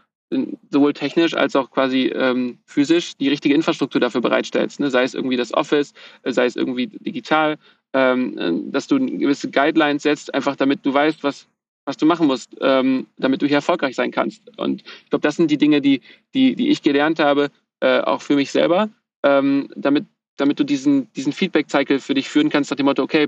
sowohl 0.69 0.93
technisch 0.93 1.33
als 1.35 1.55
auch 1.55 1.71
quasi 1.71 2.07
ähm, 2.07 2.57
physisch 2.65 3.15
die 3.15 3.29
richtige 3.29 3.55
Infrastruktur 3.55 4.01
dafür 4.01 4.21
bereitstellst. 4.21 4.79
Ne? 4.79 4.89
Sei 4.89 5.03
es 5.03 5.13
irgendwie 5.13 5.37
das 5.37 5.53
Office, 5.53 5.93
äh, 6.23 6.33
sei 6.33 6.45
es 6.45 6.55
irgendwie 6.55 6.87
digital, 6.87 7.57
ähm, 7.93 8.37
äh, 8.37 8.71
dass 8.71 8.87
du 8.87 8.99
gewisse 8.99 9.49
Guidelines 9.49 10.03
setzt, 10.03 10.33
einfach 10.33 10.55
damit 10.55 10.85
du 10.85 10.93
weißt, 10.93 11.23
was, 11.23 11.47
was 11.85 11.97
du 11.97 12.05
machen 12.05 12.27
musst, 12.27 12.55
ähm, 12.61 13.07
damit 13.17 13.41
du 13.41 13.47
hier 13.47 13.57
erfolgreich 13.57 13.95
sein 13.95 14.11
kannst. 14.11 14.41
Und 14.57 14.83
ich 15.03 15.09
glaube, 15.09 15.23
das 15.23 15.35
sind 15.35 15.49
die 15.51 15.57
Dinge, 15.57 15.81
die, 15.81 16.01
die, 16.33 16.55
die 16.55 16.69
ich 16.69 16.81
gelernt 16.81 17.19
habe, 17.19 17.49
äh, 17.79 18.01
auch 18.01 18.21
für 18.21 18.35
mich 18.35 18.51
selber, 18.51 18.89
ähm, 19.23 19.69
damit, 19.75 20.05
damit 20.37 20.59
du 20.59 20.63
diesen, 20.63 21.11
diesen 21.13 21.33
Feedback-Cycle 21.33 21.99
für 21.99 22.13
dich 22.13 22.29
führen 22.29 22.49
kannst, 22.49 22.71
nach 22.71 22.77
dem 22.77 22.85
Motto, 22.85 23.03
okay, 23.03 23.27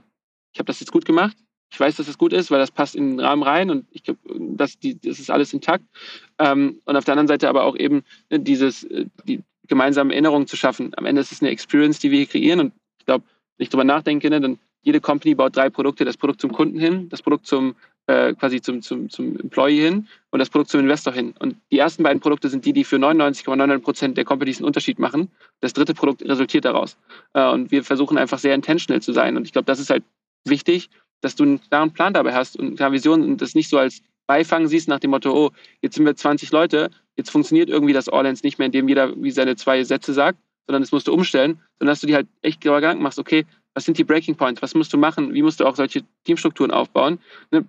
ich 0.53 0.59
habe 0.59 0.67
das 0.67 0.79
jetzt 0.79 0.91
gut 0.91 1.05
gemacht, 1.05 1.37
ich 1.71 1.79
weiß, 1.79 1.95
dass 1.97 2.07
es 2.07 2.17
gut 2.17 2.33
ist, 2.33 2.49
weil 2.49 2.59
das 2.59 2.71
passt 2.71 2.95
in 2.95 3.11
den 3.11 3.19
Rahmen 3.19 3.43
rein 3.43 3.69
und 3.69 3.85
ich 3.91 4.03
glaube, 4.03 4.19
das, 4.27 4.77
das 4.79 5.19
ist 5.19 5.29
alles 5.29 5.53
intakt. 5.53 5.85
Ähm, 6.39 6.81
und 6.85 6.95
auf 6.95 7.05
der 7.05 7.13
anderen 7.13 7.27
Seite 7.27 7.47
aber 7.47 7.63
auch 7.63 7.77
eben 7.77 8.03
ne, 8.29 8.39
dieses, 8.39 8.83
äh, 8.85 9.05
die 9.25 9.41
gemeinsame 9.67 10.13
Erinnerung 10.13 10.47
zu 10.47 10.57
schaffen. 10.57 10.91
Am 10.97 11.05
Ende 11.05 11.21
ist 11.21 11.31
es 11.31 11.41
eine 11.41 11.51
Experience, 11.51 11.99
die 11.99 12.09
wir 12.09 12.17
hier 12.17 12.27
kreieren 12.27 12.59
und 12.59 12.73
ich 12.97 13.05
glaube, 13.05 13.23
wenn 13.59 13.63
ich 13.63 13.69
darüber 13.69 13.83
nachdenke, 13.83 14.29
ne, 14.29 14.39
dann 14.39 14.57
jede 14.81 15.01
Company 15.01 15.35
baut 15.35 15.55
drei 15.55 15.69
Produkte, 15.69 16.05
das 16.05 16.15
Produkt 16.15 16.39
zum 16.39 16.53
Kunden 16.53 16.79
hin, 16.79 17.09
das 17.09 17.21
Produkt 17.21 17.45
zum 17.45 17.75
äh, 18.07 18.33
quasi 18.33 18.61
zum, 18.61 18.81
zum, 18.81 19.09
zum 19.09 19.37
Employee 19.37 19.81
hin 19.81 20.07
und 20.31 20.39
das 20.39 20.49
Produkt 20.49 20.71
zum 20.71 20.79
Investor 20.79 21.13
hin. 21.13 21.33
Und 21.39 21.57
die 21.69 21.77
ersten 21.77 22.01
beiden 22.01 22.21
Produkte 22.21 22.47
sind 22.47 22.65
die, 22.65 22.71
die 22.71 22.85
für 22.85 22.95
99,99 22.95 23.79
Prozent 23.79 24.17
der 24.17 24.23
Companies 24.23 24.57
einen 24.57 24.65
Unterschied 24.65 24.97
machen. 24.97 25.29
Das 25.59 25.73
dritte 25.73 25.93
Produkt 25.93 26.23
resultiert 26.23 26.63
daraus. 26.63 26.97
Äh, 27.33 27.49
und 27.49 27.69
wir 27.69 27.83
versuchen 27.83 28.17
einfach 28.17 28.39
sehr 28.39 28.55
intentional 28.55 29.01
zu 29.01 29.11
sein. 29.11 29.35
Und 29.35 29.43
ich 29.43 29.51
glaube, 29.51 29.65
das 29.65 29.79
ist 29.79 29.89
halt 29.89 30.03
wichtig, 30.45 30.89
dass 31.21 31.35
du 31.35 31.43
einen 31.43 31.61
klaren 31.61 31.91
Plan 31.91 32.13
dabei 32.13 32.33
hast 32.33 32.57
und 32.57 32.67
eine 32.67 32.75
klare 32.77 32.93
Vision 32.93 33.21
und 33.21 33.41
das 33.41 33.53
nicht 33.53 33.69
so 33.69 33.77
als 33.77 34.01
Beifang 34.25 34.67
siehst 34.67 34.87
nach 34.87 34.99
dem 34.99 35.11
Motto, 35.11 35.33
oh, 35.33 35.51
jetzt 35.81 35.95
sind 35.95 36.05
wir 36.05 36.15
20 36.15 36.51
Leute, 36.51 36.91
jetzt 37.17 37.29
funktioniert 37.29 37.69
irgendwie 37.69 37.93
das 37.93 38.07
All-Ends 38.07 38.43
nicht 38.43 38.57
mehr, 38.59 38.67
indem 38.67 38.87
jeder 38.87 39.21
wie 39.21 39.31
seine 39.31 39.55
zwei 39.55 39.83
Sätze 39.83 40.13
sagt, 40.13 40.39
sondern 40.69 40.83
das 40.83 40.91
musst 40.91 41.07
du 41.07 41.13
umstellen, 41.13 41.59
sondern 41.79 41.93
dass 41.93 42.01
du 42.01 42.05
dir 42.05 42.17
halt 42.17 42.27
echt 42.43 42.61
Gedanken 42.61 43.01
machst, 43.01 43.17
okay, 43.17 43.47
was 43.73 43.85
sind 43.85 43.97
die 43.97 44.03
Breaking 44.03 44.35
Points, 44.35 44.61
was 44.61 44.75
musst 44.75 44.93
du 44.93 44.99
machen, 44.99 45.33
wie 45.33 45.41
musst 45.41 45.59
du 45.59 45.65
auch 45.65 45.75
solche 45.75 46.03
Teamstrukturen 46.25 46.69
aufbauen. 46.69 47.17
Ne? 47.49 47.65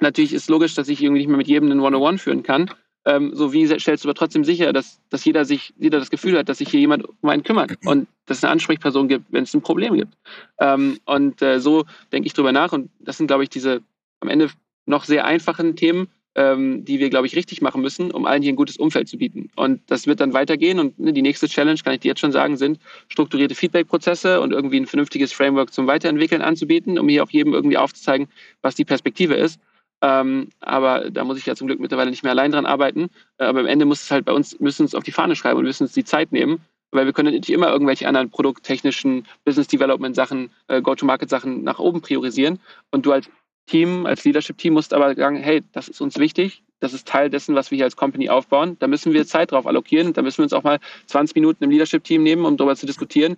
Natürlich 0.00 0.34
ist 0.34 0.50
logisch, 0.50 0.74
dass 0.74 0.88
ich 0.88 1.02
irgendwie 1.02 1.20
nicht 1.20 1.28
mehr 1.28 1.38
mit 1.38 1.48
jedem 1.48 1.70
einen 1.70 1.80
One-on-One 1.80 2.18
führen 2.18 2.42
kann, 2.42 2.70
ähm, 3.06 3.34
so 3.34 3.54
wie 3.54 3.66
stellst 3.66 4.04
du 4.04 4.08
aber 4.08 4.14
trotzdem 4.14 4.44
sicher, 4.44 4.74
dass, 4.74 5.00
dass 5.08 5.24
jeder 5.24 5.46
sich, 5.46 5.72
jeder 5.78 5.98
das 5.98 6.10
Gefühl 6.10 6.36
hat, 6.36 6.50
dass 6.50 6.58
sich 6.58 6.68
hier 6.68 6.80
jemand 6.80 7.06
um 7.22 7.30
einen 7.30 7.42
kümmert 7.42 7.72
und 7.86 8.06
dass 8.26 8.38
es 8.38 8.44
eine 8.44 8.52
Ansprechperson 8.52 9.08
gibt, 9.08 9.32
wenn 9.32 9.44
es 9.44 9.54
ein 9.54 9.62
Problem 9.62 9.94
gibt. 9.94 10.12
Ähm, 10.60 10.98
und 11.06 11.40
äh, 11.40 11.58
so 11.58 11.86
denke 12.12 12.26
ich 12.26 12.34
drüber 12.34 12.52
nach 12.52 12.72
und 12.72 12.90
das 12.98 13.16
sind, 13.16 13.28
glaube 13.28 13.44
ich, 13.44 13.48
diese 13.48 13.80
am 14.20 14.28
Ende 14.28 14.50
noch 14.84 15.04
sehr 15.04 15.24
einfachen 15.24 15.74
Themen, 15.74 16.08
ähm, 16.36 16.84
die 16.84 17.00
wir, 17.00 17.10
glaube 17.10 17.26
ich, 17.26 17.34
richtig 17.34 17.60
machen 17.60 17.82
müssen, 17.82 18.10
um 18.10 18.24
allen 18.24 18.42
hier 18.42 18.52
ein 18.52 18.56
gutes 18.56 18.76
Umfeld 18.76 19.08
zu 19.08 19.18
bieten. 19.18 19.50
Und 19.56 19.80
das 19.88 20.06
wird 20.06 20.20
dann 20.20 20.32
weitergehen 20.32 20.78
und 20.78 20.98
ne, 20.98 21.12
die 21.12 21.22
nächste 21.22 21.48
Challenge, 21.48 21.80
kann 21.82 21.94
ich 21.94 22.00
dir 22.00 22.08
jetzt 22.08 22.20
schon 22.20 22.32
sagen, 22.32 22.56
sind 22.56 22.78
strukturierte 23.08 23.54
Feedback-Prozesse 23.54 24.40
und 24.40 24.52
irgendwie 24.52 24.78
ein 24.78 24.86
vernünftiges 24.86 25.32
Framework 25.32 25.72
zum 25.72 25.86
Weiterentwickeln 25.86 26.42
anzubieten, 26.42 26.98
um 26.98 27.08
hier 27.08 27.24
auch 27.24 27.30
jedem 27.30 27.52
irgendwie 27.52 27.78
aufzuzeigen, 27.78 28.28
was 28.62 28.74
die 28.74 28.84
Perspektive 28.84 29.34
ist. 29.34 29.60
Ähm, 30.02 30.48
aber 30.60 31.10
da 31.10 31.24
muss 31.24 31.38
ich 31.38 31.46
ja 31.46 31.54
zum 31.54 31.66
Glück 31.66 31.80
mittlerweile 31.80 32.10
nicht 32.10 32.22
mehr 32.22 32.32
allein 32.32 32.52
dran 32.52 32.66
arbeiten. 32.66 33.10
Äh, 33.38 33.44
aber 33.44 33.60
am 33.60 33.66
Ende 33.66 33.84
muss 33.84 34.02
es 34.02 34.10
halt 34.10 34.24
bei 34.24 34.32
uns, 34.32 34.58
müssen 34.60 34.82
uns 34.82 34.94
auf 34.94 35.04
die 35.04 35.12
Fahne 35.12 35.36
schreiben 35.36 35.58
und 35.58 35.64
müssen 35.64 35.84
uns 35.84 35.92
die 35.92 36.04
Zeit 36.04 36.32
nehmen, 36.32 36.60
weil 36.90 37.06
wir 37.06 37.12
können 37.12 37.34
natürlich 37.34 37.54
immer 37.54 37.70
irgendwelche 37.70 38.08
anderen 38.08 38.30
produkttechnischen 38.30 39.26
Business 39.44 39.66
Development 39.66 40.14
Sachen, 40.14 40.50
äh, 40.68 40.80
Go-to-Market 40.80 41.28
Sachen 41.28 41.64
nach 41.64 41.78
oben 41.78 42.00
priorisieren. 42.00 42.60
Und 42.90 43.04
du 43.04 43.12
als 43.12 43.28
Team, 43.70 44.06
als 44.06 44.24
Leadership-Team 44.24 44.74
musst 44.74 44.92
aber 44.92 45.14
sagen, 45.14 45.36
hey, 45.36 45.62
das 45.72 45.88
ist 45.88 46.00
uns 46.00 46.18
wichtig, 46.18 46.62
das 46.80 46.92
ist 46.94 47.06
Teil 47.06 47.30
dessen, 47.30 47.54
was 47.54 47.70
wir 47.70 47.76
hier 47.76 47.84
als 47.84 47.96
Company 47.96 48.28
aufbauen. 48.28 48.76
Da 48.80 48.86
müssen 48.86 49.12
wir 49.12 49.26
Zeit 49.26 49.52
drauf 49.52 49.66
allokieren. 49.66 50.12
Da 50.14 50.22
müssen 50.22 50.38
wir 50.38 50.44
uns 50.44 50.52
auch 50.54 50.62
mal 50.62 50.80
20 51.06 51.34
Minuten 51.34 51.62
im 51.62 51.70
Leadership-Team 51.70 52.22
nehmen, 52.22 52.44
um 52.44 52.56
darüber 52.56 52.74
zu 52.74 52.86
diskutieren, 52.86 53.36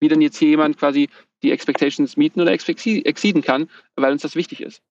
wie 0.00 0.08
denn 0.08 0.22
jetzt 0.22 0.38
hier 0.38 0.48
jemand 0.48 0.78
quasi 0.78 1.08
die 1.42 1.52
Expectations 1.52 2.16
mieten 2.16 2.40
oder 2.40 2.52
exceeden 2.52 3.42
kann, 3.42 3.68
weil 3.96 4.12
uns 4.12 4.22
das 4.22 4.34
wichtig 4.34 4.62
ist. 4.62 4.82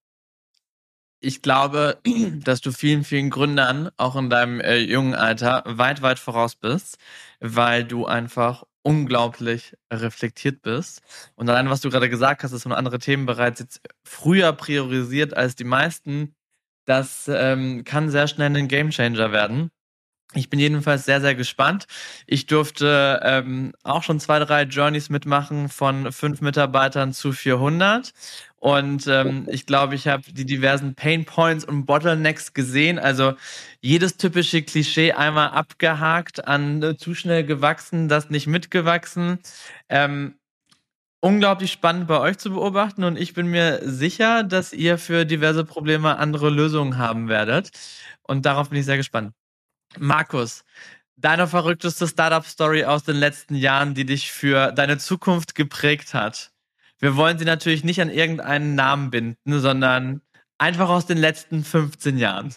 Ich 1.19 1.41
glaube, 1.41 1.97
dass 2.43 2.61
du 2.61 2.71
vielen, 2.71 3.03
vielen 3.03 3.31
Gründern, 3.31 3.89
auch 3.97 4.15
in 4.15 4.29
deinem 4.29 4.61
äh, 4.61 4.77
jungen 4.77 5.15
Alter, 5.15 5.63
weit, 5.65 6.01
weit 6.01 6.19
voraus 6.19 6.55
bist, 6.55 6.99
weil 7.39 7.83
du 7.83 8.05
einfach 8.05 8.65
unglaublich 8.89 9.77
reflektiert 9.93 10.63
bist. 10.63 11.03
Und 11.35 11.47
allein, 11.47 11.69
was 11.69 11.81
du 11.81 11.91
gerade 11.91 12.09
gesagt 12.09 12.41
hast, 12.41 12.51
dass 12.51 12.65
man 12.65 12.75
andere 12.75 12.97
Themen 12.97 13.27
bereits 13.27 13.59
jetzt 13.59 13.81
früher 14.03 14.51
priorisiert 14.51 15.37
als 15.37 15.55
die 15.55 15.63
meisten, 15.63 16.33
das 16.85 17.29
ähm, 17.31 17.83
kann 17.83 18.09
sehr 18.09 18.27
schnell 18.27 18.57
ein 18.57 18.67
Gamechanger 18.67 19.31
werden. 19.31 19.69
Ich 20.33 20.49
bin 20.49 20.59
jedenfalls 20.59 21.05
sehr, 21.05 21.21
sehr 21.21 21.35
gespannt. 21.35 21.85
Ich 22.25 22.47
durfte 22.47 23.19
ähm, 23.23 23.73
auch 23.83 24.01
schon 24.01 24.19
zwei, 24.19 24.39
drei 24.39 24.63
Journeys 24.63 25.09
mitmachen 25.09 25.69
von 25.69 26.11
fünf 26.11 26.41
Mitarbeitern 26.41 27.13
zu 27.13 27.31
400. 27.31 28.11
Und 28.59 29.07
ähm, 29.07 29.47
ich 29.49 29.65
glaube, 29.65 29.95
ich 29.95 30.07
habe 30.07 30.23
die 30.31 30.45
diversen 30.45 30.93
Pain 30.93 31.25
Points 31.25 31.63
und 31.63 31.85
Bottlenecks 31.85 32.53
gesehen. 32.53 32.99
Also 32.99 33.33
jedes 33.81 34.17
typische 34.17 34.61
Klischee 34.61 35.13
einmal 35.13 35.49
abgehakt, 35.51 36.45
an 36.45 36.83
äh, 36.83 36.97
zu 36.97 37.15
schnell 37.15 37.45
gewachsen, 37.45 38.09
das 38.09 38.29
nicht 38.29 38.47
mitgewachsen. 38.47 39.39
Ähm, 39.87 40.35
unglaublich 41.21 41.71
spannend 41.71 42.07
bei 42.07 42.19
euch 42.19 42.37
zu 42.37 42.51
beobachten 42.51 43.03
und 43.03 43.17
ich 43.17 43.33
bin 43.33 43.47
mir 43.47 43.79
sicher, 43.83 44.43
dass 44.43 44.73
ihr 44.73 44.97
für 44.97 45.25
diverse 45.25 45.65
Probleme 45.65 46.17
andere 46.17 46.49
Lösungen 46.49 46.97
haben 46.97 47.29
werdet. 47.29 47.71
Und 48.23 48.45
darauf 48.45 48.69
bin 48.69 48.79
ich 48.79 48.85
sehr 48.85 48.97
gespannt. 48.97 49.33
Markus, 49.97 50.63
deine 51.17 51.47
verrückteste 51.47 52.07
Startup-Story 52.07 52.85
aus 52.85 53.03
den 53.03 53.17
letzten 53.17 53.55
Jahren, 53.55 53.93
die 53.95 54.05
dich 54.05 54.31
für 54.31 54.71
deine 54.71 54.97
Zukunft 54.97 55.55
geprägt 55.55 56.13
hat. 56.13 56.51
Wir 56.99 57.15
wollen 57.15 57.37
sie 57.37 57.45
natürlich 57.45 57.83
nicht 57.83 58.01
an 58.01 58.09
irgendeinen 58.09 58.75
Namen 58.75 59.09
binden, 59.09 59.59
sondern 59.59 60.21
einfach 60.57 60.89
aus 60.89 61.05
den 61.05 61.17
letzten 61.17 61.63
15 61.63 62.17
Jahren. 62.17 62.53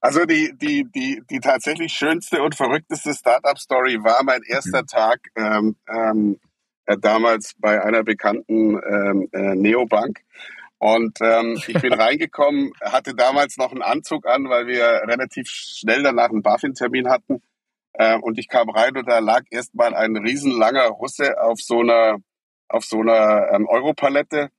Also 0.00 0.24
die, 0.24 0.52
die, 0.56 0.84
die, 0.94 1.22
die 1.28 1.40
tatsächlich 1.40 1.92
schönste 1.92 2.42
und 2.42 2.54
verrückteste 2.54 3.14
Startup-Story 3.14 4.04
war 4.04 4.22
mein 4.24 4.42
erster 4.42 4.82
mhm. 4.82 4.86
Tag 4.86 5.20
ähm, 5.36 5.76
ähm, 5.88 6.38
äh, 6.86 6.96
damals 6.98 7.54
bei 7.58 7.82
einer 7.82 8.04
bekannten 8.04 8.74
ähm, 8.74 9.28
äh, 9.32 9.54
Neobank. 9.54 10.20
Und 10.78 11.18
ähm, 11.20 11.60
ich 11.66 11.80
bin 11.80 11.92
reingekommen, 11.94 12.72
hatte 12.80 13.14
damals 13.14 13.56
noch 13.56 13.72
einen 13.72 13.82
Anzug 13.82 14.26
an, 14.26 14.48
weil 14.48 14.66
wir 14.66 14.84
relativ 15.06 15.48
schnell 15.48 16.02
danach 16.02 16.30
einen 16.30 16.42
BaFin-Termin 16.42 17.08
hatten. 17.08 17.42
Äh, 17.94 18.18
und 18.18 18.38
ich 18.38 18.48
kam 18.48 18.68
rein 18.68 18.96
und 18.96 19.08
da 19.08 19.18
lag 19.18 19.42
erstmal 19.50 19.94
ein 19.94 20.16
riesenlanger 20.16 20.86
Russe 20.88 21.40
auf 21.42 21.60
so 21.60 21.80
einer, 21.80 22.18
auf 22.68 22.84
so 22.84 23.00
einer 23.00 23.50
ähm, 23.52 23.66
Europalette. 23.68 24.50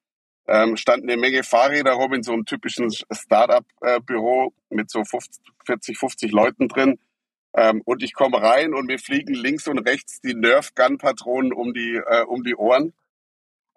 Ähm, 0.49 0.77
standen 0.77 1.09
eine 1.09 1.19
Menge 1.19 1.43
Fahrräder 1.43 1.93
rum 1.93 2.13
in 2.13 2.23
so 2.23 2.31
einem 2.31 2.45
typischen 2.45 2.89
Startup-Büro 2.89 4.53
mit 4.69 4.89
so 4.89 5.03
50, 5.03 5.43
40, 5.65 5.97
50 5.97 6.31
Leuten 6.31 6.69
drin. 6.69 6.99
Ähm, 7.53 7.81
und 7.83 8.01
ich 8.01 8.13
komme 8.13 8.41
rein 8.41 8.73
und 8.73 8.85
mir 8.85 8.99
fliegen 8.99 9.33
links 9.33 9.67
und 9.67 9.79
rechts 9.79 10.21
die 10.21 10.35
Nerf 10.35 10.73
Gun 10.75 10.97
Patronen 10.97 11.51
um 11.51 11.73
die 11.73 11.95
äh, 11.95 12.23
um 12.23 12.43
die 12.43 12.55
Ohren. 12.55 12.93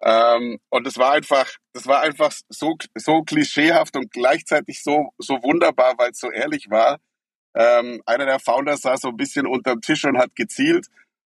Ähm, 0.03 0.59
und 0.69 0.87
es 0.87 0.97
war 0.97 1.13
einfach, 1.13 1.47
das 1.73 1.85
war 1.85 2.01
einfach 2.01 2.33
so, 2.49 2.75
so 2.95 3.21
klischeehaft 3.23 3.95
und 3.95 4.11
gleichzeitig 4.11 4.81
so, 4.81 5.13
so 5.17 5.35
wunderbar, 5.43 5.95
weil 5.97 6.11
es 6.11 6.19
so 6.19 6.31
ehrlich 6.31 6.69
war. 6.69 6.99
Ähm, 7.53 8.01
einer 8.05 8.25
der 8.25 8.39
Founders 8.39 8.81
saß 8.81 9.01
so 9.01 9.09
ein 9.09 9.17
bisschen 9.17 9.45
unterm 9.45 9.81
Tisch 9.81 10.05
und 10.05 10.17
hat 10.17 10.35
gezielt. 10.35 10.87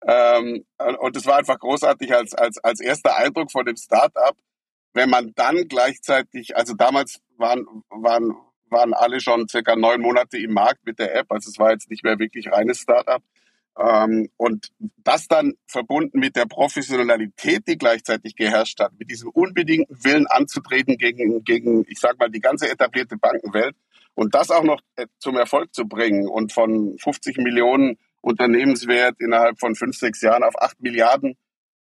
Ähm, 0.05 0.65
und 0.99 1.15
es 1.15 1.25
war 1.25 1.37
einfach 1.37 1.59
großartig 1.59 2.13
als, 2.13 2.33
als, 2.33 2.57
als 2.59 2.79
erster 2.79 3.17
Eindruck 3.17 3.51
von 3.51 3.65
dem 3.65 3.75
Startup. 3.75 4.35
Wenn 4.93 5.09
man 5.09 5.33
dann 5.35 5.67
gleichzeitig, 5.67 6.55
also 6.55 6.73
damals 6.73 7.19
waren, 7.37 7.65
waren, 7.89 8.35
waren 8.69 8.93
alle 8.93 9.19
schon 9.19 9.47
circa 9.47 9.75
neun 9.75 10.01
Monate 10.01 10.37
im 10.37 10.53
Markt 10.53 10.85
mit 10.85 10.99
der 10.99 11.15
App, 11.15 11.31
also 11.31 11.49
es 11.49 11.59
war 11.59 11.71
jetzt 11.71 11.89
nicht 11.89 12.03
mehr 12.03 12.19
wirklich 12.19 12.51
reines 12.51 12.79
Startup. 12.79 13.21
Ähm, 13.77 14.29
und 14.37 14.71
das 14.79 15.27
dann 15.27 15.53
verbunden 15.67 16.19
mit 16.19 16.37
der 16.37 16.45
Professionalität, 16.45 17.67
die 17.67 17.77
gleichzeitig 17.77 18.35
geherrscht 18.35 18.79
hat, 18.79 18.93
mit 18.97 19.11
diesem 19.11 19.29
unbedingten 19.29 20.03
Willen 20.03 20.27
anzutreten 20.27 20.97
gegen, 20.97 21.43
gegen, 21.43 21.83
ich 21.89 21.99
sag 21.99 22.17
mal, 22.17 22.29
die 22.29 22.39
ganze 22.39 22.69
etablierte 22.69 23.17
Bankenwelt 23.17 23.75
und 24.13 24.33
das 24.33 24.49
auch 24.49 24.63
noch 24.63 24.79
äh, 24.95 25.07
zum 25.19 25.35
Erfolg 25.35 25.73
zu 25.73 25.87
bringen 25.87 26.27
und 26.27 26.53
von 26.53 26.97
50 26.99 27.37
Millionen 27.37 27.97
Unternehmenswert 28.25 29.15
innerhalb 29.19 29.59
von 29.59 29.75
fünf, 29.75 29.97
sechs 29.97 30.21
Jahren 30.21 30.43
auf 30.43 30.59
acht 30.59 30.81
Milliarden 30.81 31.37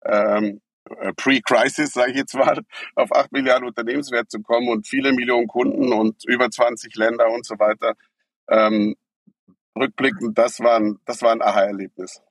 ähm, 0.06 0.62
äh, 0.86 1.12
Pre-Crisis, 1.14 1.92
sage 1.92 2.12
ich 2.12 2.18
jetzt 2.18 2.36
mal, 2.36 2.62
auf 2.96 3.12
acht 3.12 3.32
Milliarden 3.32 3.68
Unternehmenswert 3.68 4.30
zu 4.30 4.40
kommen 4.42 4.70
und 4.70 4.88
viele 4.88 5.12
Millionen 5.12 5.48
Kunden 5.48 5.92
und 5.92 6.24
über 6.26 6.50
20 6.50 6.96
Länder 6.96 7.30
und 7.32 7.46
so 7.46 7.58
weiter. 7.58 7.94
Ähm, 8.48 8.96
rückblickend, 9.76 10.38
das 10.38 10.60
war 10.60 10.80
ein, 10.80 11.00
das 11.06 11.24
war 11.24 11.32
ein 11.32 11.42
Aha-Erlebnis. 11.42 12.22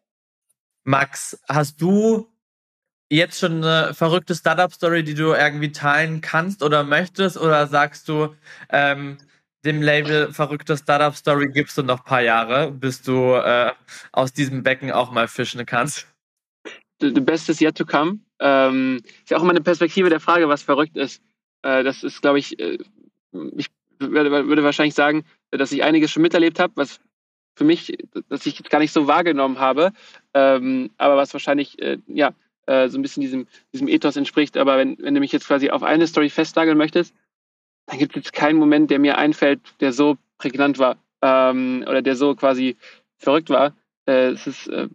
Max, 0.85 1.41
hast 1.49 1.83
du 1.83 2.29
jetzt 3.11 3.41
schon 3.41 3.65
eine 3.65 3.95
verrückte 3.95 4.37
Startup-Story, 4.37 5.03
die 5.03 5.15
du 5.15 5.33
irgendwie 5.33 5.73
teilen 5.73 6.21
kannst 6.21 6.63
oder 6.63 6.85
möchtest? 6.85 7.37
Oder 7.37 7.67
sagst 7.67 8.09
du, 8.09 8.35
ähm, 8.71 9.19
dem 9.65 9.83
Label 9.83 10.33
verrückte 10.33 10.77
Startup-Story 10.77 11.51
gibst 11.53 11.77
du 11.79 11.83
noch 11.83 12.01
ein 12.01 12.05
paar 12.05 12.23
Jahre, 12.23 12.71
bis 12.71 13.03
du 13.03 13.35
äh, 13.35 13.73
aus 14.13 14.33
diesem 14.33 14.63
Becken 14.63 14.93
auch 14.93 15.11
mal 15.11 15.29
fischen 15.29 15.65
kannst? 15.67 16.07
The, 17.01 17.13
the 17.15 17.21
best 17.21 17.49
is 17.49 17.61
yet 17.61 17.77
to 17.77 17.85
come. 17.85 18.21
Ähm, 18.41 19.01
ist 19.23 19.31
ja 19.31 19.37
auch 19.37 19.43
immer 19.43 19.51
eine 19.51 19.61
Perspektive 19.61 20.11
der 20.11 20.21
Frage, 20.21 20.49
was 20.49 20.63
verrückt 20.63 20.97
ist. 20.97 21.23
Äh, 21.63 21.83
das 21.83 22.03
ist, 22.03 22.21
glaube 22.23 22.39
ich, 22.39 22.59
äh, 22.59 22.79
ich 23.57 23.67
würde, 23.99 24.31
würde 24.31 24.65
wahrscheinlich 24.65 24.95
sagen, 24.95 25.25
dass 25.51 25.73
ich 25.73 25.83
einiges 25.83 26.11
schon 26.11 26.23
miterlebt 26.23 26.61
habe, 26.61 26.73
was 26.77 27.01
für 27.57 27.65
mich, 27.65 27.99
dass 28.29 28.47
ich 28.47 28.63
gar 28.65 28.79
nicht 28.79 28.93
so 28.93 29.09
wahrgenommen 29.09 29.59
habe, 29.59 29.93
ähm, 30.35 30.91
aber 30.97 31.17
was 31.17 31.33
wahrscheinlich 31.33 31.81
äh, 31.83 31.99
ja 32.07 32.33
äh, 32.67 32.89
so 32.89 32.99
ein 32.99 33.03
bisschen 33.03 33.23
diesem, 33.23 33.47
diesem 33.73 33.89
Ethos 33.89 34.17
entspricht. 34.17 34.57
Aber 34.57 34.79
wenn, 34.79 34.97
wenn 34.99 35.15
du 35.15 35.21
mich 35.21 35.33
jetzt 35.33 35.49
quasi 35.49 35.71
auf 35.71 35.83
eine 35.83 36.07
Story 36.07 36.31
festnageln 36.31 36.79
möchtest, 36.79 37.15
dann 37.89 37.99
gibt 37.99 38.17
es 38.17 38.25
jetzt 38.25 38.33
keinen 38.33 38.59
Moment, 38.59 38.91
der 38.91 38.99
mir 38.99 39.19
einfällt, 39.19 39.61
der 39.81 39.93
so 39.93 40.17
prägnant 40.37 40.79
war 40.79 40.97
ähm, 41.23 41.85
oder 41.89 42.03
der 42.03 42.17
so 42.17 42.35
quasi 42.35 42.77
verrückt 43.17 43.51
war. 43.51 43.75
Äh, 44.07 44.29
es 44.29 44.47
ist, 44.47 44.69
äh, 44.69 44.89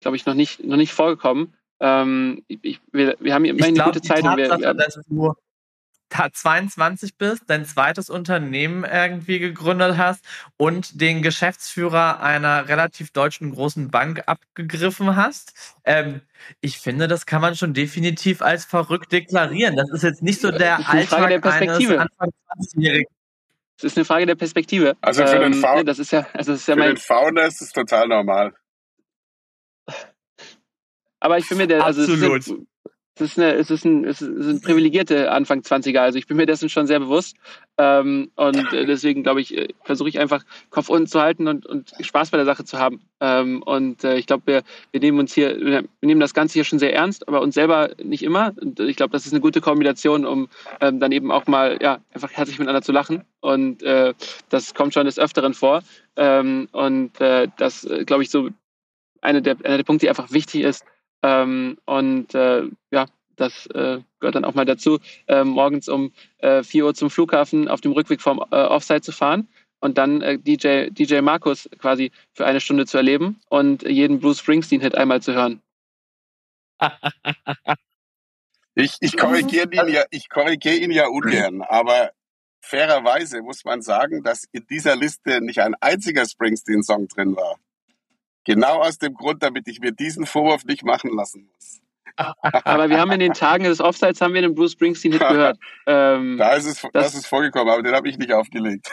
glaube 0.00 0.16
ich, 0.16 0.26
noch 0.26 0.34
nicht, 0.34 0.64
noch 0.64 0.76
nicht 0.76 0.92
vorgekommen. 0.92 1.54
Ähm, 1.80 2.42
ich, 2.48 2.80
wir, 2.92 3.16
wir 3.20 3.34
haben 3.34 3.44
immer 3.44 3.66
eine 3.66 3.82
gute 3.84 4.00
Zeit. 4.00 4.22
Tatsache, 4.22 4.54
und 4.54 4.60
wir, 4.60 4.68
wir, 4.68 4.74
dass 4.74 5.00
du 5.06 5.34
22 6.10 7.16
bist, 7.16 7.44
dein 7.46 7.64
zweites 7.64 8.10
Unternehmen 8.10 8.84
irgendwie 8.84 9.38
gegründet 9.38 9.96
hast 9.96 10.24
und 10.56 11.00
den 11.00 11.22
Geschäftsführer 11.22 12.20
einer 12.20 12.68
relativ 12.68 13.10
deutschen 13.10 13.52
großen 13.52 13.90
Bank 13.90 14.22
abgegriffen 14.26 15.16
hast. 15.16 15.52
Ähm, 15.84 16.20
ich 16.60 16.78
finde, 16.78 17.08
das 17.08 17.26
kann 17.26 17.40
man 17.40 17.54
schon 17.54 17.74
definitiv 17.74 18.42
als 18.42 18.64
verrückt 18.64 19.12
deklarieren. 19.12 19.76
Das 19.76 19.90
ist 19.90 20.02
jetzt 20.02 20.22
nicht 20.22 20.40
so 20.40 20.50
der 20.50 20.88
Alltag 20.88 21.28
der 21.28 21.40
Perspektive. 21.40 22.00
eines 22.00 22.10
Anfang 22.18 22.30
20-Jährigen. 22.58 23.12
Es 23.78 23.84
ist 23.84 23.96
eine 23.96 24.04
Frage 24.04 24.26
der 24.26 24.34
Perspektive. 24.34 24.96
Also 25.00 25.26
für, 25.26 25.36
ähm, 25.36 25.52
den, 25.52 25.54
Founder, 25.54 25.84
das 25.84 25.98
ist 25.98 26.10
ja, 26.10 26.26
also 26.34 26.52
das 26.52 26.60
ist 26.60 26.68
ja 26.68 26.74
für 26.74 26.82
den 26.82 26.96
Founder 26.98 27.46
ist 27.46 27.62
es 27.62 27.72
total 27.72 28.08
normal. 28.08 28.52
Aber 31.20 31.38
ich 31.38 31.48
bin 31.48 31.58
mir 31.58 31.66
der, 31.66 31.84
also 31.84 32.02
Absolut. 32.02 32.40
Es 32.40 32.48
ist, 32.48 32.58
es 33.20 33.32
ist, 33.32 33.38
eine, 33.38 33.52
es 33.54 33.70
ist, 33.70 33.84
ein, 33.84 34.04
es 34.04 34.18
sind 34.18 34.62
privilegierte 34.62 35.30
Anfang 35.30 35.60
20er, 35.60 35.98
also 35.98 36.18
ich 36.18 36.26
bin 36.26 36.36
mir 36.36 36.46
dessen 36.46 36.68
schon 36.68 36.86
sehr 36.86 37.00
bewusst. 37.00 37.36
Ähm, 37.78 38.30
und 38.36 38.66
deswegen, 38.72 39.22
glaube 39.22 39.40
ich, 39.40 39.56
äh, 39.56 39.68
versuche 39.82 40.08
ich 40.08 40.18
einfach 40.18 40.44
Kopf 40.70 40.88
unten 40.88 41.06
zu 41.06 41.20
halten 41.20 41.48
und, 41.48 41.66
und 41.66 41.92
Spaß 42.00 42.30
bei 42.30 42.36
der 42.36 42.46
Sache 42.46 42.64
zu 42.64 42.78
haben. 42.78 43.00
Ähm, 43.20 43.62
und 43.62 44.04
äh, 44.04 44.16
ich 44.16 44.26
glaube, 44.26 44.42
wir, 44.46 44.62
wir 44.90 45.00
nehmen 45.00 45.18
uns 45.18 45.34
hier, 45.34 45.58
wir 45.60 45.84
nehmen 46.00 46.20
das 46.20 46.34
Ganze 46.34 46.54
hier 46.54 46.64
schon 46.64 46.78
sehr 46.78 46.94
ernst, 46.94 47.28
aber 47.28 47.40
uns 47.40 47.54
selber 47.54 47.90
nicht 48.02 48.22
immer. 48.22 48.54
Und 48.60 48.80
ich 48.80 48.96
glaube, 48.96 49.12
das 49.12 49.26
ist 49.26 49.32
eine 49.32 49.40
gute 49.40 49.60
Kombination, 49.60 50.24
um 50.24 50.48
ähm, 50.80 51.00
dann 51.00 51.12
eben 51.12 51.30
auch 51.30 51.46
mal 51.46 51.78
ja, 51.80 51.98
einfach 52.12 52.30
herzlich 52.32 52.58
miteinander 52.58 52.82
zu 52.82 52.92
lachen. 52.92 53.24
Und 53.40 53.82
äh, 53.82 54.14
das 54.48 54.74
kommt 54.74 54.94
schon 54.94 55.06
des 55.06 55.18
Öfteren 55.18 55.54
vor. 55.54 55.82
Ähm, 56.16 56.68
und 56.72 57.20
äh, 57.20 57.48
das, 57.56 57.84
äh, 57.84 58.04
glaube 58.04 58.22
ich, 58.22 58.30
so 58.30 58.50
eine 59.20 59.42
der, 59.42 59.56
einer 59.64 59.76
der 59.76 59.84
Punkte, 59.84 60.06
die 60.06 60.08
einfach 60.10 60.32
wichtig 60.32 60.62
ist, 60.62 60.84
ähm, 61.22 61.78
und 61.84 62.34
äh, 62.34 62.64
ja, 62.90 63.06
das 63.36 63.66
äh, 63.68 64.00
gehört 64.20 64.34
dann 64.34 64.44
auch 64.44 64.54
mal 64.54 64.64
dazu, 64.64 64.98
äh, 65.26 65.44
morgens 65.44 65.88
um 65.88 66.12
äh, 66.38 66.62
4 66.62 66.84
Uhr 66.84 66.94
zum 66.94 67.10
Flughafen 67.10 67.68
auf 67.68 67.80
dem 67.80 67.92
Rückweg 67.92 68.20
vom 68.20 68.38
äh, 68.38 68.56
Offside 68.56 69.00
zu 69.00 69.12
fahren 69.12 69.48
und 69.80 69.98
dann 69.98 70.22
äh, 70.22 70.38
DJ, 70.38 70.90
DJ 70.90 71.20
Markus 71.20 71.68
quasi 71.78 72.12
für 72.32 72.46
eine 72.46 72.60
Stunde 72.60 72.86
zu 72.86 72.98
erleben 72.98 73.40
und 73.48 73.82
jeden 73.82 74.20
Bruce 74.20 74.38
Springsteen-Hit 74.40 74.94
einmal 74.94 75.22
zu 75.22 75.34
hören. 75.34 75.62
ich, 78.74 78.96
ich 79.00 79.16
korrigiere 79.16 79.68
ihn 79.72 79.88
ja, 79.88 80.04
ich 80.10 80.28
korrigiere 80.28 80.76
ihn 80.76 80.90
ja 80.90 81.08
ungern, 81.08 81.62
aber 81.62 82.12
fairerweise 82.60 83.42
muss 83.42 83.64
man 83.64 83.82
sagen, 83.82 84.22
dass 84.22 84.44
in 84.52 84.66
dieser 84.66 84.96
Liste 84.96 85.40
nicht 85.40 85.60
ein 85.60 85.74
einziger 85.80 86.26
Springsteen-Song 86.26 87.08
drin 87.08 87.36
war. 87.36 87.56
Genau 88.44 88.82
aus 88.82 88.98
dem 88.98 89.14
Grund, 89.14 89.42
damit 89.42 89.68
ich 89.68 89.80
mir 89.80 89.92
diesen 89.92 90.26
Vorwurf 90.26 90.64
nicht 90.64 90.84
machen 90.84 91.14
lassen 91.14 91.50
muss. 91.54 91.80
aber 92.16 92.90
wir 92.90 92.98
haben 92.98 93.12
in 93.12 93.20
den 93.20 93.32
Tagen 93.32 93.64
des 93.64 93.80
Offsites 93.80 94.20
haben 94.20 94.34
wir 94.34 94.42
den 94.42 94.54
Bruce 94.54 94.72
Springsteen-Hit 94.72 95.20
gehört. 95.20 95.58
Ähm, 95.86 96.36
da 96.38 96.52
ist 96.52 96.66
es, 96.66 96.82
das, 96.82 96.90
das 96.92 97.14
ist 97.14 97.26
vorgekommen, 97.26 97.72
aber 97.72 97.82
den 97.82 97.94
habe 97.94 98.08
ich 98.08 98.16
nicht 98.18 98.32
aufgelegt. 98.32 98.90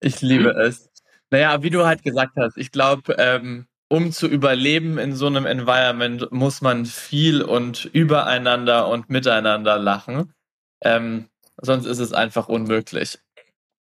ich 0.00 0.20
liebe 0.20 0.50
es. 0.50 0.90
Naja, 1.30 1.62
wie 1.62 1.70
du 1.70 1.84
halt 1.86 2.02
gesagt 2.02 2.36
hast, 2.36 2.56
ich 2.56 2.70
glaube, 2.70 3.16
ähm, 3.18 3.66
um 3.88 4.12
zu 4.12 4.28
überleben 4.28 4.98
in 4.98 5.14
so 5.16 5.26
einem 5.26 5.46
Environment, 5.46 6.30
muss 6.30 6.60
man 6.60 6.86
viel 6.86 7.42
und 7.42 7.86
übereinander 7.86 8.86
und 8.88 9.10
miteinander 9.10 9.78
lachen. 9.78 10.34
Ähm, 10.82 11.28
sonst 11.56 11.86
ist 11.86 11.98
es 11.98 12.12
einfach 12.12 12.48
unmöglich. 12.48 13.18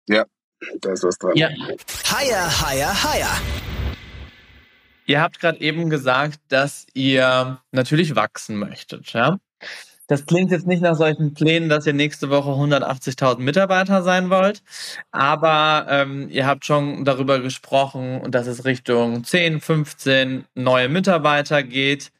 Ja, 0.07 0.25
da 0.81 0.91
ist 0.91 1.03
was 1.03 1.17
dran. 1.17 1.35
Ja. 1.35 1.49
Higher, 2.09 2.61
higher, 2.61 3.03
higher. 3.03 3.41
Ihr 5.05 5.21
habt 5.21 5.39
gerade 5.39 5.59
eben 5.59 5.89
gesagt, 5.89 6.39
dass 6.49 6.85
ihr 6.93 7.59
natürlich 7.71 8.15
wachsen 8.15 8.57
möchtet, 8.57 9.11
ja? 9.13 9.39
Das 10.07 10.25
klingt 10.25 10.51
jetzt 10.51 10.67
nicht 10.67 10.81
nach 10.81 10.95
solchen 10.95 11.33
Plänen, 11.33 11.69
dass 11.69 11.87
ihr 11.87 11.93
nächste 11.93 12.29
Woche 12.29 12.49
180.000 12.49 13.39
Mitarbeiter 13.39 14.03
sein 14.03 14.29
wollt, 14.29 14.61
aber 15.11 15.85
ähm, 15.89 16.27
ihr 16.29 16.45
habt 16.45 16.65
schon 16.65 17.05
darüber 17.05 17.39
gesprochen, 17.39 18.29
dass 18.29 18.45
es 18.45 18.65
Richtung 18.65 19.23
10, 19.23 19.61
15 19.61 20.45
neue 20.53 20.89
Mitarbeiter 20.89 21.63
geht. 21.63 22.11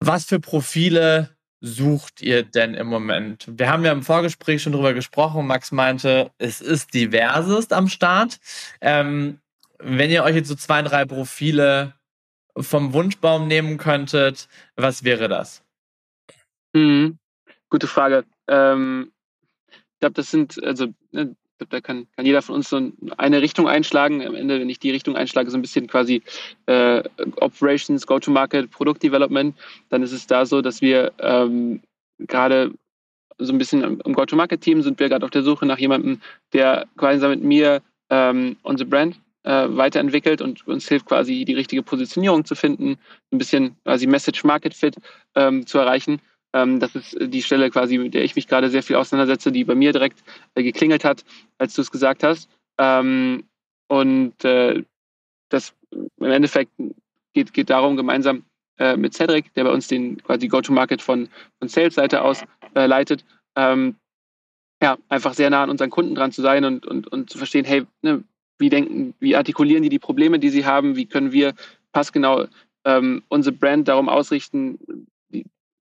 Was 0.00 0.26
für 0.26 0.40
Profile 0.40 1.30
sucht 1.60 2.22
ihr 2.22 2.42
denn 2.42 2.74
im 2.74 2.86
Moment? 2.86 3.46
Wir 3.48 3.70
haben 3.70 3.84
ja 3.84 3.92
im 3.92 4.02
Vorgespräch 4.02 4.62
schon 4.62 4.72
darüber 4.72 4.94
gesprochen. 4.94 5.46
Max 5.46 5.72
meinte, 5.72 6.30
es 6.38 6.60
ist 6.60 6.94
diversest 6.94 7.72
am 7.72 7.88
Start. 7.88 8.38
Ähm, 8.80 9.40
wenn 9.78 10.10
ihr 10.10 10.24
euch 10.24 10.36
jetzt 10.36 10.48
so 10.48 10.54
zwei, 10.54 10.82
drei 10.82 11.04
Profile 11.04 11.94
vom 12.56 12.92
Wunschbaum 12.92 13.46
nehmen 13.46 13.78
könntet, 13.78 14.48
was 14.76 15.04
wäre 15.04 15.28
das? 15.28 15.62
Mhm. 16.72 17.18
Gute 17.70 17.86
Frage. 17.86 18.24
Ähm, 18.46 19.12
ich 19.68 20.00
glaube, 20.00 20.14
das 20.14 20.30
sind, 20.30 20.62
also 20.62 20.88
ne, 21.60 21.66
da 21.68 21.80
kann, 21.80 22.06
kann 22.16 22.26
jeder 22.26 22.42
von 22.42 22.56
uns 22.56 22.68
so 22.68 22.80
eine 23.16 23.42
Richtung 23.42 23.68
einschlagen. 23.68 24.26
Am 24.26 24.34
Ende, 24.34 24.60
wenn 24.60 24.68
ich 24.68 24.78
die 24.78 24.90
Richtung 24.90 25.16
einschlage, 25.16 25.50
so 25.50 25.58
ein 25.58 25.62
bisschen 25.62 25.86
quasi 25.86 26.22
äh, 26.66 27.02
Operations, 27.40 28.06
Go-to-Market, 28.06 28.70
Produktdevelopment, 28.70 29.56
dann 29.88 30.02
ist 30.02 30.12
es 30.12 30.26
da 30.26 30.46
so, 30.46 30.62
dass 30.62 30.80
wir 30.80 31.12
ähm, 31.18 31.80
gerade 32.18 32.72
so 33.38 33.52
ein 33.52 33.58
bisschen 33.58 34.00
im 34.00 34.12
Go-to-Market-Team 34.12 34.82
sind 34.82 34.98
wir 34.98 35.08
gerade 35.08 35.24
auf 35.24 35.30
der 35.30 35.42
Suche 35.42 35.66
nach 35.66 35.78
jemandem, 35.78 36.20
der 36.52 36.86
quasi 36.96 37.26
mit 37.28 37.42
mir 37.42 37.82
ähm, 38.10 38.56
unsere 38.62 38.88
Brand 38.88 39.20
äh, 39.44 39.66
weiterentwickelt 39.68 40.42
und 40.42 40.66
uns 40.66 40.88
hilft 40.88 41.06
quasi 41.06 41.44
die 41.44 41.54
richtige 41.54 41.82
Positionierung 41.82 42.44
zu 42.44 42.54
finden, 42.54 42.98
ein 43.32 43.38
bisschen 43.38 43.76
quasi 43.84 44.06
Message-Market-Fit 44.06 44.96
ähm, 45.36 45.66
zu 45.66 45.78
erreichen. 45.78 46.20
Ähm, 46.54 46.80
das 46.80 46.94
ist 46.94 47.16
die 47.20 47.42
Stelle 47.42 47.70
quasi, 47.70 47.98
mit 47.98 48.14
der 48.14 48.24
ich 48.24 48.36
mich 48.36 48.48
gerade 48.48 48.70
sehr 48.70 48.82
viel 48.82 48.96
auseinandersetze, 48.96 49.52
die 49.52 49.64
bei 49.64 49.74
mir 49.74 49.92
direkt 49.92 50.22
äh, 50.54 50.62
geklingelt 50.62 51.04
hat, 51.04 51.24
als 51.58 51.74
du 51.74 51.82
es 51.82 51.90
gesagt 51.90 52.22
hast. 52.22 52.48
Ähm, 52.78 53.44
und 53.88 54.44
äh, 54.44 54.82
das 55.50 55.74
im 55.90 56.30
Endeffekt 56.30 56.72
geht, 57.32 57.52
geht 57.52 57.70
darum, 57.70 57.96
gemeinsam 57.96 58.44
äh, 58.78 58.96
mit 58.96 59.14
Cedric, 59.14 59.52
der 59.54 59.64
bei 59.64 59.72
uns 59.72 59.88
den 59.88 60.22
quasi 60.22 60.48
Go-to-Market 60.48 61.02
von, 61.02 61.28
von 61.58 61.68
Sales-Seite 61.68 62.22
aus 62.22 62.44
äh, 62.74 62.86
leitet, 62.86 63.24
ähm, 63.56 63.96
ja, 64.82 64.96
einfach 65.08 65.34
sehr 65.34 65.50
nah 65.50 65.64
an 65.64 65.70
unseren 65.70 65.90
Kunden 65.90 66.14
dran 66.14 66.32
zu 66.32 66.42
sein 66.42 66.64
und, 66.64 66.86
und, 66.86 67.08
und 67.08 67.30
zu 67.30 67.38
verstehen, 67.38 67.64
hey, 67.64 67.84
ne, 68.02 68.22
wie 68.58 68.70
denken, 68.70 69.14
wie 69.18 69.36
artikulieren 69.36 69.82
die 69.82 69.88
die 69.88 69.98
Probleme, 69.98 70.38
die 70.38 70.50
sie 70.50 70.64
haben, 70.64 70.96
wie 70.96 71.06
können 71.06 71.32
wir 71.32 71.54
passgenau 71.92 72.46
ähm, 72.84 73.22
unsere 73.28 73.54
Brand 73.56 73.88
darum 73.88 74.08
ausrichten, 74.08 74.78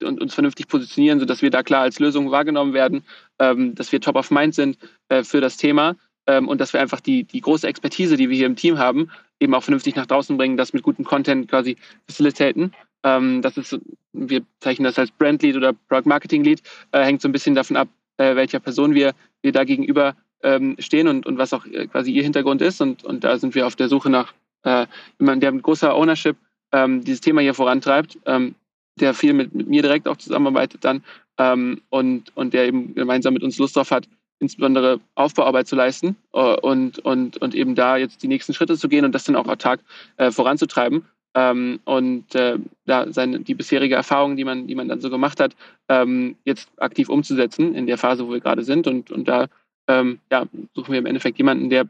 und 0.05 0.21
uns 0.21 0.35
vernünftig 0.35 0.69
positionieren, 0.69 1.21
sodass 1.21 1.43
wir 1.43 1.51
da 1.51 1.63
klar 1.63 1.83
als 1.83 1.99
Lösung 1.99 2.31
wahrgenommen 2.31 2.73
werden, 2.73 3.05
ähm, 3.39 3.75
dass 3.75 3.93
wir 3.93 4.01
top 4.01 4.17
of 4.17 4.31
mind 4.31 4.55
sind 4.55 4.79
äh, 5.09 5.23
für 5.25 5.41
das 5.41 5.57
Thema 5.57 5.97
ähm, 6.27 6.49
und 6.49 6.61
dass 6.61 6.73
wir 6.73 6.81
einfach 6.81 7.01
die, 7.01 7.25
die 7.25 7.41
große 7.41 7.67
Expertise, 7.67 8.17
die 8.17 8.29
wir 8.29 8.37
hier 8.37 8.47
im 8.47 8.57
Team 8.57 8.79
haben, 8.79 9.11
eben 9.41 9.55
auch 9.55 9.63
vernünftig 9.63 9.97
nach 9.97 10.07
draußen 10.07 10.37
bringen, 10.37 10.57
das 10.57 10.73
mit 10.73 10.83
gutem 10.83 11.05
Content 11.05 11.49
quasi 11.49 11.77
facilitaten. 12.07 12.73
Ähm, 13.03 13.43
das 13.43 13.57
ist, 13.57 13.79
wir 14.13 14.43
zeichnen 14.61 14.85
das 14.85 14.99
als 14.99 15.11
Brand 15.11 15.43
Lead 15.43 15.57
oder 15.57 15.73
Product 15.73 16.09
Marketing 16.09 16.45
Lead, 16.45 16.63
äh, 16.93 17.03
hängt 17.05 17.21
so 17.21 17.29
ein 17.29 17.33
bisschen 17.33 17.55
davon 17.55 17.77
ab, 17.77 17.89
äh, 18.17 18.37
welcher 18.37 18.61
Person 18.61 18.95
wir, 18.95 19.13
wir 19.43 19.53
da 19.53 19.65
gegenüber 19.65 20.17
ähm, 20.43 20.77
stehen 20.79 21.09
und, 21.09 21.27
und 21.27 21.39
was 21.39 21.53
auch 21.53 21.67
äh, 21.67 21.87
quasi 21.87 22.13
ihr 22.13 22.23
Hintergrund 22.23 22.63
ist. 22.63 22.81
Und, 22.81 23.05
und 23.05 23.25
da 23.25 23.39
sind 23.39 23.55
wir 23.55 23.67
auf 23.67 23.77
der 23.77 23.89
Suche 23.89 24.11
nach 24.11 24.33
äh, 24.63 24.87
jemandem, 25.19 25.41
der 25.41 25.53
mit 25.53 25.63
großer 25.63 25.95
Ownership 25.95 26.37
ähm, 26.73 27.05
dieses 27.05 27.21
Thema 27.21 27.41
hier 27.41 27.55
vorantreibt. 27.55 28.19
Ähm, 28.27 28.55
der 29.01 29.15
viel 29.15 29.33
mit, 29.33 29.55
mit 29.55 29.69
mir 29.69 29.83
direkt 29.83 30.09
auch 30.09 30.17
zusammenarbeitet 30.17 30.85
dann 30.85 31.03
ähm, 31.39 31.81
und, 31.91 32.37
und 32.37 32.55
der 32.55 32.67
eben 32.67 32.95
gemeinsam 32.95 33.35
mit 33.35 33.43
uns 33.43 33.59
Lust 33.59 33.77
drauf 33.77 33.91
hat, 33.91 34.09
insbesondere 34.39 35.01
Aufbauarbeit 35.15 35.67
zu 35.67 35.77
leisten 35.77 36.17
äh, 36.33 36.39
und, 36.39 36.99
und, 37.01 37.39
und 37.39 37.55
eben 37.55 37.75
da 37.75 37.97
jetzt 37.97 38.23
die 38.23 38.29
nächsten 38.29 38.55
Schritte 38.55 38.77
zu 38.77 38.89
gehen 38.89 39.05
und 39.05 39.13
das 39.13 39.25
dann 39.25 39.37
auch 39.37 39.49
autark 39.49 39.81
äh, 40.17 40.31
voranzutreiben. 40.31 41.05
Ähm, 41.37 41.81
und 41.85 42.33
äh, 42.37 42.59
da 42.87 43.13
seine, 43.13 43.41
die 43.41 43.55
bisherige 43.55 43.97
Erfahrung, 43.97 44.37
die 44.37 44.45
man, 44.45 44.69
die 44.69 44.77
man 44.77 44.87
dann 44.87 45.01
so 45.01 45.11
gemacht 45.11 45.41
hat, 45.41 45.57
ähm, 45.89 46.37
jetzt 46.45 46.71
aktiv 46.77 47.09
umzusetzen 47.09 47.75
in 47.75 47.87
der 47.87 47.99
Phase, 47.99 48.27
wo 48.27 48.33
wir 48.33 48.41
gerade 48.41 48.63
sind. 48.63 48.87
Und, 48.87 49.11
und 49.11 49.27
da 49.27 49.49
ähm, 49.89 50.21
ja, 50.31 50.47
suchen 50.75 50.93
wir 50.93 51.01
im 51.01 51.07
Endeffekt 51.07 51.39
jemanden, 51.39 51.71
der 51.71 51.89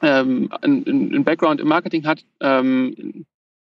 ähm, 0.00 0.50
einen, 0.62 1.24
Background 1.24 1.60
im 1.60 1.68
Marketing 1.68 2.06
hat. 2.06 2.24
Ähm, 2.40 3.26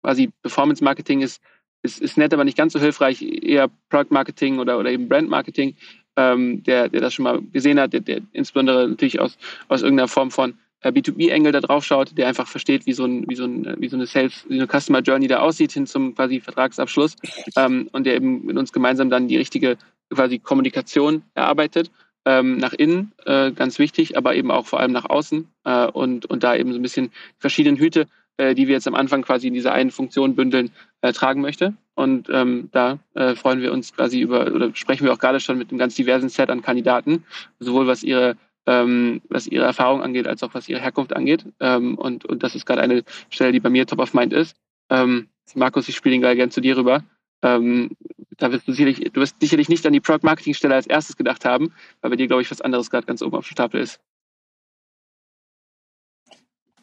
quasi 0.02 0.30
Performance 0.42 0.82
Marketing 0.82 1.20
ist 1.20 1.42
ist, 1.82 2.00
ist 2.00 2.16
nett, 2.16 2.32
aber 2.32 2.44
nicht 2.44 2.56
ganz 2.56 2.72
so 2.72 2.80
hilfreich, 2.80 3.22
eher 3.22 3.68
Product 3.90 4.10
Marketing 4.10 4.58
oder, 4.58 4.78
oder 4.78 4.90
eben 4.90 5.08
Brand 5.08 5.28
Marketing, 5.28 5.76
ähm, 6.16 6.62
der, 6.62 6.88
der 6.88 7.00
das 7.00 7.14
schon 7.14 7.24
mal 7.24 7.40
gesehen 7.52 7.80
hat, 7.80 7.92
der, 7.92 8.00
der 8.00 8.20
insbesondere 8.32 8.88
natürlich 8.88 9.20
aus, 9.20 9.36
aus 9.68 9.82
irgendeiner 9.82 10.08
Form 10.08 10.30
von 10.30 10.54
äh, 10.82 10.90
B2B-Engel 10.90 11.52
da 11.52 11.60
drauf 11.60 11.84
schaut, 11.84 12.16
der 12.16 12.28
einfach 12.28 12.46
versteht, 12.46 12.86
wie 12.86 12.92
so, 12.92 13.04
ein, 13.04 13.28
wie 13.28 13.34
so, 13.34 13.44
ein, 13.44 13.76
wie 13.78 13.88
so 13.88 13.96
eine 13.96 14.06
Sales, 14.06 14.44
wie 14.48 14.58
so 14.58 14.64
eine 14.64 14.80
Customer 14.80 15.00
Journey 15.00 15.28
da 15.28 15.40
aussieht 15.40 15.72
hin 15.72 15.86
zum 15.86 16.14
quasi 16.14 16.40
Vertragsabschluss 16.40 17.16
ähm, 17.56 17.88
und 17.92 18.04
der 18.04 18.16
eben 18.16 18.44
mit 18.44 18.56
uns 18.56 18.72
gemeinsam 18.72 19.10
dann 19.10 19.28
die 19.28 19.36
richtige 19.36 19.76
quasi 20.10 20.38
Kommunikation 20.38 21.22
erarbeitet. 21.34 21.90
Ähm, 22.24 22.58
nach 22.58 22.72
innen, 22.72 23.10
äh, 23.26 23.50
ganz 23.50 23.80
wichtig, 23.80 24.16
aber 24.16 24.36
eben 24.36 24.52
auch 24.52 24.66
vor 24.66 24.78
allem 24.78 24.92
nach 24.92 25.10
außen 25.10 25.48
äh, 25.64 25.86
und, 25.86 26.24
und 26.26 26.44
da 26.44 26.54
eben 26.54 26.72
so 26.72 26.78
ein 26.78 26.82
bisschen 26.82 27.10
verschiedene 27.38 27.76
Hüte 27.80 28.06
äh, 28.36 28.54
die 28.54 28.66
wir 28.66 28.74
jetzt 28.74 28.88
am 28.88 28.94
Anfang 28.94 29.22
quasi 29.22 29.48
in 29.48 29.54
dieser 29.54 29.72
einen 29.72 29.90
Funktion 29.90 30.34
bündeln, 30.34 30.70
äh, 31.00 31.12
tragen 31.12 31.40
möchte. 31.40 31.74
Und 31.94 32.28
ähm, 32.30 32.68
da 32.72 32.98
äh, 33.14 33.34
freuen 33.34 33.60
wir 33.60 33.72
uns 33.72 33.94
quasi 33.94 34.20
über, 34.20 34.52
oder 34.52 34.74
sprechen 34.74 35.04
wir 35.04 35.12
auch 35.12 35.18
gerade 35.18 35.40
schon 35.40 35.58
mit 35.58 35.70
einem 35.70 35.78
ganz 35.78 35.94
diversen 35.94 36.28
Set 36.28 36.50
an 36.50 36.62
Kandidaten, 36.62 37.24
sowohl 37.58 37.86
was 37.86 38.02
ihre 38.02 38.36
ähm, 38.66 39.22
was 39.28 39.46
ihre 39.46 39.64
Erfahrung 39.64 40.02
angeht, 40.02 40.28
als 40.28 40.42
auch 40.42 40.54
was 40.54 40.68
ihre 40.68 40.80
Herkunft 40.80 41.14
angeht. 41.14 41.44
Ähm, 41.60 41.96
und, 41.98 42.24
und 42.24 42.42
das 42.42 42.54
ist 42.54 42.64
gerade 42.64 42.80
eine 42.80 43.02
Stelle, 43.28 43.52
die 43.52 43.60
bei 43.60 43.70
mir 43.70 43.86
top 43.86 43.98
of 43.98 44.14
mind 44.14 44.32
ist. 44.32 44.56
Ähm, 44.88 45.28
Markus, 45.54 45.88
ich 45.88 45.96
spiele 45.96 46.14
den 46.14 46.20
gleich 46.20 46.36
gern 46.36 46.50
zu 46.50 46.60
dir 46.60 46.76
rüber. 46.76 47.02
Ähm, 47.42 47.90
da 48.38 48.52
wirst 48.52 48.68
du 48.68 48.72
sicherlich, 48.72 49.00
du 49.12 49.20
wirst 49.20 49.40
sicherlich 49.40 49.68
nicht 49.68 49.84
an 49.86 49.92
die 49.92 50.00
Product 50.00 50.24
Marketing 50.24 50.54
Stelle 50.54 50.74
als 50.74 50.86
erstes 50.86 51.16
gedacht 51.16 51.44
haben, 51.44 51.72
weil 52.00 52.10
bei 52.10 52.16
dir, 52.16 52.28
glaube 52.28 52.42
ich, 52.42 52.50
was 52.50 52.60
anderes 52.60 52.90
gerade 52.90 53.06
ganz 53.06 53.20
oben 53.22 53.36
auf 53.36 53.46
dem 53.46 53.52
Stapel 53.52 53.80
ist. 53.80 54.00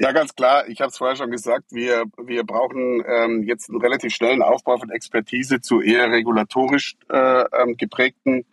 Ja, 0.02 0.14
ganz 0.14 0.34
klar. 0.34 0.70
Ich 0.70 0.80
habe 0.80 0.90
es 0.90 0.98
vorher 0.98 1.18
schon 1.18 1.30
gesagt. 1.30 1.66
Wir, 1.72 2.06
wir 2.18 2.46
brauchen 2.46 3.04
ähm, 3.06 3.44
jetzt 3.44 3.70
einen 3.70 3.82
relativ 3.82 4.14
schnellen 4.14 4.42
Aufbau 4.42 4.78
von 4.78 4.90
Expertise 4.92 5.60
zu 5.60 5.82
eher 5.82 6.10
regulatorisch 6.10 6.96
äh, 7.10 7.44
ähm, 7.52 7.76
geprägten 7.76 8.46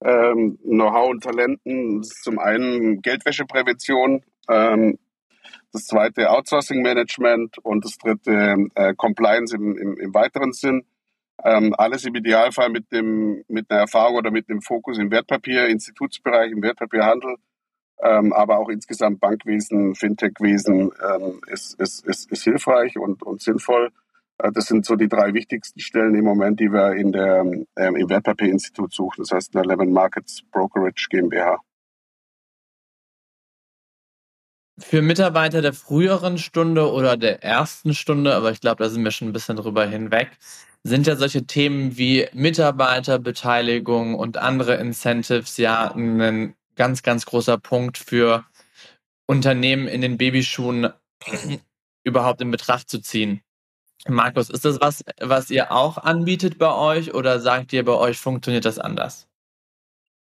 ähm, 0.00 0.58
Know-how 0.64 1.10
und 1.10 1.22
Talenten. 1.22 2.02
Zum 2.02 2.40
einen 2.40 3.02
Geldwäscheprävention, 3.02 4.24
ähm, 4.48 4.98
das 5.72 5.86
zweite 5.86 6.28
Outsourcing-Management 6.28 7.58
und 7.58 7.84
das 7.84 7.96
dritte 7.96 8.66
äh, 8.74 8.92
Compliance 8.94 9.54
im, 9.54 9.76
im, 9.76 9.96
im 9.96 10.12
weiteren 10.12 10.52
Sinn. 10.52 10.86
Ähm, 11.44 11.72
alles 11.78 12.04
im 12.04 12.16
Idealfall 12.16 12.68
mit, 12.68 12.90
dem, 12.90 13.44
mit 13.46 13.70
einer 13.70 13.82
Erfahrung 13.82 14.16
oder 14.16 14.32
mit 14.32 14.48
dem 14.48 14.60
Fokus 14.60 14.98
im 14.98 15.12
Wertpapier, 15.12 15.68
Institutsbereich, 15.68 16.50
im 16.50 16.62
Wertpapierhandel 16.62 17.36
ähm, 18.02 18.32
aber 18.32 18.58
auch 18.58 18.68
insgesamt 18.68 19.20
Bankwesen, 19.20 19.94
Fintechwesen 19.94 20.90
ähm, 21.02 21.40
ist, 21.48 21.78
ist, 21.80 22.06
ist, 22.06 22.30
ist 22.30 22.44
hilfreich 22.44 22.98
und, 22.98 23.22
und 23.22 23.42
sinnvoll. 23.42 23.90
Äh, 24.38 24.52
das 24.52 24.66
sind 24.66 24.86
so 24.86 24.96
die 24.96 25.08
drei 25.08 25.34
wichtigsten 25.34 25.80
Stellen 25.80 26.14
im 26.14 26.24
Moment, 26.24 26.60
die 26.60 26.72
wir 26.72 26.94
in 26.94 27.12
der, 27.12 27.40
ähm, 27.40 27.96
im 27.96 28.08
Wertpapierinstitut 28.08 28.92
suchen, 28.92 29.22
das 29.22 29.32
heißt 29.32 29.54
in 29.54 29.62
der 29.62 29.66
Levin 29.66 29.92
Markets 29.92 30.42
Brokerage 30.50 31.08
GmbH. 31.10 31.58
Für 34.78 35.02
Mitarbeiter 35.02 35.60
der 35.60 35.74
früheren 35.74 36.38
Stunde 36.38 36.90
oder 36.90 37.18
der 37.18 37.44
ersten 37.44 37.92
Stunde, 37.92 38.34
aber 38.34 38.50
ich 38.50 38.62
glaube, 38.62 38.82
da 38.82 38.88
sind 38.88 39.04
wir 39.04 39.10
schon 39.10 39.28
ein 39.28 39.34
bisschen 39.34 39.56
drüber 39.56 39.84
hinweg, 39.84 40.30
sind 40.82 41.06
ja 41.06 41.16
solche 41.16 41.46
Themen 41.46 41.98
wie 41.98 42.26
Mitarbeiterbeteiligung 42.32 44.14
und 44.14 44.38
andere 44.38 44.76
Incentives 44.76 45.58
ja 45.58 45.92
ein 45.94 46.54
ganz, 46.80 47.02
ganz 47.02 47.26
großer 47.26 47.58
Punkt 47.58 47.98
für 47.98 48.46
Unternehmen 49.26 49.86
in 49.86 50.00
den 50.00 50.16
Babyschuhen 50.16 50.88
überhaupt 52.04 52.40
in 52.40 52.50
Betracht 52.50 52.88
zu 52.88 53.02
ziehen. 53.02 53.42
Markus, 54.08 54.48
ist 54.48 54.64
das 54.64 54.80
was, 54.80 55.04
was 55.20 55.50
ihr 55.50 55.72
auch 55.72 55.98
anbietet 55.98 56.56
bei 56.56 56.72
euch 56.72 57.12
oder 57.12 57.38
sagt 57.38 57.74
ihr, 57.74 57.84
bei 57.84 57.92
euch 57.92 58.16
funktioniert 58.16 58.64
das 58.64 58.78
anders? 58.78 59.28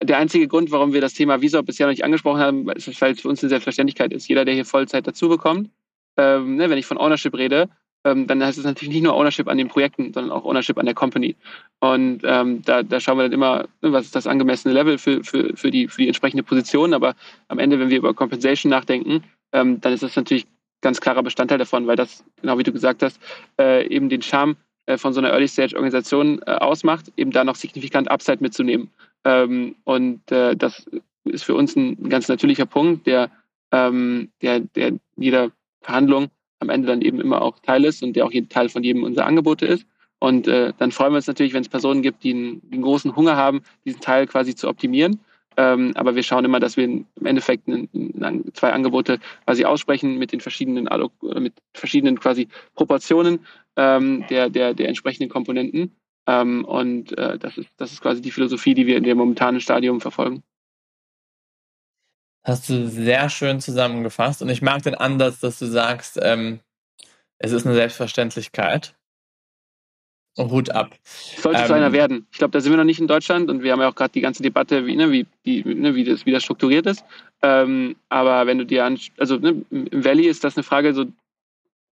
Der 0.04 0.20
einzige 0.20 0.48
Grund, 0.48 0.70
warum 0.70 0.94
wir 0.94 1.02
das 1.02 1.16
Thema 1.16 1.42
Visa 1.42 1.64
bisher 1.64 1.88
noch 1.88 1.94
nicht 1.94 2.04
angesprochen 2.04 2.40
haben, 2.40 2.70
ist, 2.70 3.02
weil 3.02 3.14
es 3.14 3.22
für 3.22 3.30
uns 3.30 3.42
eine 3.42 3.50
Selbstverständlichkeit 3.50 4.14
ist. 4.14 4.28
Jeder, 4.28 4.46
der 4.46 4.54
hier 4.54 4.66
Vollzeit 4.66 5.08
dazu 5.08 5.28
bekommt, 5.28 5.72
ähm, 6.16 6.58
ne, 6.58 6.70
wenn 6.70 6.78
ich 6.78 6.86
von 6.86 7.00
Ownership 7.00 7.34
rede, 7.34 7.70
ähm, 8.06 8.28
dann 8.28 8.42
heißt 8.42 8.58
es 8.58 8.64
natürlich 8.64 8.94
nicht 8.94 9.04
nur 9.04 9.16
Ownership 9.16 9.48
an 9.48 9.58
den 9.58 9.68
Projekten, 9.68 10.14
sondern 10.14 10.32
auch 10.32 10.46
Ownership 10.46 10.78
an 10.78 10.86
der 10.86 10.94
Company. 10.94 11.36
Und 11.80 12.22
ähm, 12.24 12.62
da, 12.62 12.84
da, 12.84 13.00
schauen 13.00 13.18
wir 13.18 13.24
dann 13.24 13.34
immer, 13.34 13.66
ne, 13.82 13.92
was 13.92 14.06
ist 14.06 14.16
das 14.16 14.28
angemessene 14.28 14.74
Level 14.74 14.98
für, 14.98 15.24
für, 15.24 15.58
für, 15.58 15.72
die, 15.72 15.88
für 15.88 16.02
die 16.02 16.08
entsprechende 16.08 16.44
Position. 16.44 16.94
Aber 16.94 17.16
am 17.48 17.60
Ende, 17.60 17.80
wenn 17.80 17.90
wir 17.90 17.98
über 17.98 18.14
Compensation 18.14 18.70
nachdenken, 18.70 19.24
ähm, 19.52 19.82
dann 19.82 19.92
ist 19.92 20.04
das 20.04 20.16
natürlich 20.16 20.46
ganz 20.82 21.02
klarer 21.02 21.24
Bestandteil 21.24 21.58
davon, 21.58 21.88
weil 21.88 21.96
das, 21.96 22.24
genau 22.42 22.60
wie 22.60 22.64
du 22.64 22.72
gesagt 22.72 23.02
hast, 23.02 23.20
äh, 23.60 23.88
eben 23.88 24.08
den 24.08 24.22
Charme 24.22 24.56
äh, 24.86 24.98
von 24.98 25.14
so 25.14 25.20
einer 25.20 25.32
Early-Stage-Organisation 25.32 26.42
äh, 26.46 26.52
ausmacht, 26.52 27.12
eben 27.18 27.32
da 27.32 27.44
noch 27.44 27.56
signifikant 27.56 28.12
Upside 28.12 28.38
mitzunehmen. 28.40 28.92
Ähm, 29.24 29.76
und 29.84 30.32
äh, 30.32 30.56
das 30.56 30.86
ist 31.24 31.44
für 31.44 31.56
uns 31.56 31.76
ein 31.76 32.08
ganz 32.10 32.28
natürlicher 32.28 32.68
Punkt, 32.68 33.08
der, 33.08 33.32
ähm, 33.72 34.30
der, 34.44 34.60
der 34.60 34.92
jeder 35.18 35.50
Verhandlung 35.82 36.30
am 36.60 36.70
Ende 36.70 36.88
dann 36.88 37.02
eben 37.02 37.20
immer 37.20 37.42
auch 37.42 37.60
Teil 37.60 37.86
ist 37.86 38.04
und 38.04 38.16
der 38.16 38.26
auch 38.26 38.32
Teil 38.50 38.70
von 38.70 38.84
jedem 38.84 39.04
unserer 39.04 39.26
Angebote 39.26 39.66
ist. 39.66 39.86
Und 40.20 40.48
äh, 40.48 40.74
dann 40.78 40.92
freuen 40.92 41.12
wir 41.12 41.18
uns 41.18 41.28
natürlich, 41.28 41.54
wenn 41.54 41.62
es 41.62 41.70
Personen 41.70 42.02
gibt, 42.02 42.24
die 42.24 42.34
einen, 42.34 42.62
einen, 42.72 42.82
großen 42.82 43.16
Hunger 43.16 43.36
haben, 43.36 43.62
diesen 43.86 44.02
Teil 44.02 44.28
quasi 44.28 44.56
zu 44.56 44.68
optimieren. 44.70 45.20
Ähm, 45.58 45.92
aber 45.96 46.16
wir 46.16 46.24
schauen 46.24 46.46
immer, 46.46 46.60
dass 46.60 46.78
wir 46.78 46.86
im 46.86 47.06
Endeffekt 47.24 47.68
einen, 47.68 47.90
einen, 48.22 48.54
zwei 48.54 48.74
Angebote 48.74 49.20
quasi 49.46 49.66
aussprechen 49.66 50.18
mit 50.18 50.32
den 50.32 50.42
verschiedenen, 50.42 50.90
mit 51.40 51.54
verschiedenen 51.74 52.20
quasi 52.20 52.48
Proportionen 52.76 53.40
ähm, 53.76 54.26
der, 54.30 54.50
der, 54.50 54.74
der 54.74 54.88
entsprechenden 54.88 55.30
Komponenten. 55.30 55.92
Ähm, 56.28 56.66
und 56.66 57.18
äh, 57.18 57.38
das, 57.38 57.58
ist, 57.58 57.70
das 57.78 57.92
ist 57.92 58.02
quasi 58.02 58.22
die 58.22 58.32
Philosophie, 58.32 58.74
die 58.74 58.88
wir 58.88 58.98
in 58.98 59.04
dem 59.04 59.18
momentanen 59.18 59.62
Stadium 59.62 60.02
verfolgen. 60.02 60.44
Hast 62.46 62.70
du 62.70 62.88
sehr 62.88 63.30
schön 63.30 63.60
zusammengefasst. 63.60 64.44
Und 64.44 64.50
ich 64.50 64.62
mag 64.62 64.84
den 64.84 64.94
Ansatz, 64.94 65.40
dass 65.40 65.58
du 65.58 65.66
sagst, 65.66 66.20
ähm, 66.22 66.60
es 67.40 67.52
ist 67.52 67.66
eine 67.66 67.76
Selbstverständlichkeit. 67.76 68.96
Und 70.38 70.52
Hut 70.52 70.70
ab. 70.70 70.96
Sollte 71.04 71.62
ähm, 71.62 71.66
zu 71.66 71.74
einer 71.74 71.92
werden. 71.92 72.28
Ich 72.32 72.38
glaube, 72.38 72.52
da 72.52 72.60
sind 72.60 72.72
wir 72.72 72.78
noch 72.78 72.84
nicht 72.84 73.00
in 73.00 73.08
Deutschland 73.08 73.50
und 73.50 73.64
wir 73.64 73.72
haben 73.72 73.80
ja 73.80 73.90
auch 73.90 73.96
gerade 73.96 74.12
die 74.12 74.22
ganze 74.22 74.44
Debatte, 74.44 74.86
wie, 74.86 74.96
ne, 74.96 75.12
wie, 75.12 75.26
wie, 75.44 75.64
ne, 75.64 75.96
wie, 75.96 76.04
das, 76.04 76.26
wie 76.26 76.32
das 76.32 76.44
strukturiert 76.44 76.86
ist. 76.86 77.04
Ähm, 77.42 77.96
aber 78.10 78.46
wenn 78.46 78.60
du 78.60 78.66
dir 78.66 78.86
an, 78.86 79.00
also 79.18 79.38
ne, 79.38 79.66
im 79.72 80.06
Valley 80.06 80.28
ist 80.28 80.44
das 80.44 80.56
eine 80.56 80.64
Frage, 80.64 80.94
so 80.94 81.06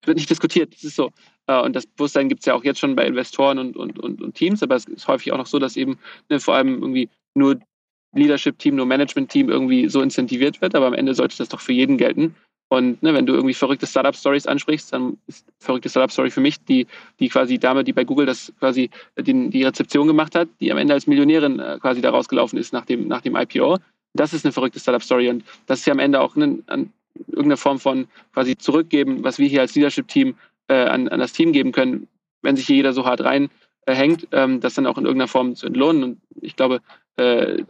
wird 0.05 0.17
nicht 0.17 0.31
diskutiert, 0.31 0.73
das 0.73 0.85
ist 0.85 0.97
so. 0.97 1.11
Äh, 1.47 1.61
und 1.61 1.75
das 1.75 1.87
Bewusstsein 1.87 2.29
gibt 2.29 2.41
es 2.41 2.47
ja 2.47 2.55
auch 2.55 2.65
jetzt 2.65 2.79
schon 2.79 2.95
bei 2.95 3.07
Investoren 3.07 3.59
und, 3.59 3.77
und, 3.77 3.99
und, 3.99 4.23
und, 4.23 4.35
Teams, 4.35 4.63
aber 4.63 4.77
es 4.77 4.85
ist 4.85 5.09
häufig 5.09 5.33
auch 5.33 5.39
noch 5.39 5.47
so, 5.47 5.59
dass 5.59 5.77
eben 5.77 5.99
ne, 6.31 6.39
vor 6.39 6.55
allem 6.55 6.81
irgendwie 6.81 7.11
nur 7.35 7.59
Leadership-Team, 8.15 8.77
nur 8.77 8.87
Management-Team 8.87 9.49
irgendwie 9.49 9.89
so 9.89 10.01
incentiviert 10.03 10.61
wird, 10.61 10.75
aber 10.75 10.87
am 10.87 10.95
Ende 10.95 11.15
sollte 11.15 11.37
das 11.39 11.49
doch 11.49 11.61
für 11.61 11.73
jeden 11.73 11.99
gelten. 11.99 12.35
Und 12.71 13.03
ne, 13.03 13.15
wenn 13.15 13.25
du 13.25 13.33
irgendwie 13.33 13.55
verrückte 13.55 13.87
Startup-Stories 13.87 14.47
ansprichst, 14.47 14.93
dann 14.93 15.17
ist 15.27 15.47
verrückte 15.59 15.89
Startup-Story 15.89 16.31
für 16.31 16.41
mich 16.41 16.63
die, 16.65 16.87
die 17.19 17.29
quasi 17.29 17.59
Dame, 17.59 17.83
die 17.83 17.95
bei 17.95 18.05
Google 18.05 18.27
das 18.27 18.53
quasi 18.59 18.91
die, 19.19 19.49
die 19.49 19.65
Rezeption 19.65 20.07
gemacht 20.07 20.35
hat, 20.35 20.49
die 20.61 20.71
am 20.71 20.79
Ende 20.79 20.93
als 20.93 21.07
Millionärin 21.07 21.59
äh, 21.61 21.79
quasi 21.81 22.03
da 22.03 22.11
rausgelaufen 22.11 22.59
ist 22.59 22.73
nach 22.73 22.85
dem, 22.85 23.09
nach 23.09 23.23
dem 23.23 23.37
IPO. 23.37 23.79
Das 24.15 24.35
ist 24.35 24.45
eine 24.45 24.53
verrückte 24.53 24.81
Startup-Story 24.81 25.31
und 25.31 25.45
das 25.67 25.81
ist 25.81 25.87
ja 25.87 25.93
am 25.93 25.99
Ende 25.99 26.21
auch 26.21 26.37
eine, 26.37 26.63
an, 26.67 26.93
irgendeine 27.27 27.57
Form 27.57 27.79
von 27.79 28.07
quasi 28.35 28.57
zurückgeben, 28.57 29.25
was 29.25 29.39
wir 29.39 29.49
hier 29.49 29.63
als 29.63 29.75
Leadership-Team 29.75 30.35
äh, 30.69 30.75
an, 30.75 31.09
an 31.09 31.21
das 31.21 31.33
Team 31.33 31.53
geben 31.53 31.73
können, 31.73 32.07
wenn 32.43 32.57
sich 32.57 32.67
hier 32.67 32.77
jeder 32.77 32.93
so 32.93 33.07
hart 33.07 33.23
reinhängt, 33.23 34.29
ähm, 34.33 34.61
das 34.61 34.75
dann 34.75 34.87
auch 34.87 34.99
in 34.99 35.05
irgendeiner 35.05 35.29
Form 35.29 35.55
zu 35.55 35.67
entlohnen. 35.67 36.05
Und 36.05 36.21
ich 36.43 36.55
glaube, 36.55 36.81
äh, 37.19 37.63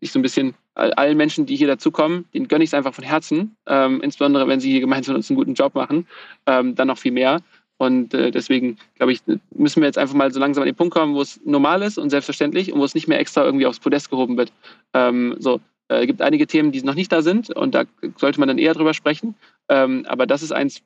ich 0.00 0.12
so 0.12 0.18
ein 0.18 0.22
bisschen 0.22 0.54
allen 0.74 1.16
Menschen, 1.16 1.46
die 1.46 1.56
hier 1.56 1.66
dazukommen, 1.66 2.26
denen 2.32 2.48
gönne 2.48 2.64
ich 2.64 2.70
es 2.70 2.74
einfach 2.74 2.94
von 2.94 3.04
Herzen, 3.04 3.56
ähm, 3.66 4.00
insbesondere 4.02 4.46
wenn 4.48 4.60
sie 4.60 4.70
hier 4.70 4.80
gemeinsam 4.80 5.16
uns 5.16 5.28
einen 5.28 5.36
guten 5.36 5.54
Job 5.54 5.74
machen, 5.74 6.06
ähm, 6.46 6.74
dann 6.74 6.88
noch 6.88 6.98
viel 6.98 7.12
mehr. 7.12 7.40
Und 7.76 8.12
äh, 8.12 8.30
deswegen, 8.30 8.76
glaube 8.96 9.12
ich, 9.12 9.20
müssen 9.54 9.80
wir 9.80 9.86
jetzt 9.86 9.98
einfach 9.98 10.14
mal 10.14 10.30
so 10.30 10.38
langsam 10.38 10.62
an 10.62 10.66
den 10.66 10.76
Punkt 10.76 10.94
kommen, 10.94 11.14
wo 11.14 11.22
es 11.22 11.40
normal 11.44 11.82
ist 11.82 11.98
und 11.98 12.10
selbstverständlich 12.10 12.72
und 12.72 12.78
wo 12.78 12.84
es 12.84 12.94
nicht 12.94 13.08
mehr 13.08 13.18
extra 13.18 13.44
irgendwie 13.44 13.66
aufs 13.66 13.80
Podest 13.80 14.10
gehoben 14.10 14.36
wird. 14.36 14.52
Ähm, 14.92 15.36
so, 15.38 15.60
äh, 15.88 16.06
gibt 16.06 16.20
einige 16.20 16.46
Themen, 16.46 16.72
die 16.72 16.82
noch 16.82 16.94
nicht 16.94 17.10
da 17.10 17.22
sind 17.22 17.50
und 17.50 17.74
da 17.74 17.84
sollte 18.16 18.38
man 18.38 18.48
dann 18.48 18.58
eher 18.58 18.74
drüber 18.74 18.92
sprechen. 18.92 19.34
Ähm, 19.68 20.04
aber 20.08 20.26
das 20.26 20.42
ist 20.42 20.52
eins, 20.52 20.82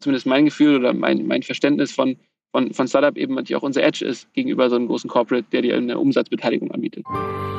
zumindest 0.00 0.26
mein 0.26 0.44
Gefühl 0.44 0.76
oder 0.76 0.92
mein, 0.92 1.26
mein 1.26 1.42
Verständnis 1.42 1.92
von, 1.92 2.16
von, 2.54 2.72
von 2.72 2.86
Startup 2.86 3.16
eben 3.16 3.34
natürlich 3.34 3.56
auch 3.56 3.64
unser 3.64 3.82
Edge 3.82 4.04
ist 4.04 4.32
gegenüber 4.32 4.70
so 4.70 4.76
einem 4.76 4.86
großen 4.86 5.10
Corporate, 5.10 5.44
der 5.50 5.62
dir 5.62 5.76
eine 5.76 5.98
Umsatzbeteiligung 5.98 6.70
anbietet. 6.70 7.04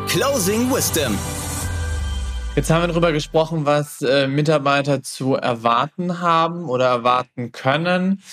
Closing 0.08 0.72
Wisdom. 0.72 1.18
Jetzt 2.56 2.72
haben 2.72 2.84
wir 2.84 2.88
darüber 2.88 3.12
gesprochen, 3.12 3.66
was 3.66 4.02
äh, 4.02 4.30
Mitarbeiter 4.30 5.04
zu 5.04 5.34
erwarten 5.34 6.22
haben 6.22 6.70
oder 6.70 6.86
erwarten 6.86 7.52
können. 7.52 8.24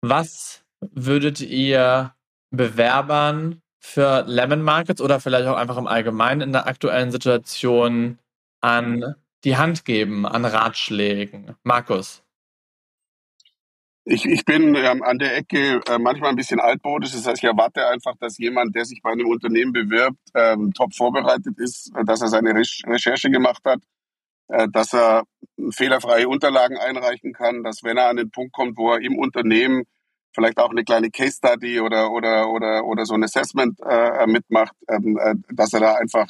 Was 0.00 0.64
würdet 0.80 1.42
ihr 1.42 2.14
Bewerbern 2.50 3.60
für 3.78 4.24
Lemon 4.26 4.62
Markets 4.62 5.02
oder 5.02 5.20
vielleicht 5.20 5.46
auch 5.46 5.56
einfach 5.56 5.76
im 5.76 5.86
Allgemeinen 5.86 6.40
in 6.40 6.52
der 6.52 6.66
aktuellen 6.66 7.10
Situation 7.10 8.18
an 8.62 9.16
die 9.44 9.58
Hand 9.58 9.84
geben, 9.84 10.24
an 10.24 10.46
Ratschlägen? 10.46 11.56
Markus. 11.62 12.23
Ich, 14.06 14.26
ich 14.26 14.44
bin 14.44 14.74
ähm, 14.74 15.02
an 15.02 15.18
der 15.18 15.34
Ecke 15.34 15.80
äh, 15.88 15.98
manchmal 15.98 16.30
ein 16.30 16.36
bisschen 16.36 16.60
altmodisch. 16.60 17.12
Das 17.12 17.26
heißt, 17.26 17.38
ich 17.38 17.48
erwarte 17.48 17.86
einfach, 17.86 18.14
dass 18.20 18.36
jemand, 18.36 18.76
der 18.76 18.84
sich 18.84 19.00
bei 19.02 19.10
einem 19.12 19.26
Unternehmen 19.26 19.72
bewirbt, 19.72 20.18
ähm, 20.34 20.72
top 20.74 20.94
vorbereitet 20.94 21.58
ist, 21.58 21.90
äh, 21.96 22.04
dass 22.04 22.20
er 22.20 22.28
seine 22.28 22.54
Re 22.54 22.62
Recherche 22.86 23.30
gemacht 23.30 23.62
hat, 23.64 23.80
äh, 24.48 24.68
dass 24.70 24.92
er 24.92 25.24
fehlerfreie 25.70 26.28
Unterlagen 26.28 26.76
einreichen 26.76 27.32
kann, 27.32 27.62
dass 27.64 27.82
wenn 27.82 27.96
er 27.96 28.10
an 28.10 28.16
den 28.16 28.30
Punkt 28.30 28.52
kommt, 28.52 28.76
wo 28.76 28.92
er 28.92 29.00
im 29.00 29.18
Unternehmen 29.18 29.84
vielleicht 30.34 30.58
auch 30.58 30.70
eine 30.70 30.84
kleine 30.84 31.10
Case 31.10 31.36
Study 31.38 31.80
oder 31.80 32.10
oder 32.10 32.50
oder 32.50 32.84
oder 32.84 33.06
so 33.06 33.14
ein 33.14 33.24
Assessment 33.24 33.78
äh, 33.88 34.26
mitmacht, 34.26 34.74
ähm, 34.88 35.18
äh, 35.18 35.34
dass 35.50 35.72
er 35.72 35.80
da 35.80 35.94
einfach 35.94 36.26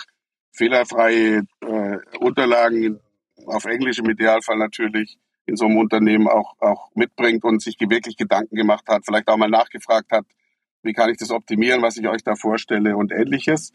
fehlerfreie 0.53 1.43
äh, 1.61 1.99
Unterlagen 2.20 3.01
auf 3.47 3.64
Englisch 3.64 3.99
im 3.99 4.11
Idealfall 4.11 4.59
natürlich 4.59 5.18
in 5.47 5.57
so 5.57 5.66
einem 5.66 5.76
Unternehmen 5.76 6.28
auch, 6.28 6.55
auch 6.61 6.90
mitbringt 6.95 7.45
und 7.45 7.62
sich 7.62 7.76
wirklich 7.80 8.16
Gedanken 8.16 8.57
gemacht 8.57 8.84
hat, 8.88 9.05
vielleicht 9.05 9.28
auch 9.28 9.36
mal 9.36 9.49
nachgefragt 9.49 10.11
hat, 10.12 10.24
wie 10.82 10.92
kann 10.92 11.11
ich 11.11 11.18
das 11.18 11.30
optimieren, 11.30 11.82
was 11.82 11.97
ich 11.97 12.09
euch 12.09 12.22
da 12.22 12.34
vorstelle 12.34 12.97
und 12.97 13.12
ähnliches. 13.12 13.72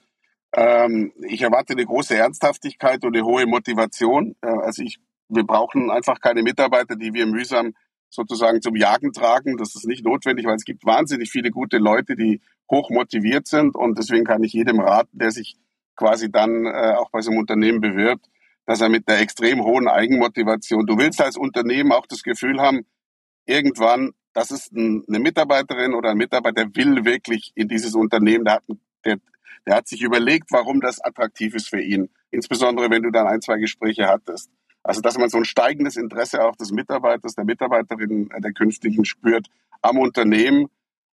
Ähm, 0.53 1.11
ich 1.27 1.41
erwarte 1.41 1.73
eine 1.73 1.85
große 1.85 2.15
Ernsthaftigkeit 2.15 3.03
und 3.03 3.15
eine 3.15 3.25
hohe 3.25 3.45
Motivation. 3.45 4.35
Äh, 4.41 4.47
also 4.47 4.83
ich, 4.83 4.99
wir 5.27 5.43
brauchen 5.43 5.91
einfach 5.91 6.19
keine 6.19 6.43
Mitarbeiter, 6.43 6.95
die 6.95 7.13
wir 7.13 7.27
mühsam 7.27 7.73
sozusagen 8.09 8.61
zum 8.61 8.75
Jagen 8.75 9.13
tragen. 9.13 9.57
Das 9.57 9.75
ist 9.75 9.85
nicht 9.85 10.03
notwendig, 10.03 10.45
weil 10.45 10.55
es 10.55 10.65
gibt 10.65 10.85
wahnsinnig 10.85 11.29
viele 11.29 11.51
gute 11.51 11.77
Leute, 11.77 12.15
die 12.15 12.41
hoch 12.71 12.89
motiviert 12.89 13.47
sind 13.47 13.75
und 13.75 13.97
deswegen 13.97 14.25
kann 14.25 14.43
ich 14.43 14.53
jedem 14.53 14.79
raten, 14.79 15.17
der 15.17 15.31
sich 15.31 15.57
quasi 15.95 16.31
dann 16.31 16.65
äh, 16.65 16.95
auch 16.97 17.09
bei 17.11 17.21
so 17.21 17.31
einem 17.31 17.39
Unternehmen 17.39 17.81
bewirbt, 17.81 18.25
dass 18.69 18.81
er 18.81 18.89
mit 18.89 19.07
einer 19.07 19.19
extrem 19.19 19.63
hohen 19.63 19.87
Eigenmotivation, 19.87 20.85
du 20.85 20.95
willst 20.99 21.19
als 21.19 21.37
Unternehmen 21.37 21.91
auch 21.91 22.05
das 22.05 22.21
Gefühl 22.21 22.61
haben, 22.61 22.85
irgendwann, 23.47 24.11
das 24.33 24.51
ist 24.51 24.71
ein, 24.73 25.03
eine 25.07 25.17
Mitarbeiterin 25.17 25.95
oder 25.95 26.11
ein 26.11 26.17
Mitarbeiter, 26.17 26.65
der 26.65 26.75
will 26.75 27.03
wirklich 27.03 27.51
in 27.55 27.67
dieses 27.67 27.95
Unternehmen, 27.95 28.45
der 28.45 28.53
hat, 28.53 28.63
der, 29.05 29.17
der 29.65 29.75
hat 29.75 29.87
sich 29.87 30.03
überlegt, 30.03 30.51
warum 30.51 30.81
das 30.81 31.01
attraktiv 31.01 31.55
ist 31.55 31.67
für 31.67 31.81
ihn. 31.81 32.09
Insbesondere, 32.29 32.91
wenn 32.91 33.01
du 33.01 33.09
dann 33.09 33.25
ein, 33.25 33.41
zwei 33.41 33.57
Gespräche 33.57 34.05
hattest. 34.05 34.51
Also, 34.83 35.01
dass 35.01 35.17
man 35.17 35.29
so 35.29 35.37
ein 35.39 35.45
steigendes 35.45 35.97
Interesse 35.97 36.45
auch 36.45 36.55
des 36.55 36.71
Mitarbeiters, 36.71 37.33
der 37.33 37.45
Mitarbeiterin, 37.45 38.29
der 38.37 38.53
künftigen 38.53 39.03
spürt 39.03 39.47
am 39.81 39.97
Unternehmen, 39.97 40.67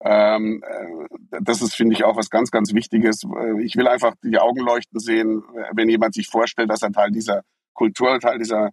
ähm, 0.04 0.64
äh, 0.66 1.40
das 1.42 1.62
ist, 1.62 1.76
finde 1.76 1.96
ich, 1.96 2.04
auch 2.04 2.16
was 2.16 2.30
ganz, 2.30 2.52
ganz 2.52 2.74
Wichtiges. 2.74 3.24
Äh, 3.24 3.62
ich 3.64 3.76
will 3.76 3.88
einfach 3.88 4.16
die 4.24 4.40
Augen 4.40 4.62
leuchten 4.62 5.00
sehen, 5.00 5.44
wenn 5.74 5.90
jemand 5.90 6.14
sich 6.14 6.28
vorstellt, 6.28 6.70
dass 6.70 6.82
er 6.82 6.92
Teil 6.92 7.12
dieser 7.12 7.44
Kultur, 7.74 8.20
Teil 8.20 8.40
dieser 8.40 8.72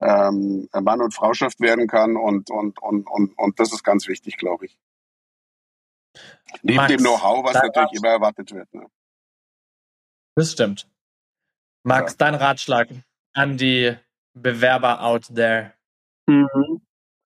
ähm, 0.00 0.68
Mann- 0.72 1.02
und 1.02 1.14
Frauschaft 1.14 1.60
werden 1.60 1.86
kann. 1.86 2.16
Und, 2.16 2.50
und, 2.50 2.80
und, 2.82 3.06
und, 3.08 3.38
und 3.38 3.60
das 3.60 3.72
ist 3.72 3.84
ganz 3.84 4.08
wichtig, 4.08 4.38
glaube 4.38 4.66
ich. 4.66 4.78
Neben 6.62 6.76
Max, 6.76 6.88
dem 6.88 7.00
Know-how, 7.00 7.44
was 7.44 7.54
natürlich 7.54 7.92
immer 7.92 8.08
erwartet 8.08 8.52
wird. 8.52 8.72
Ne? 8.74 8.86
Das 10.34 10.52
stimmt. 10.52 10.88
Max, 11.84 12.12
ja. 12.12 12.16
dein 12.18 12.34
Ratschlag 12.34 12.88
an 13.32 13.56
die 13.56 13.96
Bewerber 14.34 15.02
out 15.02 15.26
there. 15.34 15.74
Mhm. 16.26 16.80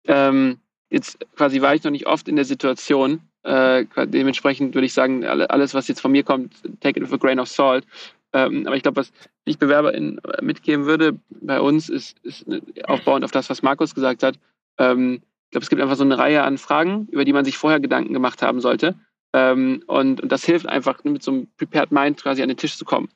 Ähm, 0.08 0.62
jetzt 0.90 1.20
quasi 1.36 1.62
war 1.62 1.76
ich 1.76 1.84
noch 1.84 1.92
nicht 1.92 2.08
oft 2.08 2.28
in 2.28 2.36
der 2.36 2.46
Situation, 2.46 3.28
äh, 3.46 3.86
dementsprechend 4.08 4.74
würde 4.76 4.86
ich 4.86 4.94
sagen, 4.94 5.24
alles, 5.26 5.74
was 5.74 5.88
jetzt 5.88 6.02
von 6.02 6.12
mir 6.12 6.24
kommt, 6.24 6.54
take 6.82 7.00
it 7.00 7.06
with 7.06 7.14
a 7.14 7.18
grain 7.18 7.40
of 7.40 7.48
salt. 7.48 7.86
Ähm, 8.34 8.68
aber 8.68 8.76
ich 8.76 8.84
glaube, 8.84 8.98
was 8.98 9.14
ich 9.46 9.60
BewerberInnen 9.60 10.20
mitgeben 10.42 10.86
würde 10.86 11.18
bei 11.30 11.62
uns, 11.62 11.90
ist, 11.90 12.18
ist 12.24 12.46
aufbauend 12.86 13.24
auf 13.24 13.32
das, 13.32 13.50
was 13.50 13.62
Markus 13.62 13.96
gesagt 13.96 14.24
hat, 14.24 14.38
ähm, 14.78 15.22
glaube, 15.56 15.64
es 15.64 15.70
gibt 15.70 15.82
einfach 15.82 15.96
so 15.96 16.04
eine 16.04 16.18
Reihe 16.18 16.44
an 16.44 16.58
Fragen, 16.58 17.08
über 17.12 17.24
die 17.24 17.32
man 17.32 17.46
sich 17.46 17.58
vorher 17.58 17.80
Gedanken 17.80 18.14
gemacht 18.14 18.42
haben 18.42 18.60
sollte. 18.60 18.96
Ähm, 19.34 19.84
und, 19.88 20.20
und, 20.20 20.32
das 20.32 20.44
hilft 20.44 20.68
einfach, 20.68 21.02
mit 21.06 21.24
so 21.24 21.32
einem 21.32 21.48
Prepared 21.58 21.94
Mind 21.94 22.22
quasi 22.22 22.42
an 22.42 22.50
den 22.50 22.58
Tisch 22.58 22.78
zu 22.78 22.84
kommen. 22.84 23.08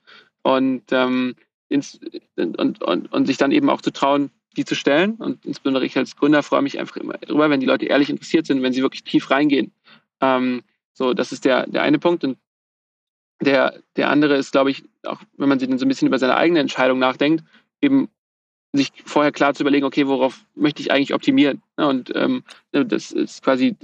Und, 0.42 0.84
ähm, 0.92 1.36
ins, 1.68 2.00
und, 2.38 2.82
und, 2.82 3.12
und 3.12 3.26
sich 3.26 3.36
dann 3.36 3.52
eben 3.52 3.70
auch 3.70 3.82
zu 3.82 3.92
trauen, 3.92 4.32
die 4.56 4.64
zu 4.64 4.74
stellen. 4.74 5.16
Und 5.16 5.46
insbesondere 5.46 5.86
ich 5.86 5.98
als 5.98 6.16
Gründer 6.16 6.42
freue 6.42 6.62
mich 6.62 6.80
einfach 6.80 6.96
immer 6.96 7.18
darüber, 7.18 7.50
wenn 7.50 7.60
die 7.60 7.66
Leute 7.66 7.86
ehrlich 7.86 8.10
interessiert 8.10 8.48
sind, 8.48 8.64
wenn 8.64 8.74
sie 8.74 8.82
wirklich 8.82 9.04
tief 9.04 9.30
reingehen. 9.30 9.74
Ähm, 10.22 10.64
so, 10.94 11.14
das 11.14 11.32
ist 11.32 11.46
der, 11.46 11.68
der 11.68 11.82
eine 11.82 12.00
Punkt. 12.00 12.24
Und 12.24 12.38
der, 13.42 13.82
der 13.96 14.10
andere 14.10 14.36
ist, 14.36 14.52
glaube 14.52 14.72
ich, 14.72 14.84
auch 15.04 15.22
wenn 15.38 15.50
man 15.50 15.60
sich 15.60 15.70
dann 15.70 15.78
so 15.78 15.86
ein 15.86 15.90
bisschen 15.90 16.08
über 16.08 16.20
seine 16.20 16.36
eigene 16.36 16.60
Entscheidung 16.60 17.00
nachdenkt, 17.00 17.44
eben 17.82 18.10
sich 18.72 18.92
vorher 19.06 19.32
klar 19.32 19.54
zu 19.56 19.64
überlegen, 19.64 19.86
okay, 19.86 20.08
worauf 20.08 20.46
möchte 20.54 20.82
ich 20.82 20.92
eigentlich 20.92 21.14
optimieren? 21.14 21.62
Und 21.76 22.12
ähm, 22.16 22.44
das 22.72 23.12
ist 23.12 23.42
quasi, 23.42 23.76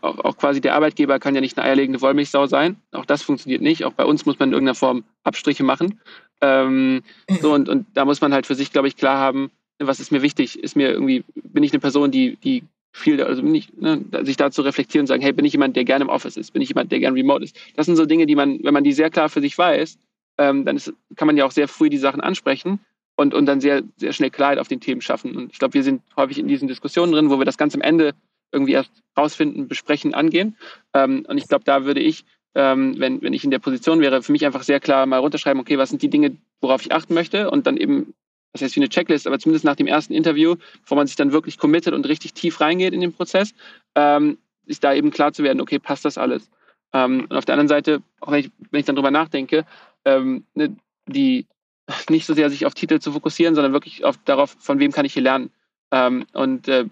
auch, 0.00 0.18
auch, 0.20 0.36
quasi 0.38 0.60
der 0.60 0.74
Arbeitgeber 0.74 1.18
kann 1.18 1.34
ja 1.34 1.42
nicht 1.42 1.58
eine 1.58 1.66
eierlegende 1.66 2.00
Wollmilchsau 2.00 2.46
sein. 2.46 2.76
Auch 2.92 3.04
das 3.04 3.22
funktioniert 3.22 3.60
nicht. 3.60 3.84
Auch 3.84 3.92
bei 3.92 4.04
uns 4.04 4.24
muss 4.24 4.38
man 4.38 4.48
in 4.48 4.54
irgendeiner 4.54 4.76
Form 4.76 5.04
Abstriche 5.24 5.62
machen. 5.62 6.00
Ähm, 6.40 7.02
so, 7.40 7.52
und, 7.52 7.68
und 7.68 7.86
da 7.94 8.04
muss 8.04 8.20
man 8.22 8.32
halt 8.32 8.46
für 8.46 8.54
sich, 8.54 8.72
glaube 8.72 8.88
ich, 8.88 8.96
klar 8.96 9.18
haben, 9.18 9.50
was 9.78 10.00
ist 10.00 10.12
mir 10.12 10.22
wichtig? 10.22 10.58
Ist 10.58 10.76
mir 10.76 10.90
irgendwie, 10.90 11.24
bin 11.34 11.62
ich 11.62 11.72
eine 11.72 11.80
Person, 11.80 12.10
die, 12.10 12.36
die 12.36 12.64
viel, 12.94 13.20
also 13.22 13.42
bin 13.42 13.54
ich, 13.54 13.72
ne, 13.76 14.04
sich 14.22 14.36
dazu 14.36 14.62
reflektieren 14.62 15.02
und 15.02 15.08
sagen, 15.08 15.20
hey, 15.20 15.32
bin 15.32 15.44
ich 15.44 15.52
jemand, 15.52 15.74
der 15.74 15.84
gerne 15.84 16.04
im 16.04 16.08
Office 16.08 16.36
ist? 16.36 16.52
Bin 16.52 16.62
ich 16.62 16.68
jemand, 16.68 16.92
der 16.92 17.00
gerne 17.00 17.16
remote 17.16 17.44
ist? 17.44 17.56
Das 17.74 17.86
sind 17.86 17.96
so 17.96 18.06
Dinge, 18.06 18.24
die 18.26 18.36
man, 18.36 18.60
wenn 18.62 18.72
man 18.72 18.84
die 18.84 18.92
sehr 18.92 19.10
klar 19.10 19.28
für 19.28 19.40
sich 19.40 19.58
weiß, 19.58 19.98
ähm, 20.38 20.64
dann 20.64 20.76
ist, 20.76 20.92
kann 21.16 21.26
man 21.26 21.36
ja 21.36 21.44
auch 21.44 21.50
sehr 21.50 21.66
früh 21.66 21.90
die 21.90 21.98
Sachen 21.98 22.20
ansprechen 22.20 22.78
und, 23.16 23.34
und 23.34 23.46
dann 23.46 23.60
sehr, 23.60 23.82
sehr 23.96 24.12
schnell 24.12 24.30
Klarheit 24.30 24.58
auf 24.58 24.68
den 24.68 24.80
Themen 24.80 25.00
schaffen. 25.00 25.36
Und 25.36 25.52
ich 25.52 25.58
glaube, 25.58 25.74
wir 25.74 25.82
sind 25.82 26.02
häufig 26.16 26.38
in 26.38 26.46
diesen 26.46 26.68
Diskussionen 26.68 27.12
drin, 27.12 27.30
wo 27.30 27.38
wir 27.38 27.44
das 27.44 27.58
ganz 27.58 27.74
am 27.74 27.80
Ende 27.80 28.14
irgendwie 28.52 28.72
erst 28.72 28.92
rausfinden, 29.18 29.66
besprechen, 29.66 30.14
angehen. 30.14 30.56
Ähm, 30.94 31.26
und 31.28 31.36
ich 31.36 31.48
glaube, 31.48 31.64
da 31.64 31.84
würde 31.84 32.00
ich, 32.00 32.24
ähm, 32.54 32.94
wenn, 32.98 33.22
wenn 33.22 33.32
ich 33.32 33.42
in 33.42 33.50
der 33.50 33.58
Position 33.58 34.00
wäre, 34.00 34.22
für 34.22 34.30
mich 34.30 34.46
einfach 34.46 34.62
sehr 34.62 34.78
klar 34.78 35.04
mal 35.06 35.18
runterschreiben, 35.18 35.60
okay, 35.60 35.78
was 35.78 35.90
sind 35.90 36.02
die 36.02 36.10
Dinge, 36.10 36.36
worauf 36.60 36.82
ich 36.82 36.92
achten 36.92 37.14
möchte 37.14 37.50
und 37.50 37.66
dann 37.66 37.76
eben, 37.76 38.14
das 38.54 38.62
heißt 38.62 38.76
wie 38.76 38.80
eine 38.80 38.88
Checklist, 38.88 39.26
aber 39.26 39.38
zumindest 39.38 39.64
nach 39.64 39.74
dem 39.74 39.88
ersten 39.88 40.14
Interview, 40.14 40.54
bevor 40.82 40.96
man 40.96 41.08
sich 41.08 41.16
dann 41.16 41.32
wirklich 41.32 41.58
committet 41.58 41.92
und 41.92 42.06
richtig 42.06 42.34
tief 42.34 42.60
reingeht 42.60 42.94
in 42.94 43.00
den 43.00 43.12
Prozess, 43.12 43.52
ähm, 43.96 44.38
ist 44.64 44.84
da 44.84 44.94
eben 44.94 45.10
klar 45.10 45.32
zu 45.32 45.42
werden, 45.42 45.60
okay, 45.60 45.80
passt 45.80 46.04
das 46.04 46.16
alles. 46.16 46.48
Ähm, 46.92 47.26
und 47.28 47.36
auf 47.36 47.44
der 47.44 47.54
anderen 47.54 47.68
Seite, 47.68 48.00
auch 48.20 48.30
wenn 48.30 48.40
ich, 48.40 48.50
wenn 48.70 48.80
ich 48.80 48.86
dann 48.86 48.94
drüber 48.94 49.10
nachdenke, 49.10 49.66
ähm, 50.04 50.44
ne, 50.54 50.76
die, 51.06 51.46
nicht 52.08 52.26
so 52.26 52.34
sehr 52.34 52.48
sich 52.48 52.64
auf 52.64 52.74
Titel 52.74 53.00
zu 53.00 53.12
fokussieren, 53.12 53.56
sondern 53.56 53.72
wirklich 53.72 54.04
auf, 54.04 54.16
darauf, 54.24 54.56
von 54.60 54.78
wem 54.78 54.92
kann 54.92 55.04
ich 55.04 55.12
hier 55.12 55.22
lernen. 55.22 55.50
Ähm, 55.90 56.24
und 56.32 56.68
äh, 56.68 56.84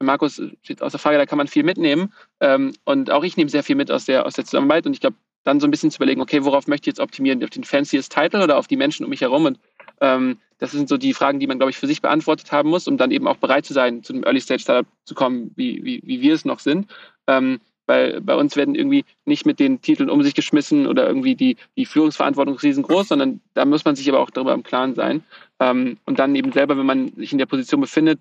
Markus 0.00 0.40
steht 0.62 0.82
aus 0.82 0.92
der 0.92 1.00
Frage, 1.00 1.18
da 1.18 1.26
kann 1.26 1.36
man 1.36 1.48
viel 1.48 1.64
mitnehmen. 1.64 2.12
Ähm, 2.40 2.72
und 2.84 3.10
auch 3.10 3.24
ich 3.24 3.36
nehme 3.36 3.50
sehr 3.50 3.64
viel 3.64 3.76
mit 3.76 3.90
aus 3.90 4.04
der, 4.04 4.24
aus 4.24 4.34
der 4.34 4.44
Zusammenarbeit. 4.44 4.86
Und 4.86 4.92
ich 4.92 5.00
glaube, 5.00 5.16
dann 5.42 5.60
so 5.60 5.66
ein 5.66 5.70
bisschen 5.70 5.90
zu 5.90 5.96
überlegen, 5.96 6.20
okay, 6.20 6.44
worauf 6.44 6.68
möchte 6.68 6.84
ich 6.84 6.92
jetzt 6.92 7.00
optimieren? 7.00 7.42
Auf 7.42 7.50
den 7.50 7.64
fanciest 7.64 8.12
Title 8.12 8.42
oder 8.42 8.56
auf 8.56 8.68
die 8.68 8.76
Menschen 8.76 9.04
um 9.04 9.10
mich 9.10 9.20
herum? 9.20 9.46
Und 9.46 9.58
ähm, 10.00 10.38
das 10.58 10.72
sind 10.72 10.88
so 10.88 10.96
die 10.96 11.14
Fragen, 11.14 11.40
die 11.40 11.46
man, 11.46 11.58
glaube 11.58 11.70
ich, 11.70 11.76
für 11.76 11.86
sich 11.86 12.00
beantwortet 12.02 12.50
haben 12.52 12.70
muss, 12.70 12.88
um 12.88 12.96
dann 12.96 13.10
eben 13.10 13.26
auch 13.26 13.36
bereit 13.36 13.66
zu 13.66 13.74
sein, 13.74 14.02
zu 14.02 14.12
einem 14.12 14.24
Early-Stage-Startup 14.24 14.86
zu 15.04 15.14
kommen, 15.14 15.52
wie, 15.56 15.84
wie, 15.84 16.02
wie 16.04 16.20
wir 16.22 16.34
es 16.34 16.44
noch 16.44 16.60
sind. 16.60 16.90
Ähm, 17.26 17.60
weil 17.86 18.20
bei 18.20 18.34
uns 18.34 18.56
werden 18.56 18.74
irgendwie 18.74 19.04
nicht 19.24 19.46
mit 19.46 19.60
den 19.60 19.80
Titeln 19.80 20.10
um 20.10 20.22
sich 20.22 20.34
geschmissen 20.34 20.86
oder 20.86 21.06
irgendwie 21.06 21.36
die, 21.36 21.56
die 21.76 21.86
Führungsverantwortung 21.86 22.56
riesengroß, 22.56 23.08
sondern 23.08 23.40
da 23.54 23.64
muss 23.64 23.84
man 23.84 23.94
sich 23.94 24.08
aber 24.08 24.20
auch 24.20 24.30
darüber 24.30 24.54
im 24.54 24.62
Klaren 24.62 24.94
sein. 24.94 25.22
Ähm, 25.60 25.98
und 26.04 26.18
dann 26.18 26.34
eben 26.34 26.52
selber, 26.52 26.76
wenn 26.76 26.86
man 26.86 27.14
sich 27.14 27.32
in 27.32 27.38
der 27.38 27.46
Position 27.46 27.80
befindet, 27.80 28.18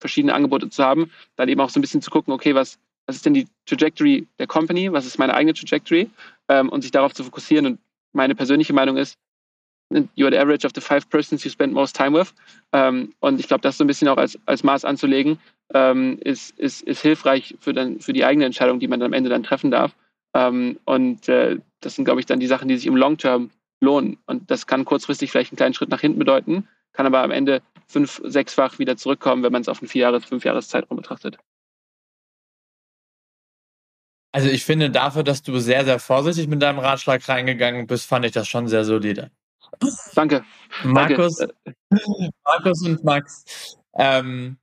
verschiedene 0.00 0.34
Angebote 0.34 0.68
zu 0.68 0.84
haben, 0.84 1.10
dann 1.36 1.48
eben 1.48 1.60
auch 1.60 1.70
so 1.70 1.78
ein 1.78 1.82
bisschen 1.82 2.02
zu 2.02 2.10
gucken, 2.10 2.32
okay, 2.34 2.54
was, 2.54 2.78
was 3.06 3.16
ist 3.16 3.24
denn 3.24 3.34
die 3.34 3.46
Trajectory 3.64 4.26
der 4.38 4.46
Company, 4.46 4.92
was 4.92 5.06
ist 5.06 5.18
meine 5.18 5.34
eigene 5.34 5.54
Trajectory 5.54 6.10
ähm, 6.48 6.68
und 6.68 6.82
sich 6.82 6.90
darauf 6.90 7.14
zu 7.14 7.24
fokussieren. 7.24 7.66
Und 7.66 7.80
meine 8.12 8.34
persönliche 8.34 8.74
Meinung 8.74 8.98
ist, 8.98 9.18
you're 9.90 10.30
the 10.30 10.38
average 10.38 10.64
of 10.64 10.72
the 10.74 10.80
five 10.80 11.08
persons 11.10 11.44
you 11.44 11.50
spend 11.50 11.72
most 11.72 11.96
time 11.96 12.18
with. 12.18 12.32
Ähm, 12.72 13.14
und 13.20 13.40
ich 13.40 13.48
glaube, 13.48 13.62
das 13.62 13.78
so 13.78 13.84
ein 13.84 13.86
bisschen 13.86 14.08
auch 14.08 14.16
als, 14.16 14.38
als 14.46 14.62
Maß 14.62 14.84
anzulegen, 14.84 15.38
ähm, 15.74 16.18
ist, 16.20 16.58
ist, 16.58 16.82
ist 16.82 17.02
hilfreich 17.02 17.56
für, 17.60 17.72
dann, 17.72 18.00
für 18.00 18.12
die 18.12 18.24
eigene 18.24 18.46
Entscheidung, 18.46 18.80
die 18.80 18.88
man 18.88 19.02
am 19.02 19.12
Ende 19.12 19.30
dann 19.30 19.42
treffen 19.42 19.70
darf. 19.70 19.94
Ähm, 20.34 20.78
und 20.84 21.28
äh, 21.28 21.58
das 21.80 21.94
sind, 21.94 22.04
glaube 22.04 22.20
ich, 22.20 22.26
dann 22.26 22.40
die 22.40 22.46
Sachen, 22.46 22.68
die 22.68 22.76
sich 22.76 22.86
im 22.86 22.96
Long 22.96 23.16
Term 23.16 23.50
lohnen. 23.80 24.18
Und 24.26 24.50
das 24.50 24.66
kann 24.66 24.84
kurzfristig 24.84 25.30
vielleicht 25.30 25.52
einen 25.52 25.56
kleinen 25.56 25.74
Schritt 25.74 25.90
nach 25.90 26.00
hinten 26.00 26.18
bedeuten, 26.18 26.68
kann 26.92 27.06
aber 27.06 27.22
am 27.22 27.30
Ende 27.30 27.62
fünf-, 27.86 28.22
sechsfach 28.24 28.78
wieder 28.78 28.96
zurückkommen, 28.96 29.42
wenn 29.42 29.52
man 29.52 29.62
es 29.62 29.68
auf 29.68 29.80
einen 29.80 29.88
Vierjahres-, 29.88 30.26
Fünfjahres-Zeitraum 30.26 30.96
betrachtet. 30.96 31.38
Also 34.32 34.50
ich 34.50 34.64
finde 34.64 34.90
dafür, 34.90 35.22
dass 35.22 35.42
du 35.42 35.58
sehr, 35.58 35.84
sehr 35.86 35.98
vorsichtig 35.98 36.46
mit 36.48 36.60
deinem 36.60 36.78
Ratschlag 36.78 37.26
reingegangen 37.26 37.86
bist, 37.86 38.06
fand 38.06 38.26
ich 38.26 38.32
das 38.32 38.46
schon 38.46 38.68
sehr 38.68 38.84
solide. 38.84 39.30
Danke. 40.14 40.44
Markus, 40.84 41.36
Danke. 41.36 41.54
Markus 42.44 42.82
und 42.82 43.04
Max, 43.04 43.78
ähm, 43.94 44.58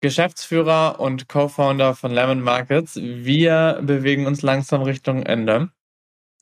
Geschäftsführer 0.00 1.00
und 1.00 1.28
Co-Founder 1.28 1.94
von 1.94 2.12
Lemon 2.12 2.40
Markets. 2.40 2.96
Wir 2.96 3.80
bewegen 3.82 4.26
uns 4.26 4.42
langsam 4.42 4.82
Richtung 4.82 5.24
Ende. 5.24 5.70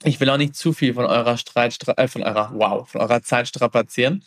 Ich 0.05 0.21
will 0.21 0.29
auch 0.29 0.37
nicht 0.37 0.55
zu 0.55 0.73
viel 0.73 0.95
von 0.95 1.07
eurer 1.07 1.39
Streit, 1.39 1.77
äh, 1.97 2.09
von 2.09 2.23
eurer, 2.23 2.51
wow, 2.55 2.89
von 2.89 3.01
eurer 3.01 3.23
Zeit 3.23 3.49
strapazieren. 3.49 4.23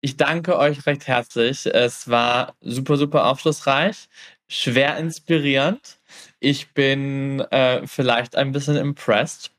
Ich 0.00 0.16
danke 0.16 0.58
euch 0.58 0.86
recht 0.86 1.06
herzlich. 1.06 1.66
Es 1.66 2.08
war 2.08 2.54
super, 2.60 2.96
super 2.96 3.26
aufschlussreich, 3.26 4.08
schwer 4.48 4.96
inspirierend. 4.98 5.98
Ich 6.40 6.72
bin 6.74 7.40
äh, 7.50 7.86
vielleicht 7.86 8.36
ein 8.36 8.52
bisschen 8.52 8.76
impressed 8.76 9.52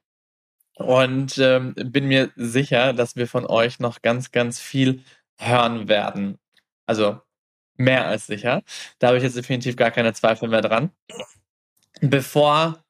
und 0.78 1.38
ähm, 1.40 1.74
bin 1.76 2.08
mir 2.08 2.32
sicher, 2.36 2.94
dass 2.94 3.16
wir 3.16 3.28
von 3.28 3.46
euch 3.46 3.80
noch 3.80 4.02
ganz, 4.02 4.32
ganz 4.32 4.60
viel 4.60 5.04
hören 5.40 5.88
werden. 5.88 6.38
Also 6.86 7.20
mehr 7.78 8.06
als 8.08 8.28
sicher. 8.28 8.64
Da 9.00 9.08
habe 9.08 9.18
ich 9.18 9.24
jetzt 9.24 9.38
definitiv 9.38 9.76
gar 9.76 9.92
keine 9.92 10.14
Zweifel 10.14 10.50
mehr 10.50 10.62
dran. 10.62 10.92
Bevor 12.02 12.84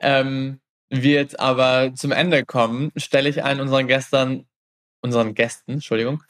ähm, 0.00 0.60
wir 0.88 1.14
jetzt 1.14 1.38
aber 1.38 1.94
zum 1.94 2.12
Ende 2.12 2.44
kommen, 2.44 2.92
stelle 2.96 3.28
ich 3.28 3.44
einen 3.44 3.60
unseren 3.60 3.86
Gästen, 3.86 4.48
unseren 5.00 5.34
Gästen, 5.34 5.72
Entschuldigung, 5.72 6.22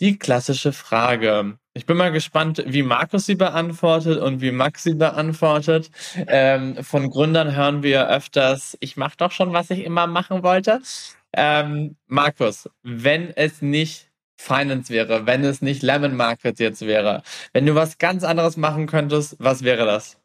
die 0.00 0.18
klassische 0.18 0.72
Frage. 0.72 1.58
Ich 1.76 1.86
bin 1.86 1.96
mal 1.96 2.12
gespannt, 2.12 2.62
wie 2.66 2.84
Markus 2.84 3.26
sie 3.26 3.34
beantwortet 3.34 4.20
und 4.20 4.40
wie 4.40 4.52
Max 4.52 4.84
sie 4.84 4.94
beantwortet. 4.94 5.90
Ähm, 6.28 6.84
von 6.84 7.10
Gründern 7.10 7.56
hören 7.56 7.82
wir 7.82 8.08
öfters, 8.08 8.76
ich 8.78 8.96
mache 8.96 9.16
doch 9.16 9.32
schon, 9.32 9.52
was 9.52 9.70
ich 9.70 9.82
immer 9.84 10.06
machen 10.06 10.44
wollte. 10.44 10.80
Ähm, 11.32 11.96
Markus, 12.06 12.70
wenn 12.84 13.30
es 13.36 13.60
nicht 13.60 14.08
Finance 14.36 14.92
wäre, 14.92 15.26
wenn 15.26 15.42
es 15.42 15.62
nicht 15.62 15.82
Lemon 15.82 16.14
Market 16.14 16.60
jetzt 16.60 16.82
wäre, 16.82 17.24
wenn 17.52 17.66
du 17.66 17.74
was 17.74 17.98
ganz 17.98 18.22
anderes 18.22 18.56
machen 18.56 18.86
könntest, 18.86 19.34
was 19.40 19.64
wäre 19.64 19.84
das? 19.84 20.16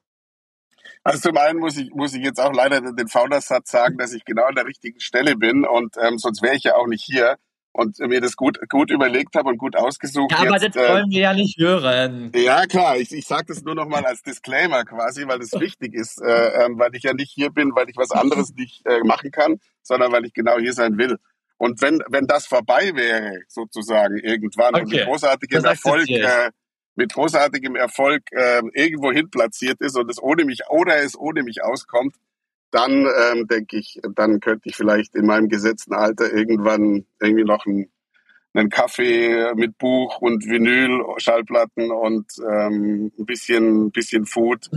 Also 1.04 1.30
zum 1.30 1.38
einen 1.38 1.58
muss 1.58 1.78
ich, 1.78 1.90
muss 1.92 2.14
ich 2.14 2.24
jetzt 2.24 2.40
auch 2.40 2.54
leider 2.54 2.80
den 2.82 3.08
Foundersatz 3.08 3.72
sagen, 3.72 3.98
dass 3.98 4.14
ich 4.14 4.24
genau 4.24 4.44
an 4.44 4.56
der 4.56 4.66
richtigen 4.66 5.00
Stelle 5.00 5.36
bin 5.36 5.66
und 5.66 5.96
ähm, 6.00 6.20
sonst 6.20 6.44
wäre 6.44 6.56
ich 6.56 6.64
ja 6.66 6.76
auch 6.76 6.86
nicht 6.86 7.04
hier 7.04 7.38
und 7.72 8.00
mir 8.00 8.22
das 8.22 8.36
gut, 8.36 8.60
gut 8.70 8.92
überlegt 8.92 9.36
habe 9.36 9.50
und 9.50 9.58
gut 9.58 9.76
ausgesucht. 9.76 10.32
Ja, 10.32 10.40
aber 10.40 10.62
jetzt, 10.62 10.76
das 10.76 10.90
wollen 10.90 11.12
äh, 11.12 11.16
wir 11.16 11.22
ja 11.22 11.34
nicht 11.34 11.58
hören. 11.58 12.32
Ja, 12.36 12.66
klar. 12.66 12.98
Ich, 12.98 13.12
ich 13.12 13.26
sage 13.26 13.46
das 13.48 13.64
nur 13.64 13.76
noch 13.76 13.88
mal 13.88 14.06
als 14.06 14.22
Disclaimer 14.22 14.84
quasi, 14.86 15.28
weil 15.28 15.40
das 15.40 15.52
wichtig 15.60 15.94
ist, 15.94 16.22
äh, 16.22 16.66
äh, 16.66 16.70
weil 16.72 16.96
ich 16.96 17.04
ja 17.04 17.14
nicht 17.14 17.32
hier 17.32 17.52
bin, 17.52 17.76
weil 17.76 17.90
ich 17.90 17.98
was 17.98 18.12
anderes 18.12 18.54
nicht 18.56 18.86
äh, 18.86 19.00
machen 19.04 19.32
kann, 19.32 19.60
sondern 19.82 20.12
weil 20.12 20.26
ich 20.26 20.34
genau 20.34 20.58
hier 20.58 20.74
sein 20.74 20.98
will. 20.98 21.18
Und 21.58 21.82
wenn, 21.82 22.02
wenn 22.10 22.26
das 22.26 22.48
vorbei 22.48 22.92
wäre, 22.96 23.42
sozusagen, 23.48 24.18
irgendwann, 24.18 24.76
okay. 24.76 24.84
und 24.84 24.90
mit 24.92 25.06
großartigem 25.06 25.66
Erfolg, 25.66 26.10
äh, 26.10 26.52
mit 26.96 27.14
großartigem 27.14 27.76
Erfolg 27.76 28.24
äh, 28.32 28.62
irgendwo 28.74 29.12
hin 29.12 29.30
platziert 29.30 29.82
ist 29.82 29.98
und 29.98 30.10
es 30.10 30.22
ohne 30.22 30.46
mich 30.46 30.62
oder 30.70 31.02
es 31.02 31.18
ohne 31.18 31.44
mich 31.44 31.64
auskommt, 31.64 32.16
dann 32.72 33.06
ähm, 33.06 33.48
denke 33.48 33.78
ich, 33.78 34.00
dann 34.16 34.40
könnte 34.40 34.70
ich 34.70 34.76
vielleicht 34.76 35.16
in 35.16 35.26
meinem 35.26 35.50
gesetzten 35.50 35.94
Alter 35.94 36.32
irgendwann 36.32 37.06
irgendwie 37.20 37.44
noch 37.44 37.66
einen, 37.66 37.92
einen 38.54 38.70
Kaffee 38.70 39.54
mit 39.56 39.78
Buch 39.78 40.20
und 40.20 40.46
Vinyl, 40.46 41.04
Schallplatten 41.18 41.92
und 41.92 42.32
ähm, 42.40 43.12
ein 43.18 43.26
bisschen, 43.26 43.92
bisschen 43.92 44.26
Food 44.26 44.70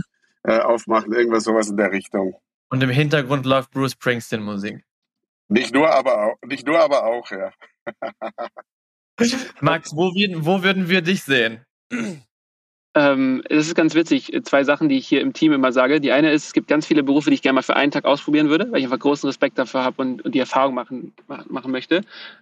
äh, 0.43 0.59
aufmachen, 0.59 1.13
irgendwas 1.13 1.43
sowas 1.43 1.69
in 1.69 1.77
der 1.77 1.91
Richtung. 1.91 2.35
Und 2.69 2.81
im 2.81 2.89
Hintergrund 2.89 3.45
läuft 3.45 3.71
Bruce 3.71 3.91
Springsteen 3.91 4.41
Musik. 4.41 4.83
Nicht 5.47 5.73
nur, 5.73 5.91
aber 5.91 6.23
auch, 6.23 6.37
nicht 6.47 6.65
nur, 6.65 6.79
aber 6.79 7.05
auch, 7.05 7.29
ja. 7.29 7.51
Max, 9.61 9.91
wo, 9.93 10.09
wo 10.09 10.63
würden 10.63 10.89
wir 10.89 11.01
dich 11.01 11.23
sehen? 11.23 11.63
Ähm, 12.95 13.43
das 13.49 13.67
ist 13.67 13.75
ganz 13.75 13.95
witzig. 13.95 14.31
Zwei 14.43 14.63
Sachen, 14.63 14.87
die 14.87 14.97
ich 14.97 15.07
hier 15.07 15.21
im 15.21 15.33
Team 15.33 15.51
immer 15.51 15.71
sage. 15.71 15.99
Die 15.99 16.11
eine 16.11 16.31
ist, 16.31 16.45
es 16.45 16.53
gibt 16.53 16.67
ganz 16.67 16.85
viele 16.85 17.03
Berufe, 17.03 17.29
die 17.29 17.35
ich 17.35 17.41
gerne 17.41 17.55
mal 17.55 17.63
für 17.63 17.75
einen 17.75 17.91
Tag 17.91 18.05
ausprobieren 18.05 18.49
würde, 18.49 18.71
weil 18.71 18.79
ich 18.79 18.85
einfach 18.85 18.99
großen 18.99 19.27
Respekt 19.27 19.57
dafür 19.57 19.83
habe 19.83 20.01
und, 20.01 20.23
und, 20.23 20.35
die 20.35 20.39
Erfahrung 20.39 20.75
machen, 20.75 21.13
machen 21.27 21.71
möchte. 21.71 22.01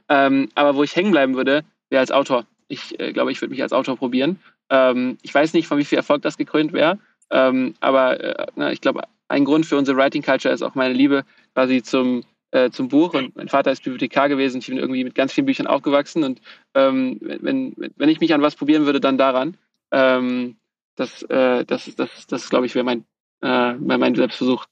Ähm, 0.09 0.49
aber 0.55 0.75
wo 0.75 0.83
ich 0.83 0.95
hängen 0.95 1.11
bleiben 1.11 1.35
würde, 1.35 1.63
wäre 1.89 2.01
als 2.01 2.11
Autor. 2.11 2.45
Ich 2.67 2.99
äh, 2.99 3.13
glaube, 3.13 3.31
ich 3.31 3.41
würde 3.41 3.51
mich 3.51 3.61
als 3.61 3.73
Autor 3.73 3.97
probieren. 3.97 4.39
Ähm, 4.69 5.17
ich 5.21 5.33
weiß 5.33 5.53
nicht, 5.53 5.67
von 5.67 5.77
wie 5.77 5.85
viel 5.85 5.97
Erfolg 5.97 6.21
das 6.21 6.37
gekrönt 6.37 6.73
wäre, 6.73 6.99
ähm, 7.29 7.75
aber 7.79 8.19
äh, 8.19 8.47
na, 8.55 8.71
ich 8.71 8.81
glaube, 8.81 9.03
ein 9.29 9.45
Grund 9.45 9.65
für 9.65 9.77
unsere 9.77 9.97
Writing 9.97 10.21
Culture 10.21 10.53
ist 10.53 10.61
auch 10.61 10.75
meine 10.75 10.93
Liebe 10.93 11.23
quasi 11.53 11.81
zum, 11.81 12.23
äh, 12.51 12.69
zum 12.69 12.89
Buch. 12.89 13.13
Und 13.13 13.35
mein 13.35 13.47
Vater 13.47 13.71
ist 13.71 13.83
Bibliothekar 13.83 14.29
gewesen. 14.29 14.59
Ich 14.59 14.67
bin 14.67 14.77
irgendwie 14.77 15.03
mit 15.03 15.15
ganz 15.15 15.33
vielen 15.33 15.45
Büchern 15.45 15.67
aufgewachsen. 15.67 16.23
Und 16.23 16.41
ähm, 16.75 17.17
wenn, 17.21 17.73
wenn 17.95 18.09
ich 18.09 18.19
mich 18.19 18.33
an 18.33 18.41
was 18.41 18.55
probieren 18.55 18.85
würde, 18.85 18.99
dann 18.99 19.17
daran. 19.17 19.57
Ähm, 19.91 20.57
das, 20.95 21.23
äh, 21.23 21.65
das, 21.65 21.93
das, 21.95 22.27
das 22.27 22.49
glaube 22.49 22.65
ich, 22.65 22.75
wäre 22.75 22.85
mein, 22.85 23.05
äh, 23.41 23.73
mein 23.73 24.15
Selbstversuch. 24.15 24.65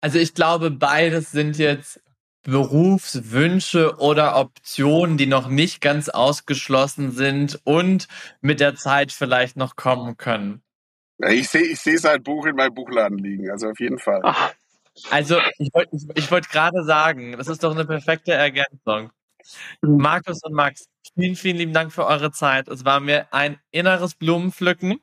Also 0.00 0.18
ich 0.18 0.34
glaube, 0.34 0.70
beides 0.70 1.30
sind 1.30 1.58
jetzt 1.58 2.00
Berufswünsche 2.42 3.96
oder 3.98 4.36
Optionen, 4.36 5.16
die 5.16 5.26
noch 5.26 5.48
nicht 5.48 5.80
ganz 5.80 6.10
ausgeschlossen 6.10 7.10
sind 7.10 7.58
und 7.64 8.06
mit 8.42 8.60
der 8.60 8.74
Zeit 8.74 9.12
vielleicht 9.12 9.56
noch 9.56 9.76
kommen 9.76 10.18
können. 10.18 10.62
Ich 11.18 11.48
sehe 11.48 11.62
ich 11.62 11.80
seh 11.80 11.96
sein 11.96 12.22
Buch 12.22 12.44
in 12.44 12.56
meinem 12.56 12.74
Buchladen 12.74 13.18
liegen, 13.18 13.50
also 13.50 13.68
auf 13.68 13.80
jeden 13.80 13.98
Fall. 13.98 14.20
Ach. 14.24 14.52
Also 15.10 15.38
ich 15.58 15.70
wollte 15.72 15.96
ich, 15.96 16.04
ich 16.14 16.30
wollt 16.30 16.50
gerade 16.50 16.84
sagen, 16.84 17.32
das 17.38 17.48
ist 17.48 17.64
doch 17.64 17.72
eine 17.72 17.84
perfekte 17.84 18.32
Ergänzung. 18.32 19.10
Mhm. 19.82 19.96
Markus 19.98 20.42
und 20.42 20.54
Max, 20.54 20.88
vielen, 21.14 21.36
vielen 21.36 21.56
lieben 21.56 21.72
Dank 21.72 21.92
für 21.92 22.06
eure 22.06 22.32
Zeit. 22.32 22.68
Es 22.68 22.84
war 22.84 23.00
mir 23.00 23.32
ein 23.32 23.58
inneres 23.70 24.14
Blumenpflücken. 24.14 25.00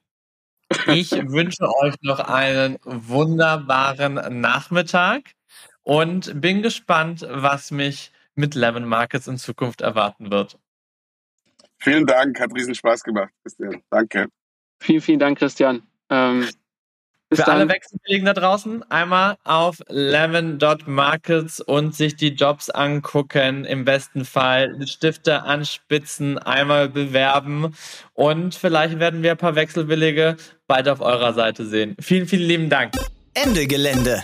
Ich 0.88 1.12
wünsche 1.32 1.68
euch 1.82 1.96
noch 2.02 2.20
einen 2.20 2.78
wunderbaren 2.84 4.42
Nachmittag 4.42 5.32
und 5.84 6.40
bin 6.40 6.62
gespannt, 6.62 7.26
was 7.30 7.72
mich 7.72 8.12
mit 8.36 8.56
Lemon 8.56 8.86
Markets 8.86 9.28
in 9.28 9.38
Zukunft 9.38 9.82
erwarten 9.82 10.32
wird. 10.32 10.58
Vielen 11.80 12.06
Dank, 12.06 12.40
hat 12.40 12.54
riesen 12.54 12.76
Spaß 12.76 13.04
gemacht, 13.04 13.32
Christian. 13.42 13.82
Danke. 13.90 14.28
Vielen, 14.80 15.02
vielen 15.02 15.20
Dank, 15.20 15.38
Christian. 15.40 15.84
Ähm, 16.10 16.48
Für 17.34 17.44
dann. 17.44 17.62
alle 17.62 17.70
Wechselwilligen 17.70 18.26
da 18.26 18.34
draußen 18.34 18.84
einmal 18.92 19.38
auf 19.46 19.78
lemon.markets 19.88 21.62
und 21.62 21.96
sich 21.96 22.18
die 22.18 22.30
Jobs 22.30 22.70
angucken. 22.70 23.64
Im 23.64 23.86
besten 23.86 24.26
Fall 24.26 24.76
Stifte 24.86 25.44
anspitzen, 25.44 26.38
einmal 26.38 26.90
bewerben 26.90 27.74
und 28.14 28.54
vielleicht 28.54 29.00
werden 29.00 29.24
wir 29.24 29.32
ein 29.32 29.38
paar 29.38 29.56
Wechselwillige 29.56 30.36
bald 30.68 30.90
auf 30.90 31.00
eurer 31.00 31.34
Seite 31.34 31.66
sehen. 31.66 31.96
Vielen, 32.02 32.28
vielen 32.28 32.48
lieben 32.48 32.70
Dank. 32.70 32.94
Ende 33.34 33.66
Gelände. 33.66 34.24